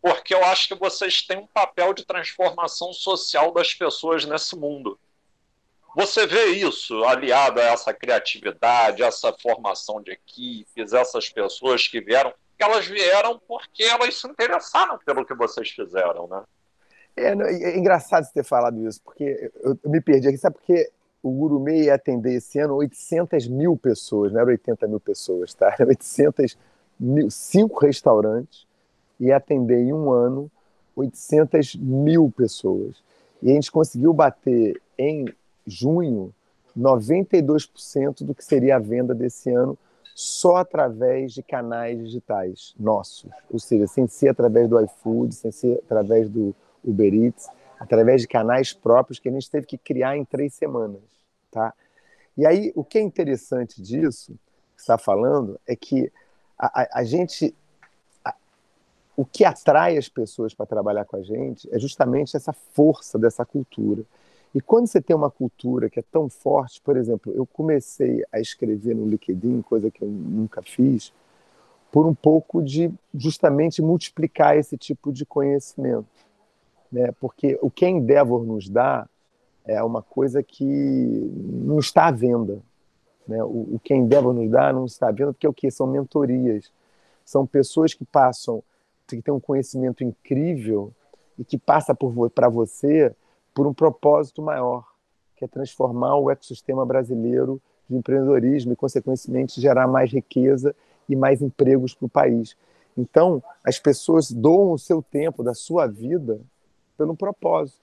porque 0.00 0.34
eu 0.34 0.44
acho 0.44 0.68
que 0.68 0.74
vocês 0.74 1.22
têm 1.22 1.38
um 1.38 1.46
papel 1.46 1.92
de 1.94 2.04
transformação 2.04 2.92
social 2.92 3.52
das 3.52 3.74
pessoas 3.74 4.24
nesse 4.24 4.56
mundo. 4.56 4.98
Você 5.96 6.26
vê 6.26 6.46
isso 6.46 7.02
aliado 7.04 7.60
a 7.60 7.64
essa 7.64 7.92
criatividade, 7.92 9.02
essa 9.02 9.32
formação 9.32 10.00
de 10.00 10.12
equipes, 10.12 10.92
essas 10.92 11.28
pessoas 11.28 11.88
que 11.88 12.00
vieram, 12.00 12.32
elas 12.58 12.86
vieram 12.86 13.40
porque 13.48 13.82
elas 13.82 14.20
se 14.20 14.28
interessaram 14.28 14.98
pelo 14.98 15.24
que 15.24 15.34
vocês 15.34 15.70
fizeram, 15.70 16.28
né? 16.28 16.42
É, 17.16 17.32
é 17.32 17.76
engraçado 17.76 18.24
você 18.24 18.32
ter 18.32 18.44
falado 18.44 18.86
isso, 18.86 19.00
porque 19.02 19.50
eu 19.62 19.76
me 19.86 20.00
perdi 20.00 20.28
aqui, 20.28 20.38
sabe 20.38 20.56
porque 20.56 20.88
o 21.22 21.30
Gurumê 21.30 21.84
ia 21.84 21.94
atender 21.94 22.34
esse 22.34 22.58
ano 22.58 22.74
800 22.76 23.48
mil 23.48 23.76
pessoas, 23.76 24.32
não 24.32 24.40
era 24.40 24.50
80 24.50 24.86
mil 24.86 25.00
pessoas, 25.00 25.52
tá? 25.54 25.74
Era 25.78 25.88
800 25.88 26.56
mil, 26.98 27.30
cinco 27.30 27.80
restaurantes, 27.80 28.66
ia 29.18 29.36
atender 29.36 29.78
em 29.78 29.92
um 29.92 30.10
ano 30.10 30.50
800 30.94 31.76
mil 31.76 32.32
pessoas. 32.36 33.02
E 33.42 33.50
a 33.50 33.54
gente 33.54 33.70
conseguiu 33.70 34.12
bater 34.12 34.80
em 34.96 35.26
junho 35.66 36.32
92% 36.76 38.24
do 38.24 38.34
que 38.34 38.44
seria 38.44 38.76
a 38.76 38.80
venda 38.80 39.14
desse 39.14 39.50
ano 39.50 39.76
só 40.14 40.56
através 40.56 41.32
de 41.32 41.42
canais 41.42 41.98
digitais 41.98 42.74
nossos, 42.78 43.30
ou 43.48 43.58
seja, 43.60 43.86
sem 43.86 44.08
ser 44.08 44.30
através 44.30 44.68
do 44.68 44.80
iFood, 44.80 45.32
sem 45.32 45.52
ser 45.52 45.80
através 45.84 46.28
do 46.28 46.54
Uber 46.84 47.14
Eats, 47.14 47.48
através 47.78 48.22
de 48.22 48.28
canais 48.28 48.72
próprios 48.72 49.18
que 49.18 49.28
a 49.28 49.32
gente 49.32 49.50
teve 49.50 49.66
que 49.66 49.78
criar 49.78 50.16
em 50.16 50.24
três 50.24 50.54
semanas. 50.54 51.00
Tá? 51.50 51.72
E 52.36 52.46
aí, 52.46 52.72
o 52.74 52.84
que 52.84 52.98
é 52.98 53.00
interessante 53.00 53.80
disso, 53.80 54.32
que 54.74 54.80
está 54.80 54.98
falando, 54.98 55.58
é 55.66 55.76
que 55.76 56.10
a, 56.58 56.82
a, 56.82 57.00
a 57.00 57.04
gente. 57.04 57.54
A, 58.24 58.34
o 59.16 59.24
que 59.24 59.44
atrai 59.44 59.96
as 59.96 60.08
pessoas 60.08 60.54
para 60.54 60.66
trabalhar 60.66 61.04
com 61.04 61.16
a 61.16 61.22
gente 61.22 61.68
é 61.72 61.78
justamente 61.78 62.36
essa 62.36 62.52
força 62.52 63.18
dessa 63.18 63.44
cultura. 63.44 64.02
E 64.54 64.60
quando 64.60 64.86
você 64.86 65.00
tem 65.00 65.14
uma 65.14 65.30
cultura 65.30 65.90
que 65.90 66.00
é 66.00 66.04
tão 66.10 66.28
forte, 66.28 66.80
por 66.80 66.96
exemplo, 66.96 67.32
eu 67.34 67.44
comecei 67.46 68.24
a 68.32 68.40
escrever 68.40 68.94
no 68.94 69.06
LinkedIn, 69.06 69.60
coisa 69.62 69.90
que 69.90 70.02
eu 70.02 70.08
nunca 70.08 70.62
fiz, 70.62 71.12
por 71.92 72.06
um 72.06 72.14
pouco 72.14 72.62
de 72.62 72.90
justamente 73.14 73.82
multiplicar 73.82 74.56
esse 74.56 74.76
tipo 74.76 75.12
de 75.12 75.26
conhecimento 75.26 76.27
né? 76.90 77.12
porque 77.20 77.58
o 77.60 77.70
que 77.70 77.84
a 77.84 77.88
Endeavor 77.88 78.44
nos 78.44 78.68
dá 78.68 79.08
é 79.64 79.82
uma 79.82 80.02
coisa 80.02 80.42
que 80.42 80.64
não 80.64 81.78
está 81.78 82.06
à 82.06 82.10
venda. 82.10 82.58
Né? 83.26 83.42
O, 83.44 83.74
o 83.74 83.80
que 83.82 83.92
a 83.92 83.96
Endeavor 83.96 84.32
nos 84.32 84.50
dá 84.50 84.72
não 84.72 84.86
está 84.86 85.08
à 85.08 85.12
venda, 85.12 85.32
porque 85.32 85.46
é 85.46 85.50
o 85.50 85.54
que? 85.54 85.70
São 85.70 85.86
mentorias. 85.86 86.72
São 87.24 87.46
pessoas 87.46 87.92
que 87.92 88.04
passam, 88.04 88.62
que 89.06 89.20
têm 89.20 89.34
um 89.34 89.40
conhecimento 89.40 90.02
incrível 90.02 90.92
e 91.38 91.44
que 91.44 91.58
passa 91.58 91.94
para 92.34 92.48
você 92.48 93.14
por 93.54 93.66
um 93.66 93.74
propósito 93.74 94.40
maior, 94.40 94.84
que 95.36 95.44
é 95.44 95.48
transformar 95.48 96.16
o 96.16 96.30
ecossistema 96.30 96.86
brasileiro 96.86 97.60
de 97.88 97.96
empreendedorismo 97.96 98.72
e, 98.72 98.76
consequentemente, 98.76 99.60
gerar 99.60 99.86
mais 99.86 100.12
riqueza 100.12 100.74
e 101.08 101.16
mais 101.16 101.40
empregos 101.40 101.94
para 101.94 102.06
o 102.06 102.08
país. 102.08 102.56
Então, 102.96 103.42
as 103.64 103.78
pessoas 103.78 104.30
doam 104.30 104.72
o 104.72 104.78
seu 104.78 105.02
tempo, 105.02 105.42
da 105.42 105.54
sua 105.54 105.86
vida, 105.86 106.40
pelo 106.98 107.16
propósito. 107.16 107.80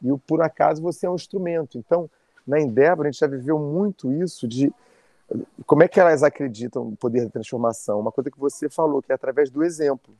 E 0.00 0.12
o 0.12 0.18
por 0.18 0.42
acaso 0.42 0.80
você 0.80 1.06
é 1.06 1.10
um 1.10 1.14
instrumento. 1.16 1.78
Então, 1.78 2.08
na 2.46 2.60
Endeavor, 2.60 3.06
a 3.06 3.10
gente 3.10 3.18
já 3.18 3.26
viveu 3.26 3.58
muito 3.58 4.12
isso 4.12 4.46
de 4.46 4.72
como 5.66 5.82
é 5.82 5.88
que 5.88 5.98
elas 5.98 6.22
acreditam 6.22 6.84
no 6.84 6.96
poder 6.96 7.24
da 7.24 7.30
transformação? 7.30 7.98
Uma 7.98 8.12
coisa 8.12 8.30
que 8.30 8.38
você 8.38 8.68
falou, 8.68 9.02
que 9.02 9.10
é 9.10 9.14
através 9.14 9.50
do 9.50 9.64
exemplo. 9.64 10.14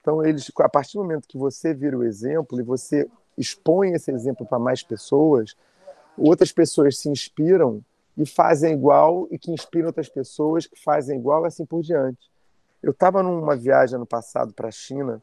Então, 0.00 0.24
eles, 0.24 0.50
a 0.58 0.68
partir 0.68 0.96
do 0.96 1.02
momento 1.02 1.28
que 1.28 1.36
você 1.36 1.74
vira 1.74 1.98
o 1.98 2.04
exemplo 2.04 2.58
e 2.60 2.62
você 2.62 3.08
expõe 3.36 3.92
esse 3.92 4.10
exemplo 4.10 4.46
para 4.46 4.58
mais 4.58 4.82
pessoas, 4.82 5.54
outras 6.16 6.52
pessoas 6.52 6.98
se 6.98 7.08
inspiram 7.08 7.82
e 8.16 8.24
fazem 8.24 8.72
igual, 8.72 9.28
e 9.30 9.38
que 9.38 9.52
inspiram 9.52 9.88
outras 9.88 10.08
pessoas 10.08 10.66
que 10.66 10.82
fazem 10.82 11.18
igual, 11.18 11.44
assim 11.44 11.64
por 11.64 11.82
diante. 11.82 12.30
Eu 12.82 12.90
estava 12.92 13.22
numa 13.22 13.54
viagem 13.54 13.96
ano 13.96 14.06
passado 14.06 14.52
para 14.52 14.68
a 14.68 14.72
China 14.72 15.22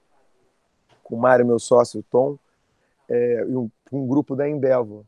com 1.06 1.16
o 1.16 1.20
Mário, 1.20 1.46
meu 1.46 1.60
sócio, 1.60 2.00
o 2.00 2.04
Tom, 2.04 2.38
é, 3.08 3.46
e 3.48 3.56
um, 3.56 3.70
um, 3.94 4.08
grupo 4.08 4.36
da 4.36 4.50
Endeavor. 4.50 5.04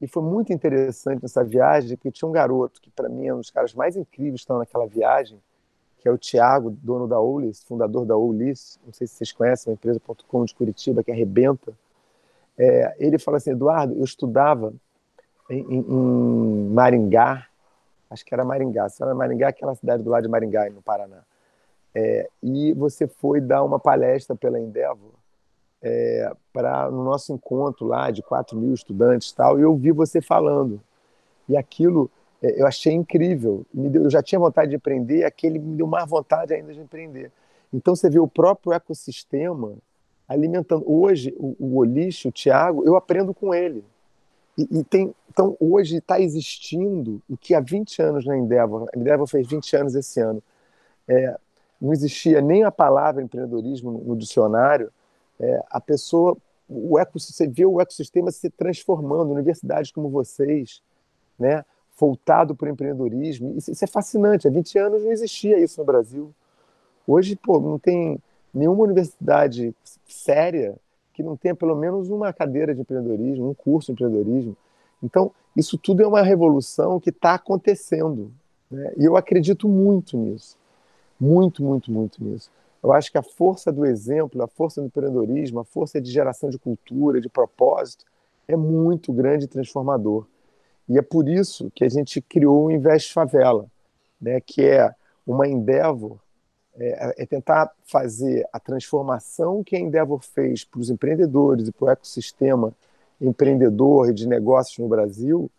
E 0.00 0.08
foi 0.08 0.22
muito 0.22 0.52
interessante 0.52 1.22
nessa 1.22 1.44
viagem, 1.44 1.96
porque 1.96 2.10
tinha 2.10 2.28
um 2.28 2.32
garoto 2.32 2.80
que, 2.80 2.90
para 2.90 3.08
mim, 3.08 3.26
é 3.26 3.34
um 3.34 3.38
dos 3.38 3.50
caras 3.50 3.74
mais 3.74 3.96
incríveis 3.96 4.40
que 4.40 4.44
estão 4.44 4.58
naquela 4.58 4.86
viagem, 4.86 5.38
que 5.98 6.08
é 6.08 6.10
o 6.10 6.16
Tiago, 6.16 6.70
dono 6.70 7.06
da 7.06 7.18
Oulis, 7.18 7.62
fundador 7.62 8.06
da 8.06 8.16
Oulis, 8.16 8.80
não 8.84 8.92
sei 8.92 9.06
se 9.06 9.14
vocês 9.14 9.32
conhecem, 9.32 9.70
uma 9.70 9.74
empresa.com 9.74 10.44
de 10.44 10.54
Curitiba, 10.54 11.04
que 11.04 11.12
arrebenta. 11.12 11.72
É, 12.58 12.96
ele 12.98 13.18
fala 13.18 13.36
assim, 13.36 13.50
Eduardo, 13.50 13.94
eu 13.94 14.04
estudava 14.04 14.72
em, 15.50 15.60
em, 15.60 15.78
em 15.80 16.70
Maringá, 16.72 17.46
acho 18.08 18.24
que 18.24 18.32
era 18.32 18.44
Maringá, 18.44 18.88
se 18.88 19.02
era 19.02 19.14
Maringá, 19.14 19.48
aquela 19.48 19.74
cidade 19.74 20.02
do 20.02 20.08
lado 20.08 20.22
de 20.22 20.28
Maringá, 20.30 20.70
no 20.70 20.80
Paraná. 20.80 21.22
É, 21.94 22.28
e 22.42 22.72
você 22.72 23.06
foi 23.06 23.40
dar 23.40 23.62
uma 23.64 23.78
palestra 23.78 24.34
pela 24.34 24.58
Endeavor 24.58 25.25
é, 25.86 26.32
para 26.52 26.90
no 26.90 27.04
nosso 27.04 27.32
encontro 27.32 27.86
lá 27.86 28.10
de 28.10 28.20
4 28.20 28.58
mil 28.58 28.74
estudantes 28.74 29.30
tal, 29.30 29.56
e 29.58 29.62
eu 29.62 29.76
vi 29.76 29.92
você 29.92 30.20
falando. 30.20 30.80
E 31.48 31.56
aquilo 31.56 32.10
é, 32.42 32.60
eu 32.60 32.66
achei 32.66 32.92
incrível. 32.92 33.64
Deu, 33.72 34.04
eu 34.04 34.10
já 34.10 34.20
tinha 34.20 34.38
vontade 34.38 34.70
de 34.70 34.76
empreender, 34.76 35.24
aquele 35.24 35.60
me 35.60 35.76
deu 35.76 35.86
mais 35.86 36.08
vontade 36.08 36.52
ainda 36.52 36.74
de 36.74 36.80
empreender. 36.80 37.30
Então 37.72 37.94
você 37.94 38.10
vê 38.10 38.18
o 38.18 38.26
próprio 38.26 38.72
ecossistema 38.72 39.74
alimentando. 40.28 40.82
Hoje, 40.90 41.32
o, 41.38 41.54
o 41.60 41.76
Oliche, 41.76 42.26
o 42.26 42.32
Tiago, 42.32 42.84
eu 42.84 42.96
aprendo 42.96 43.32
com 43.32 43.54
ele. 43.54 43.84
E, 44.58 44.80
e 44.80 44.84
tem, 44.84 45.14
então, 45.30 45.56
hoje 45.60 45.98
está 45.98 46.18
existindo 46.18 47.22
o 47.30 47.36
que 47.36 47.54
há 47.54 47.60
20 47.60 48.02
anos 48.02 48.26
na 48.26 48.36
Endeavor, 48.36 48.88
a 48.92 48.98
Endeavor 48.98 49.28
fez 49.28 49.46
20 49.46 49.76
anos 49.76 49.94
esse 49.94 50.18
ano, 50.18 50.42
é, 51.06 51.38
não 51.80 51.92
existia 51.92 52.40
nem 52.40 52.64
a 52.64 52.72
palavra 52.72 53.22
empreendedorismo 53.22 53.92
no, 53.92 53.98
no 53.98 54.16
dicionário, 54.16 54.90
é, 55.40 55.62
a 55.70 55.80
pessoa, 55.80 56.36
o 56.68 56.98
ecossistema, 56.98 57.48
você 57.48 57.54
vê 57.54 57.66
o 57.66 57.80
ecossistema 57.80 58.30
se 58.30 58.50
transformando, 58.50 59.32
universidades 59.32 59.90
como 59.90 60.08
vocês, 60.08 60.82
né, 61.38 61.64
voltado 61.98 62.54
para 62.54 62.68
o 62.68 62.72
empreendedorismo, 62.72 63.54
isso, 63.56 63.70
isso 63.70 63.84
é 63.84 63.88
fascinante, 63.88 64.46
há 64.46 64.50
20 64.50 64.78
anos 64.78 65.04
não 65.04 65.12
existia 65.12 65.58
isso 65.58 65.80
no 65.80 65.86
Brasil. 65.86 66.32
Hoje, 67.06 67.36
pô, 67.36 67.60
não 67.60 67.78
tem 67.78 68.18
nenhuma 68.52 68.84
universidade 68.84 69.74
séria 70.06 70.76
que 71.12 71.22
não 71.22 71.36
tenha 71.36 71.54
pelo 71.54 71.74
menos 71.74 72.10
uma 72.10 72.32
cadeira 72.32 72.74
de 72.74 72.82
empreendedorismo, 72.82 73.48
um 73.48 73.54
curso 73.54 73.86
de 73.86 73.92
empreendedorismo. 73.92 74.56
Então, 75.02 75.32
isso 75.56 75.78
tudo 75.78 76.02
é 76.02 76.06
uma 76.06 76.22
revolução 76.22 77.00
que 77.00 77.10
está 77.10 77.34
acontecendo. 77.34 78.30
Né? 78.70 78.92
E 78.98 79.04
eu 79.04 79.16
acredito 79.16 79.68
muito 79.68 80.16
nisso. 80.18 80.58
Muito, 81.18 81.62
muito, 81.62 81.90
muito 81.90 82.22
nisso. 82.22 82.50
Eu 82.82 82.92
acho 82.92 83.10
que 83.10 83.18
a 83.18 83.22
força 83.22 83.72
do 83.72 83.84
exemplo, 83.84 84.42
a 84.42 84.46
força 84.46 84.80
do 84.80 84.86
empreendedorismo, 84.86 85.60
a 85.60 85.64
força 85.64 86.00
de 86.00 86.10
geração 86.10 86.50
de 86.50 86.58
cultura, 86.58 87.20
de 87.20 87.28
propósito, 87.28 88.04
é 88.46 88.56
muito 88.56 89.12
grande 89.12 89.44
e 89.44 89.48
transformador. 89.48 90.26
E 90.88 90.98
é 90.98 91.02
por 91.02 91.28
isso 91.28 91.70
que 91.74 91.84
a 91.84 91.88
gente 91.88 92.20
criou 92.20 92.66
o 92.66 92.70
Invest 92.70 93.12
Favela, 93.12 93.66
né? 94.20 94.40
que 94.40 94.64
é 94.64 94.94
uma 95.26 95.48
endeavor 95.48 96.18
é, 96.78 97.22
é, 97.22 97.26
tentar 97.26 97.72
fazer 97.84 98.46
a 98.52 98.60
transformação 98.60 99.64
que 99.64 99.74
a 99.74 99.78
Endeavor 99.78 100.20
fez 100.22 100.64
para 100.64 100.80
os 100.80 100.90
empreendedores 100.90 101.68
e 101.68 101.72
para 101.72 101.86
o 101.86 101.90
ecossistema 101.90 102.72
empreendedor 103.18 104.10
e 104.10 104.14
de 104.14 104.28
negócios 104.28 104.76
no 104.78 104.88
Brasil, 104.88 105.50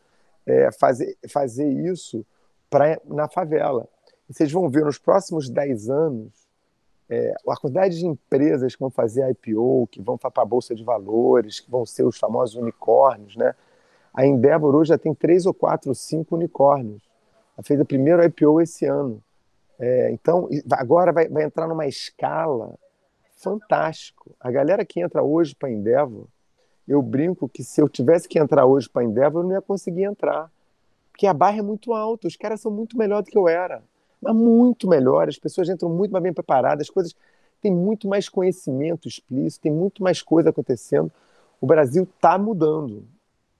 é, 0.45 0.71
fazer, 0.71 1.17
fazer 1.27 1.67
isso 1.67 2.23
pra, 2.69 2.99
na 3.05 3.27
favela. 3.27 3.87
E 4.29 4.33
vocês 4.33 4.51
vão 4.51 4.69
ver 4.69 4.85
nos 4.85 4.99
próximos 4.99 5.49
10 5.49 5.89
anos 5.89 6.46
é, 7.09 7.33
a 7.47 7.55
quantidade 7.55 7.97
de 7.97 8.05
empresas 8.05 8.75
que 8.75 8.79
vão 8.79 8.89
fazer 8.89 9.29
IPO, 9.29 9.87
que 9.91 10.01
vão 10.01 10.17
para 10.17 10.31
a 10.35 10.45
Bolsa 10.45 10.75
de 10.75 10.83
Valores, 10.83 11.59
que 11.59 11.71
vão 11.71 11.85
ser 11.85 12.03
os 12.03 12.17
famosos 12.17 12.55
unicórnios. 12.55 13.35
Né? 13.35 13.55
A 14.13 14.25
Endeavor 14.25 14.75
hoje 14.75 14.89
já 14.89 14.97
tem 14.97 15.13
três 15.13 15.45
ou 15.45 15.53
quatro, 15.53 15.93
cinco 15.95 16.35
unicórnios. 16.35 17.01
Ela 17.55 17.63
fez 17.63 17.79
o 17.79 17.85
primeiro 17.85 18.23
IPO 18.23 18.61
esse 18.61 18.85
ano. 18.85 19.23
É, 19.79 20.11
então, 20.11 20.49
agora 20.71 21.13
vai, 21.13 21.29
vai, 21.29 21.43
entrar 21.43 21.67
numa 21.67 21.87
escala 21.87 22.75
fantástico. 23.37 24.35
A 24.39 24.51
galera 24.51 24.83
que 24.83 24.99
entra 24.99 25.23
hoje 25.23 25.55
para 25.55 25.69
a 25.69 25.71
Endeavor, 25.71 26.25
eu 26.87 27.01
brinco 27.01 27.47
que 27.47 27.63
se 27.63 27.81
eu 27.81 27.87
tivesse 27.87 28.27
que 28.27 28.39
entrar 28.39 28.65
hoje 28.65 28.89
para 28.89 29.01
a 29.01 29.05
Endeavor, 29.05 29.43
eu 29.43 29.47
não 29.47 29.55
ia 29.55 29.61
conseguir 29.61 30.03
entrar. 30.03 30.51
Porque 31.11 31.25
a 31.25 31.33
barra 31.33 31.59
é 31.59 31.61
muito 31.61 31.93
alta, 31.93 32.27
os 32.27 32.35
caras 32.35 32.61
são 32.61 32.71
muito 32.71 32.97
melhor 32.97 33.23
do 33.23 33.29
que 33.29 33.37
eu 33.37 33.47
era. 33.47 33.81
Mas 34.21 34.35
muito 34.35 34.87
melhor, 34.87 35.29
as 35.29 35.37
pessoas 35.37 35.69
entram 35.69 35.89
muito 35.89 36.11
mais 36.11 36.23
bem 36.23 36.33
preparadas, 36.33 36.87
as 36.87 36.89
coisas 36.89 37.15
têm 37.61 37.73
muito 37.73 38.07
mais 38.07 38.29
conhecimento 38.29 39.07
explícito, 39.07 39.63
tem 39.63 39.71
muito 39.71 40.01
mais 40.03 40.21
coisa 40.21 40.49
acontecendo. 40.49 41.11
O 41.61 41.65
Brasil 41.65 42.03
está 42.03 42.37
mudando. 42.37 43.03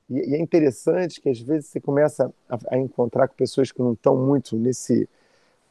E, 0.09 0.31
e, 0.31 0.35
é 0.35 0.39
interessante 0.39 1.21
que 1.21 1.29
às 1.29 1.39
vezes 1.39 1.67
você 1.67 1.79
começa 1.79 2.31
a, 2.49 2.57
a 2.75 2.77
encontrar 2.77 3.27
com 3.27 3.35
pessoas 3.35 3.71
que 3.71 3.79
não 3.79 3.93
estão 3.93 4.15
muito 4.15 4.55
nesse 4.55 5.07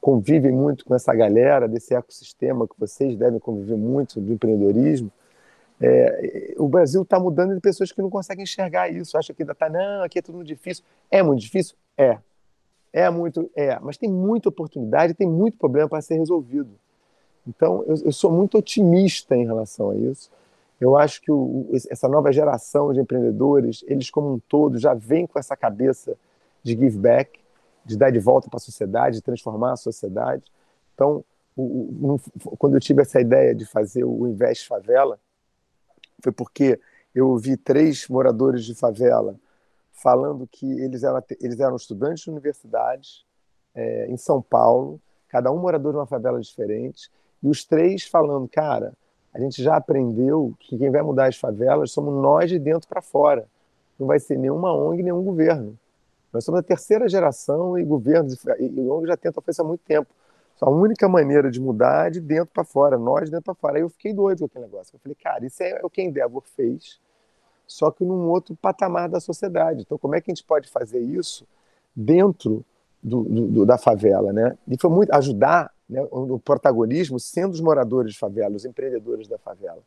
convivem 0.01 0.53
muito 0.53 0.85
com 0.85 0.95
essa 0.95 1.13
galera 1.13 1.67
desse 1.67 1.93
ecossistema 1.93 2.69
que 2.69 2.79
vocês 2.79 3.17
devem 3.17 3.41
conviver 3.41 3.77
muito 3.77 4.21
do 4.21 4.33
empreendedorismo. 4.33 5.11
É, 5.81 6.55
o 6.59 6.69
Brasil 6.69 7.03
está 7.03 7.19
mudando 7.19 7.55
de 7.55 7.61
pessoas 7.61 7.91
que 7.91 8.01
não 8.01 8.09
conseguem 8.09 8.45
enxergar 8.45 8.89
isso, 8.89 9.19
acham 9.19 9.35
que 9.35 9.43
ainda 9.43 9.53
está, 9.53 9.69
não, 9.69 10.05
aqui 10.05 10.21
é 10.21 10.23
tudo 10.23 10.45
difícil. 10.45 10.85
É 11.11 11.23
muito 11.23 11.41
difícil? 11.41 11.75
É. 11.99 12.19
É 12.97 13.11
muito, 13.11 13.51
é, 13.55 13.79
mas 13.79 13.99
tem 13.99 14.11
muita 14.11 14.49
oportunidade, 14.49 15.13
tem 15.13 15.29
muito 15.29 15.59
problema 15.59 15.87
para 15.87 16.01
ser 16.01 16.17
resolvido. 16.17 16.71
Então, 17.47 17.85
eu, 17.87 17.95
eu, 18.07 18.11
sou 18.11 18.33
muito 18.33 18.57
otimista 18.57 19.37
em 19.37 19.45
relação 19.45 19.91
a 19.91 19.97
isso. 19.97 20.31
Eu 20.81 20.97
acho 20.97 21.21
que 21.21 21.31
o, 21.31 21.69
essa 21.91 22.09
nova 22.09 22.33
geração 22.33 22.95
de 22.95 23.01
empreendedores, 23.01 23.85
eles 23.87 24.09
como 24.09 24.33
um 24.33 24.39
todo, 24.39 24.79
já 24.79 24.95
vêm 24.95 25.27
com 25.27 25.39
essa 25.39 25.55
cabeça 25.55 26.17
de 26.63 26.73
give 26.73 26.97
back, 26.97 27.39
de 27.85 27.99
dar 27.99 28.11
de 28.11 28.19
volta 28.19 28.49
para 28.49 28.57
a 28.57 28.61
sociedade, 28.61 29.17
de 29.17 29.23
transformar 29.23 29.73
a 29.73 29.77
sociedade. 29.77 30.45
Então, 30.95 31.23
o, 31.55 32.15
o, 32.47 32.57
quando 32.57 32.77
eu 32.77 32.81
tive 32.81 33.03
essa 33.03 33.21
ideia 33.21 33.55
de 33.55 33.67
fazer 33.67 34.05
o 34.05 34.27
Invest 34.27 34.67
Favela, 34.67 35.21
foi 36.23 36.33
porque 36.33 36.81
eu 37.15 37.29
ouvi 37.29 37.59
três 37.59 38.09
moradores 38.09 38.65
de 38.65 38.75
favela 38.75 39.37
falando 39.97 40.47
que 40.47 40.71
eles 40.81 41.03
eram, 41.03 41.23
eles 41.41 41.59
eram 41.59 41.77
estudantes 41.77 42.25
de 42.25 42.31
universidades 42.31 43.25
é, 43.75 44.07
em 44.09 44.17
São 44.17 44.41
Paulo, 44.41 45.01
cada 45.29 45.51
um 45.51 45.59
morador 45.59 45.93
de 45.93 45.99
uma 45.99 46.07
favela 46.07 46.41
diferente, 46.41 47.11
e 47.43 47.49
os 47.49 47.65
três 47.65 48.05
falando, 48.07 48.49
cara, 48.49 48.93
a 49.33 49.41
gente 49.41 49.63
já 49.63 49.77
aprendeu 49.77 50.55
que 50.59 50.79
quem 50.79 50.91
vai 50.91 51.03
mudar 51.03 51.27
as 51.27 51.37
favelas 51.37 51.91
somos 51.91 52.15
nós 52.23 52.49
de 52.49 52.59
dentro 52.59 52.89
para 52.89 53.03
fora. 53.03 53.47
Não 53.99 54.07
vai 54.07 54.19
ser 54.19 54.39
nenhuma 54.39 54.73
ONG, 54.73 55.03
nenhum 55.03 55.23
governo. 55.23 55.79
Nós 56.33 56.45
somos 56.45 56.61
a 56.61 56.63
terceira 56.63 57.09
geração 57.09 57.79
e 57.79 57.85
governos 57.85 58.43
e 58.59 58.81
ONG 58.81 59.07
já 59.07 59.17
tenta 59.17 59.41
fazer 59.41 59.53
isso 59.53 59.63
há 59.63 59.65
muito 59.65 59.83
tempo. 59.83 60.09
a 60.61 60.71
única 60.71 61.07
maneira 61.07 61.51
de 61.51 61.61
mudar 61.61 62.09
é 62.09 62.11
de 62.11 62.21
dentro 62.21 62.51
para 62.53 62.65
fora, 62.65 62.99
nós 62.99 63.27
de 63.27 63.31
dentro 63.31 63.45
para 63.45 63.55
fora. 63.55 63.77
Aí 63.77 63.83
eu 63.83 63.91
fiquei 63.91 64.15
doido 64.15 64.41
com 64.41 64.45
aquele 64.47 64.65
negócio. 64.65 64.95
Eu 64.95 65.01
falei, 65.01 65.15
cara, 65.15 65.45
isso 65.45 65.63
é 65.63 65.81
o 65.83 65.91
que 65.91 66.03
Endeavor 66.03 66.43
fez, 66.57 66.99
só 67.67 67.91
que 67.91 68.05
num 68.05 68.29
outro 68.29 68.57
patamar 68.57 69.09
da 69.09 69.21
sociedade. 69.21 69.83
Então, 69.83 69.99
como 69.99 70.15
é 70.15 70.21
que 70.21 70.31
a 70.31 70.35
gente 70.35 70.45
pode 70.45 70.69
fazer 70.69 71.01
isso 71.01 71.47
dentro 71.95 72.65
do, 73.03 73.23
do, 73.25 73.67
da 73.67 73.79
favela, 73.79 74.33
né? 74.33 74.57
E 74.69 74.77
foi 74.81 74.91
muito 74.91 75.13
ajudar 75.13 75.73
né, 75.89 76.07
o 76.11 76.39
protagonismo 76.39 77.21
sendo 77.21 77.53
os 77.53 77.61
moradores 77.61 78.13
de 78.13 78.19
favela, 78.19 78.57
os 78.57 78.65
empreendedores 78.65 79.29
da 79.29 79.39
favela. 79.39 79.83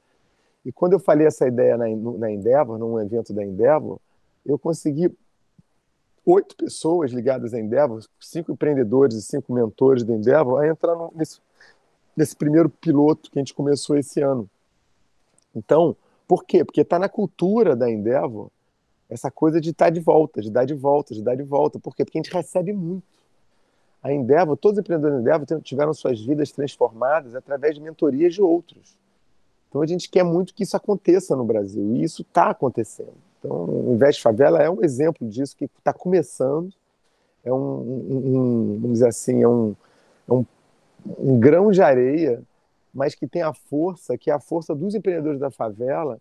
E 0.65 0.71
quando 0.71 0.93
eu 0.93 0.99
falei 0.99 1.27
essa 1.27 1.47
ideia 1.47 1.77
na, 1.77 1.85
na 2.17 2.31
Endeavor, 2.31 2.77
num 2.77 2.99
evento 2.99 3.33
da 3.33 3.43
Endeavor, 3.43 3.99
eu 4.45 4.57
consegui 4.57 5.13
oito 6.25 6.55
pessoas 6.55 7.11
ligadas 7.11 7.53
à 7.53 7.59
Endeavor, 7.59 8.03
cinco 8.19 8.51
empreendedores 8.51 9.15
e 9.15 9.21
cinco 9.21 9.53
mentores 9.53 10.03
da 10.03 10.13
Endeavor, 10.13 10.61
a 10.61 10.67
entrar 10.67 10.95
nesse, 11.13 11.39
nesse 12.15 12.35
primeiro 12.35 12.69
piloto 12.69 13.31
que 13.31 13.39
a 13.39 13.41
gente 13.41 13.53
começou 13.53 13.97
esse 13.97 14.21
ano. 14.21 14.49
Então, 15.55 15.95
por 16.29 16.45
quê? 16.45 16.63
Porque 16.63 16.81
está 16.81 16.99
na 16.99 17.09
cultura 17.09 17.75
da 17.75 17.89
Endeavor 17.89 18.51
essa 19.09 19.31
coisa 19.31 19.59
de 19.59 19.71
estar 19.71 19.85
tá 19.85 19.89
de 19.89 19.99
volta, 19.99 20.39
de 20.39 20.51
dar 20.51 20.63
de 20.63 20.75
volta, 20.75 21.15
de 21.15 21.23
dar 21.23 21.33
de 21.33 21.41
volta. 21.41 21.79
Por 21.79 21.95
quê? 21.95 22.05
Porque 22.05 22.19
a 22.19 22.21
gente 22.21 22.31
recebe 22.31 22.71
muito. 22.71 23.03
A 24.03 24.13
Endeavor, 24.13 24.55
todos 24.55 24.77
os 24.77 24.81
empreendedores 24.83 25.15
da 25.15 25.21
Endeavor 25.21 25.61
tiveram 25.63 25.91
suas 25.91 26.21
vidas 26.21 26.51
transformadas 26.51 27.33
através 27.33 27.73
de 27.73 27.81
mentorias 27.81 28.35
de 28.35 28.43
outros. 28.43 28.95
Então 29.67 29.81
a 29.81 29.87
gente 29.87 30.07
quer 30.07 30.23
muito 30.23 30.53
que 30.53 30.61
isso 30.61 30.77
aconteça 30.77 31.35
no 31.35 31.43
Brasil, 31.43 31.95
e 31.95 32.03
isso 32.03 32.21
está 32.21 32.51
acontecendo. 32.51 33.17
Então, 33.39 33.65
o 33.65 33.93
Investe 33.95 34.21
Favela 34.21 34.61
é 34.61 34.69
um 34.69 34.83
exemplo 34.83 35.27
disso 35.27 35.57
que 35.57 35.65
está 35.65 35.91
começando. 35.91 36.71
É 37.43 37.51
um, 37.51 37.57
um, 37.57 38.79
vamos 38.81 38.99
dizer 38.99 39.07
assim, 39.07 39.41
é 39.41 39.47
um, 39.47 39.75
é 40.27 40.33
um, 40.33 40.45
um 41.17 41.39
grão 41.39 41.71
de 41.71 41.81
areia, 41.81 42.43
mas 42.93 43.15
que 43.15 43.27
tem 43.27 43.41
a 43.41 43.53
força, 43.53 44.17
que 44.17 44.29
é 44.29 44.33
a 44.33 44.39
força 44.39 44.75
dos 44.75 44.95
empreendedores 44.95 45.39
da 45.39 45.51
favela, 45.51 46.19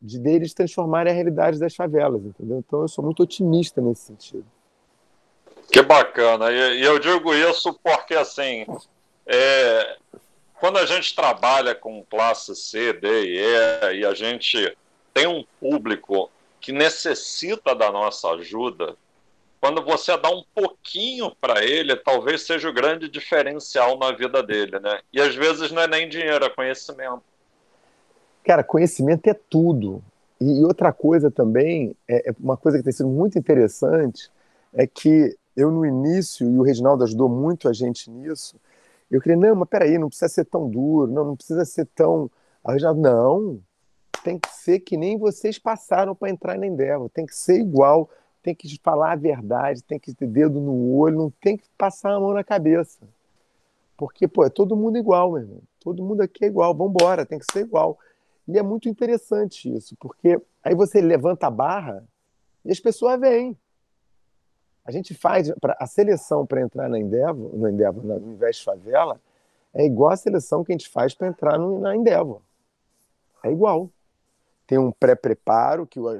de 0.00 0.18
deles 0.18 0.54
transformarem 0.54 1.12
a 1.12 1.14
realidade 1.14 1.58
das 1.58 1.74
favelas, 1.74 2.24
entendeu? 2.24 2.58
Então, 2.58 2.82
eu 2.82 2.88
sou 2.88 3.04
muito 3.04 3.22
otimista 3.22 3.80
nesse 3.80 4.02
sentido. 4.02 4.46
Que 5.72 5.82
bacana. 5.82 6.50
E, 6.50 6.82
eu 6.82 6.98
digo 6.98 7.34
isso 7.34 7.72
porque, 7.82 8.14
assim, 8.14 8.66
é, 9.26 9.96
quando 10.60 10.78
a 10.78 10.86
gente 10.86 11.14
trabalha 11.14 11.74
com 11.74 12.04
classe 12.04 12.54
C, 12.54 12.92
D 12.92 13.08
e 13.08 13.38
E, 13.38 14.00
e 14.00 14.04
a 14.04 14.14
gente 14.14 14.76
tem 15.12 15.26
um 15.26 15.44
público 15.58 16.30
que 16.60 16.72
necessita 16.72 17.74
da 17.74 17.90
nossa 17.90 18.28
ajuda, 18.30 18.96
quando 19.60 19.84
você 19.84 20.16
dá 20.16 20.30
um 20.30 20.42
pouquinho 20.54 21.34
para 21.40 21.64
ele, 21.64 21.96
talvez 21.96 22.42
seja 22.42 22.68
o 22.68 22.72
grande 22.72 23.08
diferencial 23.08 23.98
na 23.98 24.12
vida 24.12 24.42
dele, 24.42 24.78
né? 24.78 25.00
E 25.12 25.20
às 25.20 25.34
vezes 25.34 25.72
não 25.72 25.82
é 25.82 25.86
nem 25.88 26.08
dinheiro, 26.08 26.44
é 26.44 26.50
conhecimento. 26.50 27.22
Cara, 28.44 28.62
conhecimento 28.62 29.26
é 29.28 29.34
tudo. 29.34 30.02
E 30.40 30.62
outra 30.64 30.92
coisa 30.92 31.30
também, 31.30 31.96
é, 32.06 32.30
é 32.30 32.34
uma 32.38 32.56
coisa 32.56 32.78
que 32.78 32.84
tem 32.84 32.92
sido 32.92 33.08
muito 33.08 33.38
interessante, 33.38 34.30
é 34.72 34.86
que 34.86 35.36
eu 35.56 35.70
no 35.70 35.86
início, 35.86 36.48
e 36.48 36.58
o 36.58 36.62
Reginaldo 36.62 37.02
ajudou 37.04 37.28
muito 37.28 37.68
a 37.68 37.72
gente 37.72 38.10
nisso, 38.10 38.56
eu 39.10 39.20
queria, 39.20 39.36
não, 39.36 39.54
mas 39.54 39.68
peraí, 39.68 39.98
não 39.98 40.08
precisa 40.08 40.28
ser 40.28 40.44
tão 40.44 40.68
duro, 40.68 41.10
não, 41.10 41.24
não 41.24 41.36
precisa 41.36 41.64
ser 41.64 41.86
tão. 41.94 42.30
A 42.62 42.72
Reginaldo, 42.72 43.00
não, 43.00 43.60
tem 44.22 44.38
que 44.38 44.48
ser 44.48 44.80
que 44.80 44.96
nem 44.96 45.16
vocês 45.16 45.58
passaram 45.58 46.14
para 46.14 46.28
entrar 46.28 46.58
na 46.58 46.66
Endeavor, 46.66 47.08
tem 47.08 47.24
que 47.24 47.34
ser 47.34 47.60
igual, 47.60 48.10
tem 48.46 48.54
que 48.54 48.78
falar 48.80 49.10
a 49.10 49.16
verdade, 49.16 49.82
tem 49.82 49.98
que 49.98 50.14
ter 50.14 50.28
dedo 50.28 50.60
no 50.60 50.92
olho, 50.94 51.18
não 51.18 51.30
tem 51.30 51.56
que 51.56 51.68
passar 51.76 52.12
a 52.12 52.20
mão 52.20 52.32
na 52.32 52.44
cabeça. 52.44 53.00
Porque, 53.96 54.28
pô, 54.28 54.44
é 54.44 54.48
todo 54.48 54.76
mundo 54.76 54.96
igual, 54.96 55.32
meu 55.32 55.40
irmão. 55.40 55.62
Todo 55.80 56.00
mundo 56.04 56.20
aqui 56.20 56.44
é 56.44 56.46
igual, 56.46 56.72
vamos 56.72 56.94
embora, 56.94 57.26
tem 57.26 57.40
que 57.40 57.46
ser 57.50 57.64
igual. 57.64 57.98
E 58.46 58.56
é 58.56 58.62
muito 58.62 58.88
interessante 58.88 59.74
isso, 59.74 59.96
porque 59.98 60.40
aí 60.62 60.76
você 60.76 61.00
levanta 61.00 61.48
a 61.48 61.50
barra 61.50 62.04
e 62.64 62.70
as 62.70 62.78
pessoas 62.78 63.18
vêm. 63.18 63.58
A 64.84 64.92
gente 64.92 65.12
faz 65.12 65.52
a 65.60 65.86
seleção 65.88 66.46
para 66.46 66.60
entrar 66.60 66.88
na 66.88 67.00
Endeavor, 67.00 67.52
no 67.52 67.68
Endeavor, 67.68 68.04
no 68.04 68.32
Invest 68.32 68.62
Favela, 68.62 69.20
é 69.74 69.84
igual 69.84 70.12
a 70.12 70.16
seleção 70.16 70.62
que 70.62 70.70
a 70.70 70.74
gente 70.76 70.88
faz 70.88 71.14
para 71.14 71.26
entrar 71.26 71.58
no, 71.58 71.80
na 71.80 71.96
Endeavor. 71.96 72.40
É 73.42 73.50
igual. 73.50 73.90
Tem 74.66 74.78
um 74.78 74.90
pré-preparo 74.90 75.86
que 75.86 76.00
o 76.00 76.18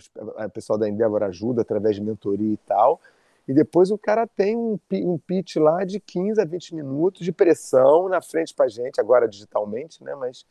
pessoal 0.53 0.79
da 0.79 0.89
Endeavor 0.89 1.23
ajuda 1.23 1.63
através 1.63 1.97
de 1.97 2.03
mentoria 2.03 2.53
e 2.53 2.57
tal. 2.59 3.01
E 3.49 3.53
depois 3.53 3.91
o 3.91 3.99
cara 3.99 4.27
tem 4.27 4.57
um, 4.57 4.79
um 4.93 5.19
pitch 5.19 5.57
lá 5.57 5.85
de 5.85 6.01
15 6.01 6.41
a 6.41 6.45
20 6.45 6.75
minutos 6.75 7.25
de 7.25 7.33
pressão 7.33 8.09
na 8.09 8.21
frente 8.21 8.55
para 8.55 8.69
gente, 8.69 9.01
agora 9.01 9.29
digitalmente, 9.29 10.03
né? 10.03 10.15
Mas 10.17 10.45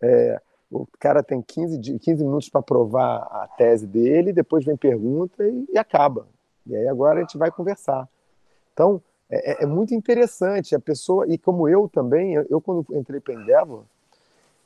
é, 0.00 0.40
o 0.70 0.86
cara 0.98 1.22
tem 1.22 1.42
15, 1.42 1.98
15 1.98 2.24
minutos 2.24 2.48
para 2.48 2.62
provar 2.62 3.22
a 3.22 3.48
tese 3.56 3.86
dele, 3.86 4.32
depois 4.32 4.64
vem 4.64 4.76
pergunta 4.76 5.44
e, 5.44 5.66
e, 5.72 5.78
acaba. 5.78 6.28
E 6.66 6.76
aí 6.76 6.86
agora 6.86 7.18
a 7.18 7.22
gente 7.22 7.38
vai 7.38 7.50
conversar. 7.50 8.08
Então, 8.72 9.02
é, 9.28 9.52
é, 9.52 9.64
é 9.64 9.66
muito 9.66 9.94
interessante. 9.94 10.74
A 10.76 10.80
pessoa, 10.80 11.26
e 11.28 11.36
como 11.38 11.68
eu 11.68 11.88
também, 11.88 12.34
eu, 12.34 12.46
eu 12.48 12.60
quando 12.60 12.86
entrei 12.92 13.18
para 13.18 13.34
Endeavor, 13.34 13.82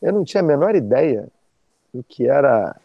eu 0.03 0.13
não 0.13 0.25
tinha 0.25 0.43
a 0.43 0.47
menor 0.47 0.75
ideia 0.75 1.29
do 1.93 2.03
que 2.03 2.27
era 2.27 2.77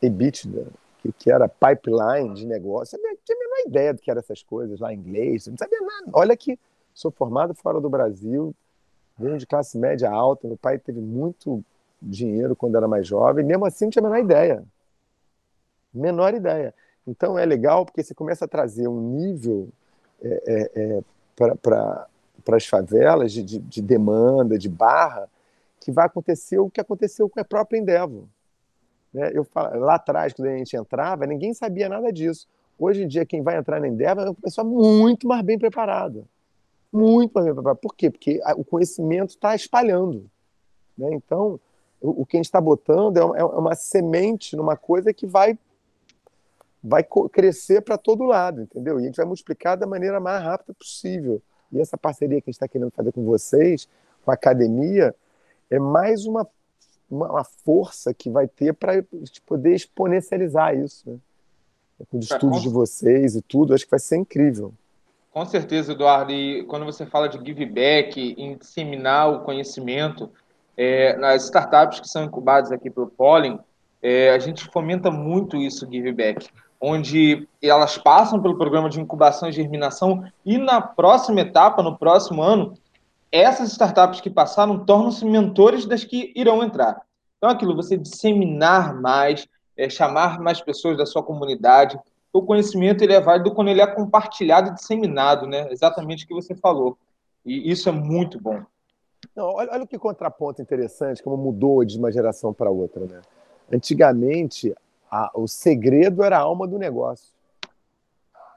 EBITDA, 0.00 0.66
o 1.04 1.12
que 1.12 1.30
era 1.30 1.48
pipeline 1.48 2.34
de 2.34 2.46
negócio. 2.46 2.96
Eu 2.96 3.02
não 3.02 3.16
tinha 3.24 3.36
a 3.36 3.40
menor 3.40 3.68
ideia 3.68 3.94
do 3.94 4.00
que 4.00 4.10
eram 4.10 4.20
essas 4.20 4.42
coisas 4.42 4.80
lá 4.80 4.92
em 4.92 4.98
inglês, 4.98 5.46
não 5.46 5.56
sabia 5.56 5.80
nada. 5.80 6.10
Olha 6.12 6.36
que 6.36 6.58
sou 6.94 7.10
formado 7.10 7.54
fora 7.54 7.80
do 7.80 7.90
Brasil, 7.90 8.54
venho 9.18 9.38
de 9.38 9.46
classe 9.46 9.78
média 9.78 10.10
alta, 10.10 10.48
meu 10.48 10.56
pai 10.56 10.78
teve 10.78 11.00
muito 11.00 11.62
dinheiro 12.00 12.54
quando 12.54 12.76
era 12.76 12.88
mais 12.88 13.06
jovem, 13.06 13.44
mesmo 13.44 13.64
assim 13.66 13.86
não 13.86 13.90
tinha 13.90 14.02
a 14.02 14.08
menor 14.08 14.18
ideia. 14.18 14.64
Menor 15.92 16.34
ideia. 16.34 16.74
Então 17.06 17.38
é 17.38 17.44
legal 17.44 17.84
porque 17.84 18.02
você 18.02 18.14
começa 18.14 18.44
a 18.44 18.48
trazer 18.48 18.88
um 18.88 19.00
nível 19.00 19.68
é, 20.22 20.42
é, 20.46 20.70
é, 20.74 21.54
para 21.62 22.08
as 22.56 22.66
favelas 22.66 23.32
de, 23.32 23.42
de, 23.42 23.58
de, 23.58 23.82
demanda, 23.82 24.58
de 24.58 24.68
barra, 24.68 25.28
que 25.86 25.92
vai 25.92 26.06
acontecer 26.06 26.58
o 26.58 26.68
que 26.68 26.80
aconteceu 26.80 27.28
com 27.28 27.38
a 27.38 27.44
própria 27.44 27.78
Endeavor. 27.78 28.24
Né? 29.14 29.30
Eu 29.32 29.44
falo, 29.44 29.78
lá 29.78 29.94
atrás, 29.94 30.32
quando 30.32 30.48
a 30.48 30.56
gente 30.56 30.76
entrava, 30.76 31.24
ninguém 31.24 31.54
sabia 31.54 31.88
nada 31.88 32.12
disso. 32.12 32.48
Hoje 32.76 33.04
em 33.04 33.06
dia, 33.06 33.24
quem 33.24 33.40
vai 33.40 33.56
entrar 33.56 33.78
na 33.78 33.86
Endeavor 33.86 34.24
é 34.24 34.30
uma 34.30 34.34
pessoa 34.34 34.64
muito 34.64 35.28
mais 35.28 35.42
bem 35.44 35.56
preparada. 35.56 36.24
Muito 36.92 37.32
mais 37.34 37.44
bem 37.44 37.54
preparada. 37.54 37.78
Por 37.80 37.94
quê? 37.94 38.10
Porque 38.10 38.40
o 38.56 38.64
conhecimento 38.64 39.30
está 39.30 39.54
espalhando. 39.54 40.28
Né? 40.98 41.08
Então, 41.12 41.60
o, 42.00 42.22
o 42.22 42.26
que 42.26 42.36
a 42.36 42.38
gente 42.38 42.46
está 42.46 42.60
botando 42.60 43.18
é, 43.18 43.38
é 43.38 43.44
uma 43.44 43.76
semente 43.76 44.56
numa 44.56 44.76
coisa 44.76 45.14
que 45.14 45.24
vai 45.24 45.56
vai 46.82 47.06
crescer 47.32 47.80
para 47.80 47.96
todo 47.96 48.24
lado, 48.24 48.62
entendeu? 48.62 48.98
E 48.98 49.04
a 49.04 49.06
gente 49.06 49.16
vai 49.16 49.26
multiplicar 49.26 49.76
da 49.76 49.86
maneira 49.86 50.18
mais 50.18 50.42
rápida 50.42 50.74
possível. 50.74 51.40
E 51.70 51.80
essa 51.80 51.96
parceria 51.96 52.40
que 52.40 52.48
a 52.48 52.50
gente 52.50 52.56
está 52.56 52.68
querendo 52.68 52.90
fazer 52.90 53.12
com 53.12 53.24
vocês, 53.24 53.88
com 54.24 54.30
a 54.32 54.34
academia, 54.34 55.14
é 55.70 55.78
mais 55.78 56.26
uma, 56.26 56.46
uma, 57.10 57.30
uma 57.30 57.44
força 57.44 58.12
que 58.14 58.30
vai 58.30 58.46
ter 58.46 58.72
para 58.74 59.04
poder 59.44 59.74
exponencializar 59.74 60.76
isso. 60.76 61.10
Né? 61.10 61.18
Com 62.10 62.18
os 62.18 62.30
estudos 62.30 62.62
de 62.62 62.68
vocês 62.68 63.36
e 63.36 63.42
tudo, 63.42 63.74
acho 63.74 63.84
que 63.84 63.90
vai 63.90 64.00
ser 64.00 64.16
incrível. 64.16 64.72
Com 65.32 65.44
certeza, 65.44 65.92
Eduardo. 65.92 66.32
E 66.32 66.64
quando 66.64 66.84
você 66.84 67.04
fala 67.04 67.28
de 67.28 67.38
give 67.38 67.66
back, 67.66 68.34
em 68.38 68.56
disseminar 68.56 69.30
o 69.30 69.40
conhecimento, 69.40 70.30
é, 70.76 71.16
nas 71.16 71.44
startups 71.44 72.00
que 72.00 72.08
são 72.08 72.24
incubadas 72.24 72.70
aqui 72.72 72.90
pelo 72.90 73.06
Pollen, 73.06 73.58
é, 74.02 74.30
a 74.30 74.38
gente 74.38 74.64
fomenta 74.72 75.10
muito 75.10 75.56
isso, 75.56 75.86
give 75.90 76.12
back, 76.12 76.48
onde 76.80 77.48
elas 77.62 77.96
passam 77.96 78.40
pelo 78.40 78.56
programa 78.56 78.88
de 78.88 79.00
incubação 79.00 79.48
e 79.48 79.52
germinação 79.52 80.24
e 80.44 80.58
na 80.58 80.80
próxima 80.80 81.40
etapa, 81.40 81.82
no 81.82 81.96
próximo 81.96 82.42
ano, 82.42 82.74
essas 83.36 83.70
startups 83.72 84.20
que 84.20 84.30
passaram 84.30 84.84
tornam-se 84.84 85.24
mentores 85.24 85.86
das 85.86 86.04
que 86.04 86.32
irão 86.36 86.62
entrar. 86.62 87.00
Então, 87.36 87.50
aquilo, 87.50 87.76
você 87.76 87.96
disseminar 87.96 88.98
mais, 89.00 89.46
é, 89.76 89.88
chamar 89.88 90.40
mais 90.40 90.60
pessoas 90.60 90.96
da 90.96 91.06
sua 91.06 91.22
comunidade. 91.22 91.98
O 92.32 92.42
conhecimento 92.42 93.02
ele 93.02 93.14
é 93.14 93.20
válido 93.20 93.54
quando 93.54 93.68
ele 93.68 93.80
é 93.80 93.86
compartilhado 93.86 94.70
e 94.70 94.74
disseminado, 94.74 95.46
né? 95.46 95.70
Exatamente 95.70 96.24
o 96.24 96.28
que 96.28 96.34
você 96.34 96.54
falou. 96.54 96.96
E 97.44 97.70
isso 97.70 97.88
é 97.88 97.92
muito 97.92 98.40
bom. 98.40 98.62
Não, 99.34 99.44
olha, 99.46 99.70
olha 99.72 99.86
que 99.86 99.98
contraponto 99.98 100.62
interessante, 100.62 101.22
como 101.22 101.36
mudou 101.36 101.84
de 101.84 101.98
uma 101.98 102.10
geração 102.10 102.52
para 102.52 102.70
outra. 102.70 103.04
Né? 103.04 103.20
Antigamente, 103.72 104.74
a, 105.10 105.30
o 105.34 105.46
segredo 105.46 106.22
era 106.22 106.38
a 106.38 106.40
alma 106.40 106.66
do 106.66 106.78
negócio. 106.78 107.35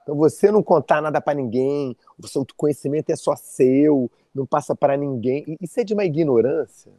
Então, 0.09 0.17
você 0.17 0.51
não 0.51 0.63
contar 0.63 1.03
nada 1.03 1.21
para 1.21 1.35
ninguém, 1.35 1.95
o 2.17 2.27
seu 2.27 2.43
conhecimento 2.57 3.11
é 3.11 3.15
só 3.15 3.35
seu, 3.35 4.09
não 4.33 4.43
passa 4.43 4.75
para 4.75 4.97
ninguém. 4.97 5.55
Isso 5.61 5.79
é 5.79 5.83
de 5.83 5.93
uma 5.93 6.03
ignorância. 6.03 6.91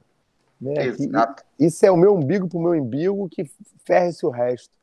Né? 0.61 0.87
Exato. 0.87 1.43
Que, 1.59 1.67
isso 1.67 1.85
é 1.85 1.91
o 1.91 1.97
meu 1.97 2.15
umbigo 2.15 2.47
para 2.47 2.59
o 2.59 2.63
meu 2.63 2.81
umbigo 2.81 3.29
que 3.29 3.51
ferre-se 3.85 4.25
o 4.25 4.31
resto. 4.31 4.79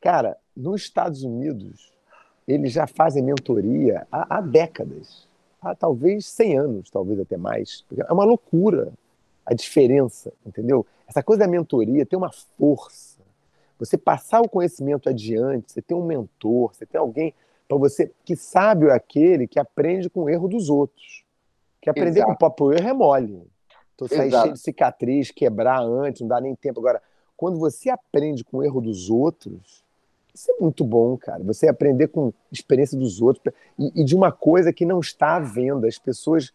Cara, 0.00 0.38
nos 0.56 0.82
Estados 0.82 1.22
Unidos, 1.22 1.92
eles 2.48 2.72
já 2.72 2.86
fazem 2.86 3.22
mentoria 3.22 4.06
há, 4.10 4.38
há 4.38 4.40
décadas 4.40 5.28
há 5.60 5.74
talvez 5.74 6.26
100 6.26 6.58
anos, 6.58 6.90
talvez 6.90 7.20
até 7.20 7.36
mais. 7.36 7.84
É 8.08 8.12
uma 8.12 8.24
loucura 8.24 8.90
a 9.44 9.52
diferença, 9.52 10.32
entendeu? 10.46 10.86
Essa 11.06 11.22
coisa 11.22 11.40
da 11.40 11.48
mentoria 11.48 12.06
tem 12.06 12.16
uma 12.16 12.32
força. 12.32 13.20
Você 13.78 13.98
passar 13.98 14.40
o 14.40 14.48
conhecimento 14.48 15.10
adiante, 15.10 15.72
você 15.72 15.82
tem 15.82 15.94
um 15.94 16.06
mentor, 16.06 16.74
você 16.74 16.86
tem 16.86 16.98
alguém 16.98 17.34
para 17.68 17.76
você 17.76 18.12
que 18.24 18.36
sabe 18.36 18.90
aquele 18.90 19.46
que 19.46 19.58
aprende 19.58 20.08
com 20.08 20.22
o 20.22 20.28
erro 20.28 20.48
dos 20.48 20.68
outros. 20.68 21.24
Que 21.80 21.90
aprender 21.90 22.20
Exato. 22.20 22.26
com 22.26 22.32
o 22.32 22.38
próprio 22.38 22.72
erro 22.72 22.88
é 22.88 22.92
mole. 22.92 23.42
Então, 23.94 24.08
sair 24.08 24.30
cheio 24.30 24.52
de 24.52 24.60
cicatriz, 24.60 25.30
quebrar 25.30 25.80
antes, 25.80 26.20
não 26.20 26.28
dá 26.28 26.40
nem 26.40 26.54
tempo. 26.54 26.80
Agora, 26.80 27.02
quando 27.36 27.58
você 27.58 27.88
aprende 27.90 28.44
com 28.44 28.58
o 28.58 28.62
erro 28.62 28.80
dos 28.80 29.08
outros, 29.08 29.84
isso 30.34 30.50
é 30.50 30.54
muito 30.60 30.84
bom, 30.84 31.16
cara. 31.16 31.42
Você 31.44 31.66
aprender 31.66 32.08
com 32.08 32.28
a 32.28 32.32
experiência 32.52 32.98
dos 32.98 33.22
outros 33.22 33.54
e, 33.78 34.02
e 34.02 34.04
de 34.04 34.14
uma 34.14 34.30
coisa 34.30 34.72
que 34.72 34.84
não 34.84 35.00
está 35.00 35.36
à 35.36 35.40
venda. 35.40 35.88
As 35.88 35.98
pessoas 35.98 36.52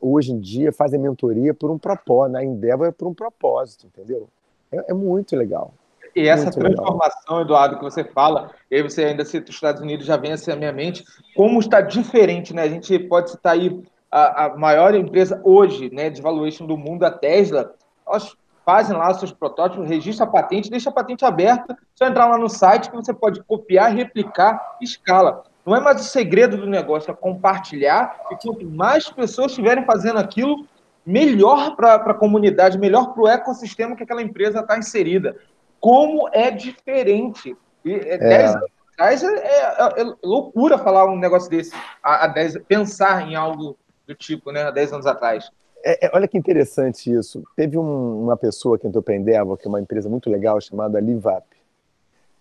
hoje 0.00 0.32
em 0.32 0.40
dia 0.40 0.72
fazem 0.72 1.00
mentoria 1.00 1.52
por 1.52 1.70
um 1.70 1.78
propósito, 1.78 2.32
na 2.32 2.44
Endeavor 2.44 2.86
é 2.86 2.92
por 2.92 3.08
um 3.08 3.14
propósito, 3.14 3.86
entendeu? 3.86 4.28
É, 4.70 4.90
é 4.90 4.94
muito 4.94 5.34
legal. 5.36 5.72
E 6.16 6.28
essa 6.28 6.44
muito 6.44 6.58
transformação, 6.58 7.36
legal. 7.36 7.42
Eduardo, 7.42 7.76
que 7.76 7.84
você 7.84 8.02
fala, 8.02 8.50
e 8.70 8.76
aí 8.76 8.82
você 8.82 9.04
ainda 9.04 9.22
cita 9.22 9.50
os 9.50 9.54
Estados 9.54 9.82
Unidos, 9.82 10.06
já 10.06 10.16
vem 10.16 10.32
assim 10.32 10.50
à 10.50 10.56
minha 10.56 10.72
mente, 10.72 11.04
como 11.36 11.60
está 11.60 11.82
diferente, 11.82 12.54
né? 12.54 12.62
A 12.62 12.68
gente 12.68 12.98
pode 13.00 13.32
citar 13.32 13.52
aí 13.52 13.82
a, 14.10 14.46
a 14.46 14.56
maior 14.56 14.94
empresa 14.94 15.38
hoje, 15.44 15.90
né, 15.92 16.08
de 16.08 16.22
valuation 16.22 16.66
do 16.66 16.78
mundo, 16.78 17.04
a 17.04 17.10
Tesla. 17.10 17.74
Elas 18.08 18.34
fazem 18.64 18.96
lá 18.96 19.12
seus 19.12 19.30
protótipos, 19.30 19.86
registra 19.86 20.24
a 20.24 20.28
patente, 20.28 20.70
deixa 20.70 20.88
a 20.88 20.92
patente 20.92 21.22
aberta, 21.22 21.76
só 21.94 22.06
entrar 22.06 22.26
lá 22.26 22.38
no 22.38 22.48
site 22.48 22.88
que 22.88 22.96
você 22.96 23.12
pode 23.12 23.42
copiar, 23.44 23.94
replicar, 23.94 24.78
escala. 24.80 25.44
Não 25.66 25.76
é 25.76 25.80
mais 25.80 26.00
o 26.00 26.04
segredo 26.04 26.56
do 26.56 26.66
negócio, 26.66 27.10
é 27.10 27.14
compartilhar, 27.14 28.16
e 28.30 28.36
quanto 28.36 28.64
mais 28.64 29.10
pessoas 29.10 29.52
estiverem 29.52 29.84
fazendo 29.84 30.18
aquilo, 30.18 30.66
melhor 31.04 31.76
para 31.76 31.94
a 31.96 32.14
comunidade, 32.14 32.78
melhor 32.78 33.12
para 33.12 33.22
o 33.22 33.28
ecossistema 33.28 33.94
que 33.94 34.02
aquela 34.02 34.22
empresa 34.22 34.60
está 34.60 34.78
inserida. 34.78 35.36
Como 35.80 36.28
é 36.32 36.50
diferente. 36.50 37.56
E, 37.84 37.92
é, 37.92 38.14
é. 38.14 38.18
Dez 38.18 38.54
anos 38.54 38.70
atrás 38.92 39.22
é, 39.22 39.28
é, 39.28 40.02
é, 40.02 40.14
loucura 40.22 40.78
falar 40.78 41.06
um 41.06 41.18
negócio 41.18 41.50
desse, 41.50 41.72
a, 42.02 42.24
a 42.24 42.26
dez, 42.26 42.56
pensar 42.66 43.28
em 43.28 43.34
algo 43.34 43.76
do 44.06 44.14
tipo, 44.14 44.52
né, 44.52 44.62
há 44.62 44.70
10 44.70 44.92
anos 44.94 45.06
atrás. 45.06 45.50
É, 45.84 46.06
é, 46.06 46.10
olha 46.14 46.26
que 46.26 46.38
interessante 46.38 47.12
isso. 47.12 47.42
Teve 47.54 47.76
um, 47.76 48.22
uma 48.22 48.36
pessoa 48.36 48.78
que 48.78 48.86
entrou 48.86 49.02
para 49.02 49.14
a 49.14 49.16
Endeavor, 49.16 49.56
que 49.56 49.66
é 49.66 49.68
uma 49.68 49.80
empresa 49.80 50.08
muito 50.08 50.30
legal, 50.30 50.60
chamada 50.60 51.00
Livap, 51.00 51.44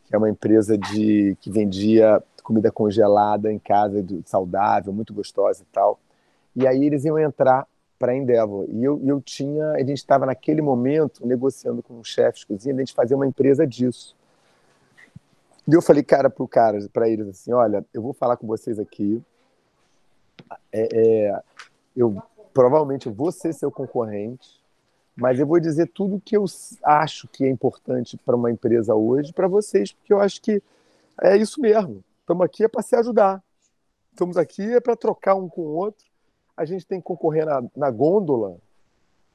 que 0.05 0.15
é 0.15 0.17
uma 0.17 0.29
empresa 0.29 0.77
de 0.77 1.35
que 1.41 1.49
vendia 1.49 2.23
comida 2.43 2.71
congelada 2.71 3.51
em 3.51 3.57
casa, 3.57 4.05
saudável, 4.25 4.93
muito 4.93 5.13
gostosa 5.13 5.63
e 5.63 5.73
tal. 5.73 5.99
E 6.55 6.67
aí 6.67 6.85
eles 6.85 7.03
iam 7.03 7.17
entrar 7.17 7.67
para 8.05 8.11
a 8.11 8.15
Endeavor. 8.15 8.67
E 8.69 8.83
eu, 8.83 9.01
eu 9.03 9.19
tinha, 9.19 9.71
a 9.71 9.79
gente 9.79 9.93
estava 9.93 10.27
naquele 10.27 10.61
momento 10.61 11.25
negociando 11.25 11.81
com 11.81 11.99
os 11.99 12.07
chefes 12.07 12.41
de 12.41 12.45
cozinha, 12.45 12.75
a 12.75 12.77
gente 12.77 12.93
fazia 12.93 13.17
uma 13.17 13.25
empresa 13.25 13.65
disso. 13.65 14.15
E 15.67 15.73
eu 15.73 15.81
falei, 15.81 16.03
cara, 16.03 16.29
para 16.29 16.47
cara, 16.47 16.77
para 16.93 17.09
eles 17.09 17.27
assim, 17.27 17.51
olha, 17.51 17.83
eu 17.91 18.03
vou 18.03 18.13
falar 18.13 18.37
com 18.37 18.45
vocês 18.45 18.77
aqui. 18.77 19.19
É, 20.71 20.87
é, 20.93 21.41
eu 21.97 22.21
provavelmente 22.53 23.07
eu 23.07 23.13
vou 23.13 23.31
ser 23.31 23.51
seu 23.53 23.71
concorrente, 23.71 24.61
mas 25.15 25.39
eu 25.39 25.47
vou 25.47 25.59
dizer 25.59 25.87
tudo 25.87 26.21
que 26.23 26.37
eu 26.37 26.45
acho 26.83 27.27
que 27.29 27.43
é 27.43 27.49
importante 27.49 28.17
para 28.23 28.35
uma 28.35 28.51
empresa 28.51 28.93
hoje 28.93 29.33
para 29.33 29.47
vocês, 29.47 29.91
porque 29.93 30.13
eu 30.13 30.19
acho 30.19 30.39
que 30.43 30.61
é 31.23 31.35
isso 31.35 31.59
mesmo. 31.59 32.03
Estamos 32.19 32.45
aqui 32.45 32.63
é 32.63 32.67
para 32.67 32.83
se 32.83 32.95
ajudar. 32.95 33.41
Estamos 34.11 34.37
aqui 34.37 34.61
é 34.75 34.79
para 34.79 34.95
trocar 34.95 35.33
um 35.33 35.49
com 35.49 35.61
o 35.61 35.73
outro. 35.73 36.05
A 36.55 36.65
gente 36.65 36.85
tem 36.85 36.99
que 36.99 37.05
concorrer 37.05 37.45
na, 37.45 37.63
na 37.75 37.91
gôndola, 37.91 38.57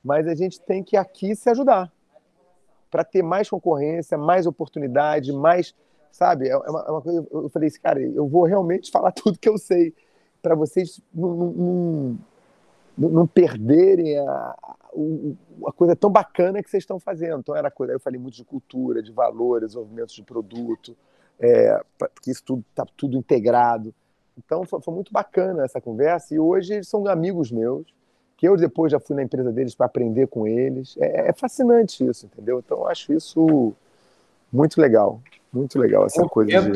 mas 0.03 0.27
a 0.27 0.35
gente 0.35 0.61
tem 0.61 0.83
que 0.83 0.97
aqui 0.97 1.35
se 1.37 1.49
ajudar 1.51 1.93
para 2.91 3.05
ter 3.05 3.23
mais 3.23 3.49
concorrência, 3.49 4.19
mais 4.19 4.47
oportunidade, 4.47 5.33
mais, 5.33 5.75
sabe? 6.11 6.49
É 6.49 6.57
uma, 6.57 6.81
é 6.81 6.91
uma 6.91 7.01
coisa. 7.01 7.27
Eu 7.31 7.49
falei 7.49 7.69
assim, 7.69 7.81
cara, 7.81 8.01
eu 8.03 8.27
vou 8.27 8.45
realmente 8.45 8.91
falar 8.93 9.13
tudo 9.13 9.39
que 9.39 9.49
eu 9.49 9.57
sei 9.57 9.95
para 10.43 10.55
vocês 10.55 11.01
não, 11.15 11.37
não, 11.37 12.19
não, 12.97 13.09
não 13.11 13.27
perderem 13.27 14.19
a, 14.19 14.57
a 15.67 15.73
coisa 15.73 15.95
tão 15.95 16.11
bacana 16.11 16.63
que 16.63 16.71
vocês 16.71 16.83
estão 16.83 16.99
fazendo. 16.99 17.41
Então 17.41 17.55
era 17.55 17.71
coisa. 17.71 17.93
Eu 17.93 18.01
falei 18.01 18.19
muito 18.19 18.35
de 18.35 18.45
cultura, 18.45 19.03
de 19.03 19.13
valores, 19.13 19.69
desenvolvimento 19.69 20.15
de 20.15 20.23
produto, 20.23 20.97
é, 21.39 21.81
porque 21.97 22.31
isso 22.31 22.43
tudo 22.43 22.65
está 22.71 22.85
tudo 22.97 23.17
integrado. 23.17 23.95
Então 24.45 24.65
foi, 24.65 24.81
foi, 24.81 24.95
muito 24.95 25.13
bacana 25.13 25.65
essa 25.65 25.81
conversa 25.81 26.35
e 26.35 26.39
hoje 26.39 26.75
eles 26.75 26.89
são 26.89 27.07
amigos 27.07 27.51
meus, 27.51 27.87
que 28.37 28.49
eu 28.49 28.57
depois 28.57 28.91
já 28.91 28.99
fui 28.99 29.15
na 29.15 29.23
empresa 29.23 29.53
deles 29.53 29.75
para 29.75 29.87
aprender 29.87 30.27
com 30.27 30.47
eles. 30.47 30.97
É, 30.99 31.29
é, 31.29 31.33
fascinante 31.33 32.05
isso, 32.05 32.27
entendeu? 32.27 32.59
Então 32.59 32.79
eu 32.79 32.89
acho 32.89 33.13
isso 33.13 33.75
muito 34.53 34.81
legal, 34.81 35.21
muito 35.53 35.79
legal 35.79 36.07
essa 36.07 36.25
um 36.25 36.29
coisa. 36.29 36.63
De... 36.63 36.73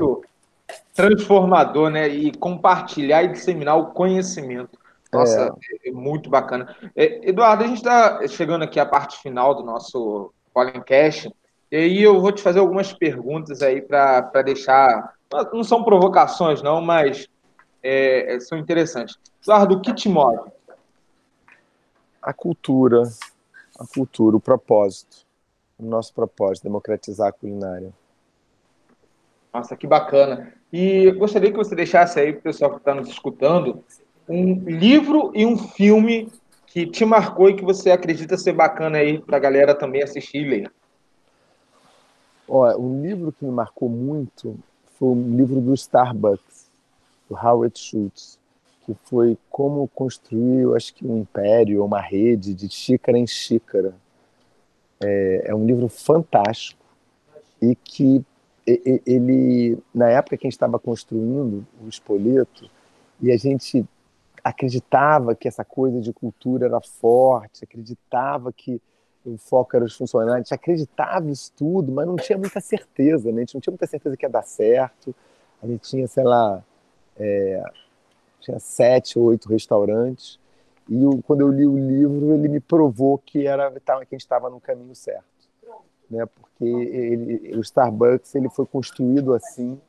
transformador, 0.93 1.91
né? 1.91 2.09
E 2.09 2.33
compartilhar 2.37 3.23
e 3.23 3.29
disseminar 3.29 3.79
o 3.79 3.87
conhecimento. 3.93 4.79
Nossa, 5.13 5.55
é. 5.85 5.89
é 5.89 5.93
muito 5.93 6.29
bacana. 6.29 6.75
É, 6.95 7.29
Eduardo, 7.29 7.65
a 7.65 7.67
gente 7.67 7.79
está 7.79 8.27
chegando 8.29 8.63
aqui 8.63 8.79
à 8.79 8.87
parte 8.87 9.23
final 9.23 9.55
do 9.55 9.63
nosso 9.63 10.33
Pollencast. 10.53 11.33
E 11.71 11.77
aí 11.77 12.03
eu 12.03 12.21
vou 12.21 12.31
te 12.31 12.43
fazer 12.43 12.59
algumas 12.59 12.93
perguntas 12.93 13.63
aí 13.63 13.81
para 13.81 14.43
deixar. 14.43 15.15
Não 15.53 15.65
são 15.65 15.83
provocações, 15.83 16.63
não, 16.63 16.81
mas 16.81 17.29
é, 17.85 18.41
são 18.41 18.57
interessantes. 18.57 19.19
Eduardo, 19.43 19.77
o 19.77 19.81
que 19.81 19.93
te 19.93 20.09
move? 20.09 20.51
A 22.23 22.33
cultura, 22.33 23.03
a 23.79 23.87
cultura, 23.87 24.37
o 24.37 24.41
propósito. 24.41 25.25
O 25.79 25.85
nosso 25.85 26.15
propósito, 26.15 26.65
democratizar 26.65 27.29
a 27.29 27.33
culinária. 27.33 27.93
Nossa, 29.53 29.77
que 29.77 29.87
bacana. 29.87 30.53
E 30.73 31.11
gostaria 31.13 31.51
que 31.51 31.57
você 31.57 31.77
deixasse 31.77 32.19
aí 32.19 32.33
para 32.33 32.41
o 32.41 32.43
pessoal 32.43 32.71
que 32.71 32.79
está 32.79 32.95
nos 32.95 33.09
escutando 33.09 33.85
um 34.29 34.55
livro 34.65 35.31
e 35.35 35.45
um 35.45 35.59
filme 35.59 36.33
que 36.67 36.87
te 36.87 37.05
marcou 37.05 37.51
e 37.51 37.55
que 37.55 37.65
você 37.65 37.91
acredita 37.91 38.39
ser 38.39 38.53
bacana 38.53 38.99
aí 38.99 39.21
para 39.21 39.37
a 39.37 39.41
galera 39.41 39.75
também 39.75 40.03
assistir 40.03 40.39
e 40.39 40.49
ler. 40.49 40.73
Olha, 42.49 42.77
um 42.77 43.03
livro 43.03 43.31
que 43.33 43.45
me 43.45 43.51
marcou 43.51 43.89
muito 43.89 44.59
foi 44.99 45.09
o 45.09 45.15
livro 45.15 45.61
do 45.61 45.75
Starbucks, 45.75 46.64
do 47.29 47.37
Howard 47.37 47.79
Schultz, 47.79 48.39
que 48.85 48.95
foi 49.05 49.39
como 49.51 49.89
construir, 49.89 50.67
acho 50.77 50.95
que 50.95 51.07
um 51.07 51.19
império, 51.19 51.85
uma 51.85 52.01
rede 52.01 52.55
de 52.55 52.69
xícara 52.69 53.19
em 53.19 53.27
xícara. 53.27 53.95
É, 55.03 55.45
é 55.47 55.55
um 55.55 55.67
livro 55.67 55.89
fantástico 55.89 56.85
e 57.61 57.75
que 57.75 58.25
ele, 58.67 59.79
na 59.95 60.09
época 60.09 60.37
que 60.37 60.47
a 60.47 60.49
gente 60.49 60.57
estava 60.57 60.79
construindo 60.79 61.67
o 61.83 61.89
Espoleto, 61.89 62.71
e 63.21 63.31
a 63.31 63.37
gente 63.37 63.85
acreditava 64.43 65.35
que 65.35 65.49
essa 65.49 65.65
coisa 65.65 66.01
de 66.01 66.13
cultura 66.13 66.67
era 66.67 66.81
forte, 66.81 67.65
acreditava 67.65 68.53
que 68.53 68.81
o 69.25 69.39
foco 69.39 69.75
era 69.75 69.85
os 69.85 69.97
funcionários, 69.97 70.53
acreditava 70.53 71.31
isso 71.31 71.51
tudo, 71.57 71.91
mas 71.91 72.07
não 72.07 72.17
tinha 72.17 72.37
muita 72.37 72.61
certeza, 72.61 73.33
né? 73.33 73.39
a 73.39 73.41
gente 73.41 73.55
não 73.55 73.61
tinha 73.61 73.73
muita 73.73 73.87
certeza 73.87 74.17
que 74.17 74.27
ia 74.27 74.31
dar 74.31 74.43
certo. 74.43 75.15
A 75.63 75.67
gente 75.67 75.89
tinha, 75.89 76.07
sei 76.07 76.25
lá, 76.25 76.63
é, 77.17 77.63
tinha 78.41 78.59
sete 78.59 79.19
ou 79.19 79.27
oito 79.27 79.49
restaurantes, 79.49 80.39
e 80.89 81.03
eu, 81.03 81.21
quando 81.27 81.41
eu 81.41 81.49
li 81.49 81.67
o 81.67 81.77
livro, 81.77 82.35
ele 82.35 82.49
me 82.49 82.61
provou 82.61 83.19
que, 83.19 83.47
era, 83.47 83.71
que 83.71 83.91
a 83.91 83.99
gente 84.01 84.17
estava 84.17 84.51
no 84.51 84.61
caminho 84.61 84.95
certo. 84.95 85.25
Né? 86.11 86.27
Porque 86.27 86.65
ele, 86.65 87.57
o 87.57 87.61
Starbucks 87.61 88.35
ele 88.35 88.51
foi 88.51 88.67
construído 88.67 89.33
assim 89.33 89.81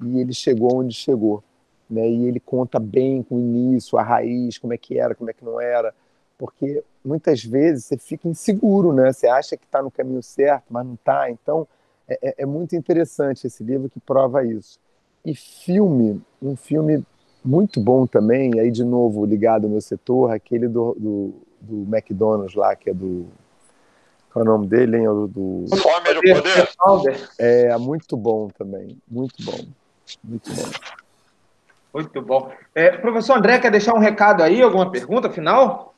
e 0.00 0.20
ele 0.20 0.32
chegou 0.32 0.76
onde 0.76 0.94
chegou. 0.94 1.42
Né? 1.90 2.08
E 2.08 2.26
ele 2.26 2.38
conta 2.38 2.78
bem 2.78 3.24
com 3.24 3.36
o 3.36 3.40
início, 3.40 3.98
a 3.98 4.02
raiz, 4.04 4.56
como 4.56 4.72
é 4.72 4.78
que 4.78 4.96
era, 4.98 5.16
como 5.16 5.28
é 5.28 5.32
que 5.32 5.44
não 5.44 5.60
era 5.60 5.92
porque 6.38 6.84
muitas 7.04 7.42
vezes 7.44 7.86
você 7.86 7.96
fica 7.96 8.28
inseguro, 8.28 8.92
né? 8.92 9.12
Você 9.12 9.26
acha 9.26 9.56
que 9.56 9.64
está 9.64 9.82
no 9.82 9.90
caminho 9.90 10.22
certo, 10.22 10.64
mas 10.70 10.86
não 10.86 10.94
está. 10.94 11.30
Então, 11.30 11.66
é, 12.06 12.18
é, 12.22 12.34
é, 12.38 12.46
muito 12.46 12.76
interessante 12.76 13.46
esse 13.46 13.64
livro 13.64 13.88
que 13.88 14.00
prova 14.00 14.44
isso. 14.44 14.78
E 15.26 15.34
filme, 15.34 16.22
um 16.40 16.54
filme 16.54 17.04
muito 17.44 17.80
bom 17.80 18.06
também, 18.06 18.60
aí 18.60 18.70
de 18.70 18.84
novo 18.84 19.26
ligado 19.26 19.64
ao 19.64 19.70
meu 19.70 19.80
setor, 19.80 20.30
aquele 20.30 20.68
do, 20.68 20.96
do, 20.96 21.34
do 21.60 21.82
McDonald's 21.92 22.54
lá, 22.54 22.76
que 22.76 22.90
é 22.90 22.94
do. 22.94 23.26
Qual 24.32 24.44
é 24.44 24.48
o 24.48 24.52
nome 24.52 24.68
dele, 24.68 24.98
hein? 24.98 25.08
O 25.08 25.26
do... 25.26 25.64
Fome 25.76 26.14
do 26.14 26.20
Poder. 26.78 27.28
É, 27.40 27.76
muito 27.76 28.16
bom 28.16 28.46
também, 28.56 28.96
muito 29.10 29.34
bom, 29.42 29.66
muito 30.22 30.54
bom. 30.54 30.70
Muito 31.92 32.22
bom. 32.22 32.52
É, 32.72 32.96
professor 32.96 33.36
André, 33.36 33.58
quer 33.58 33.72
deixar 33.72 33.96
um 33.96 33.98
recado 33.98 34.44
aí, 34.44 34.62
alguma 34.62 34.92
pergunta 34.92 35.28
final? 35.28 35.92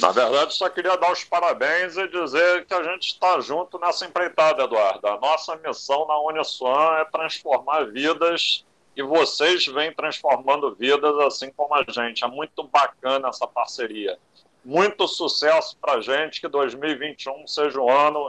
Na 0.00 0.12
verdade, 0.12 0.54
só 0.54 0.68
queria 0.68 0.96
dar 0.96 1.12
os 1.12 1.24
parabéns 1.24 1.96
e 1.96 2.06
dizer 2.08 2.66
que 2.66 2.74
a 2.74 2.82
gente 2.82 3.06
está 3.06 3.40
junto 3.40 3.78
nessa 3.78 4.04
empreitada, 4.04 4.64
Eduardo. 4.64 5.06
A 5.06 5.18
nossa 5.18 5.56
missão 5.56 6.06
na 6.06 6.18
Uniswan 6.20 6.98
é 6.98 7.04
transformar 7.06 7.84
vidas 7.84 8.64
e 8.96 9.02
vocês 9.02 9.66
vêm 9.66 9.92
transformando 9.92 10.74
vidas 10.74 11.18
assim 11.20 11.50
como 11.50 11.74
a 11.74 11.84
gente. 11.88 12.24
É 12.24 12.28
muito 12.28 12.62
bacana 12.64 13.28
essa 13.28 13.46
parceria. 13.46 14.18
Muito 14.64 15.08
sucesso 15.08 15.76
para 15.78 15.94
a 15.94 16.00
gente, 16.00 16.40
que 16.40 16.48
2021 16.48 17.46
seja 17.46 17.80
um 17.80 17.90
ano 17.90 18.28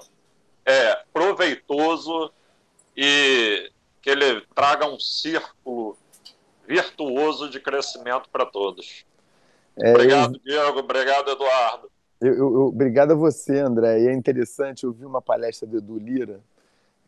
é, 0.65 1.03
proveitoso 1.13 2.31
e 2.95 3.71
que 4.01 4.09
ele 4.09 4.41
traga 4.53 4.87
um 4.87 4.99
círculo 4.99 5.97
virtuoso 6.67 7.49
de 7.49 7.59
crescimento 7.59 8.29
para 8.29 8.45
todos. 8.45 9.04
É, 9.77 9.91
obrigado, 9.91 10.35
eu, 10.35 10.41
Diego. 10.41 10.79
Obrigado, 10.79 11.29
Eduardo. 11.29 11.91
Eu, 12.21 12.33
eu, 12.33 12.55
obrigado 12.67 13.11
a 13.11 13.15
você, 13.15 13.59
André. 13.59 14.01
E 14.01 14.07
é 14.07 14.13
interessante, 14.13 14.83
eu 14.83 14.91
vi 14.91 15.05
uma 15.05 15.21
palestra 15.21 15.67
do 15.67 15.77
Edu 15.77 15.97
Lira, 15.97 16.39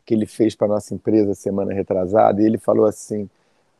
que 0.04 0.14
ele 0.14 0.26
fez 0.26 0.54
para 0.54 0.66
a 0.66 0.70
nossa 0.70 0.94
empresa 0.94 1.34
semana 1.34 1.72
retrasada, 1.72 2.42
e 2.42 2.46
ele 2.46 2.58
falou 2.58 2.86
assim: 2.86 3.28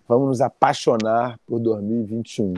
vamos 0.07 0.28
nos 0.28 0.41
apaixonar 0.41 1.39
por 1.47 1.59
2021. 1.61 2.55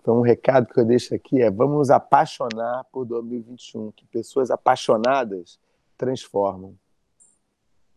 Então, 0.00 0.18
um 0.18 0.22
recado 0.22 0.66
que 0.72 0.80
eu 0.80 0.84
deixo 0.84 1.14
aqui 1.14 1.42
é: 1.42 1.50
vamos 1.50 1.76
nos 1.76 1.90
apaixonar 1.90 2.84
por 2.90 3.04
2021, 3.04 3.90
que 3.92 4.06
pessoas 4.06 4.50
apaixonadas 4.50 5.58
transformam. 5.96 6.74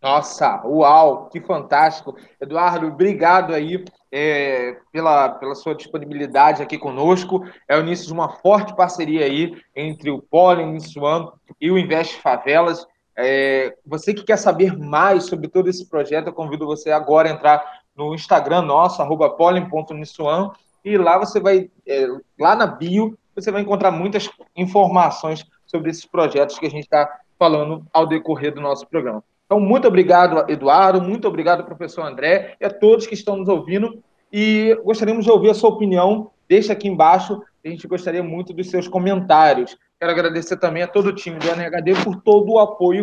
Nossa, 0.01 0.61
uau, 0.65 1.29
que 1.29 1.39
fantástico. 1.39 2.13
Eduardo, 2.39 2.87
obrigado 2.87 3.53
aí 3.53 3.85
é, 4.15 4.77
pela, 4.91 5.27
pela 5.27 5.55
sua 5.55 5.73
disponibilidade 5.73 6.61
aqui 6.61 6.77
conosco. 6.77 7.43
É 7.67 7.75
o 7.75 7.79
início 7.79 8.05
de 8.05 8.13
uma 8.13 8.29
forte 8.29 8.75
parceria 8.75 9.25
aí 9.25 9.59
entre 9.75 10.11
o 10.11 10.21
Pollen 10.21 10.79
Swan 10.79 11.31
e 11.59 11.71
o 11.71 11.79
Invest 11.79 12.21
Favelas. 12.21 12.85
É, 13.17 13.75
você 13.83 14.13
que 14.13 14.23
quer 14.23 14.37
saber 14.37 14.77
mais 14.77 15.25
sobre 15.25 15.47
todo 15.47 15.67
esse 15.67 15.89
projeto, 15.89 16.27
eu 16.27 16.33
convido 16.33 16.67
você 16.67 16.91
agora 16.91 17.27
a 17.27 17.31
entrar 17.31 17.63
no 17.95 18.13
Instagram 18.13 18.61
nosso, 18.61 19.01
arroba 19.01 19.31
pollen.nissuan, 19.31 20.51
e 20.85 20.95
lá 20.95 21.17
você 21.17 21.39
vai, 21.39 21.71
é, 21.87 22.07
lá 22.39 22.55
na 22.55 22.67
bio, 22.67 23.17
você 23.35 23.51
vai 23.51 23.63
encontrar 23.63 23.89
muitas 23.89 24.29
informações 24.55 25.43
sobre 25.65 25.89
esses 25.89 26.05
projetos 26.05 26.59
que 26.59 26.67
a 26.67 26.69
gente 26.69 26.83
está 26.83 27.19
falando 27.39 27.83
ao 27.91 28.05
decorrer 28.05 28.53
do 28.53 28.61
nosso 28.61 28.87
programa. 28.87 29.23
Então, 29.53 29.61
muito 29.61 29.87
obrigado, 29.87 30.49
Eduardo, 30.49 30.99
muito 30.99 31.27
obrigado, 31.27 31.63
professor 31.63 32.01
André, 32.01 32.55
e 32.59 32.65
a 32.65 32.71
todos 32.71 33.05
que 33.05 33.13
estão 33.13 33.37
nos 33.37 33.47
ouvindo. 33.47 34.01
E 34.31 34.75
gostaríamos 34.83 35.25
de 35.25 35.29
ouvir 35.29 35.51
a 35.51 35.53
sua 35.53 35.69
opinião. 35.69 36.31
Deixa 36.49 36.73
aqui 36.73 36.87
embaixo, 36.87 37.39
a 37.63 37.69
gente 37.69 37.87
gostaria 37.87 38.23
muito 38.23 38.51
dos 38.51 38.67
seus 38.71 38.87
comentários. 38.87 39.77
Quero 39.99 40.11
agradecer 40.11 40.57
também 40.57 40.81
a 40.81 40.87
todo 40.87 41.09
o 41.09 41.13
time 41.13 41.37
do 41.37 41.47
NHD 41.47 42.03
por 42.03 42.15
todo 42.23 42.53
o 42.53 42.59
apoio 42.59 43.01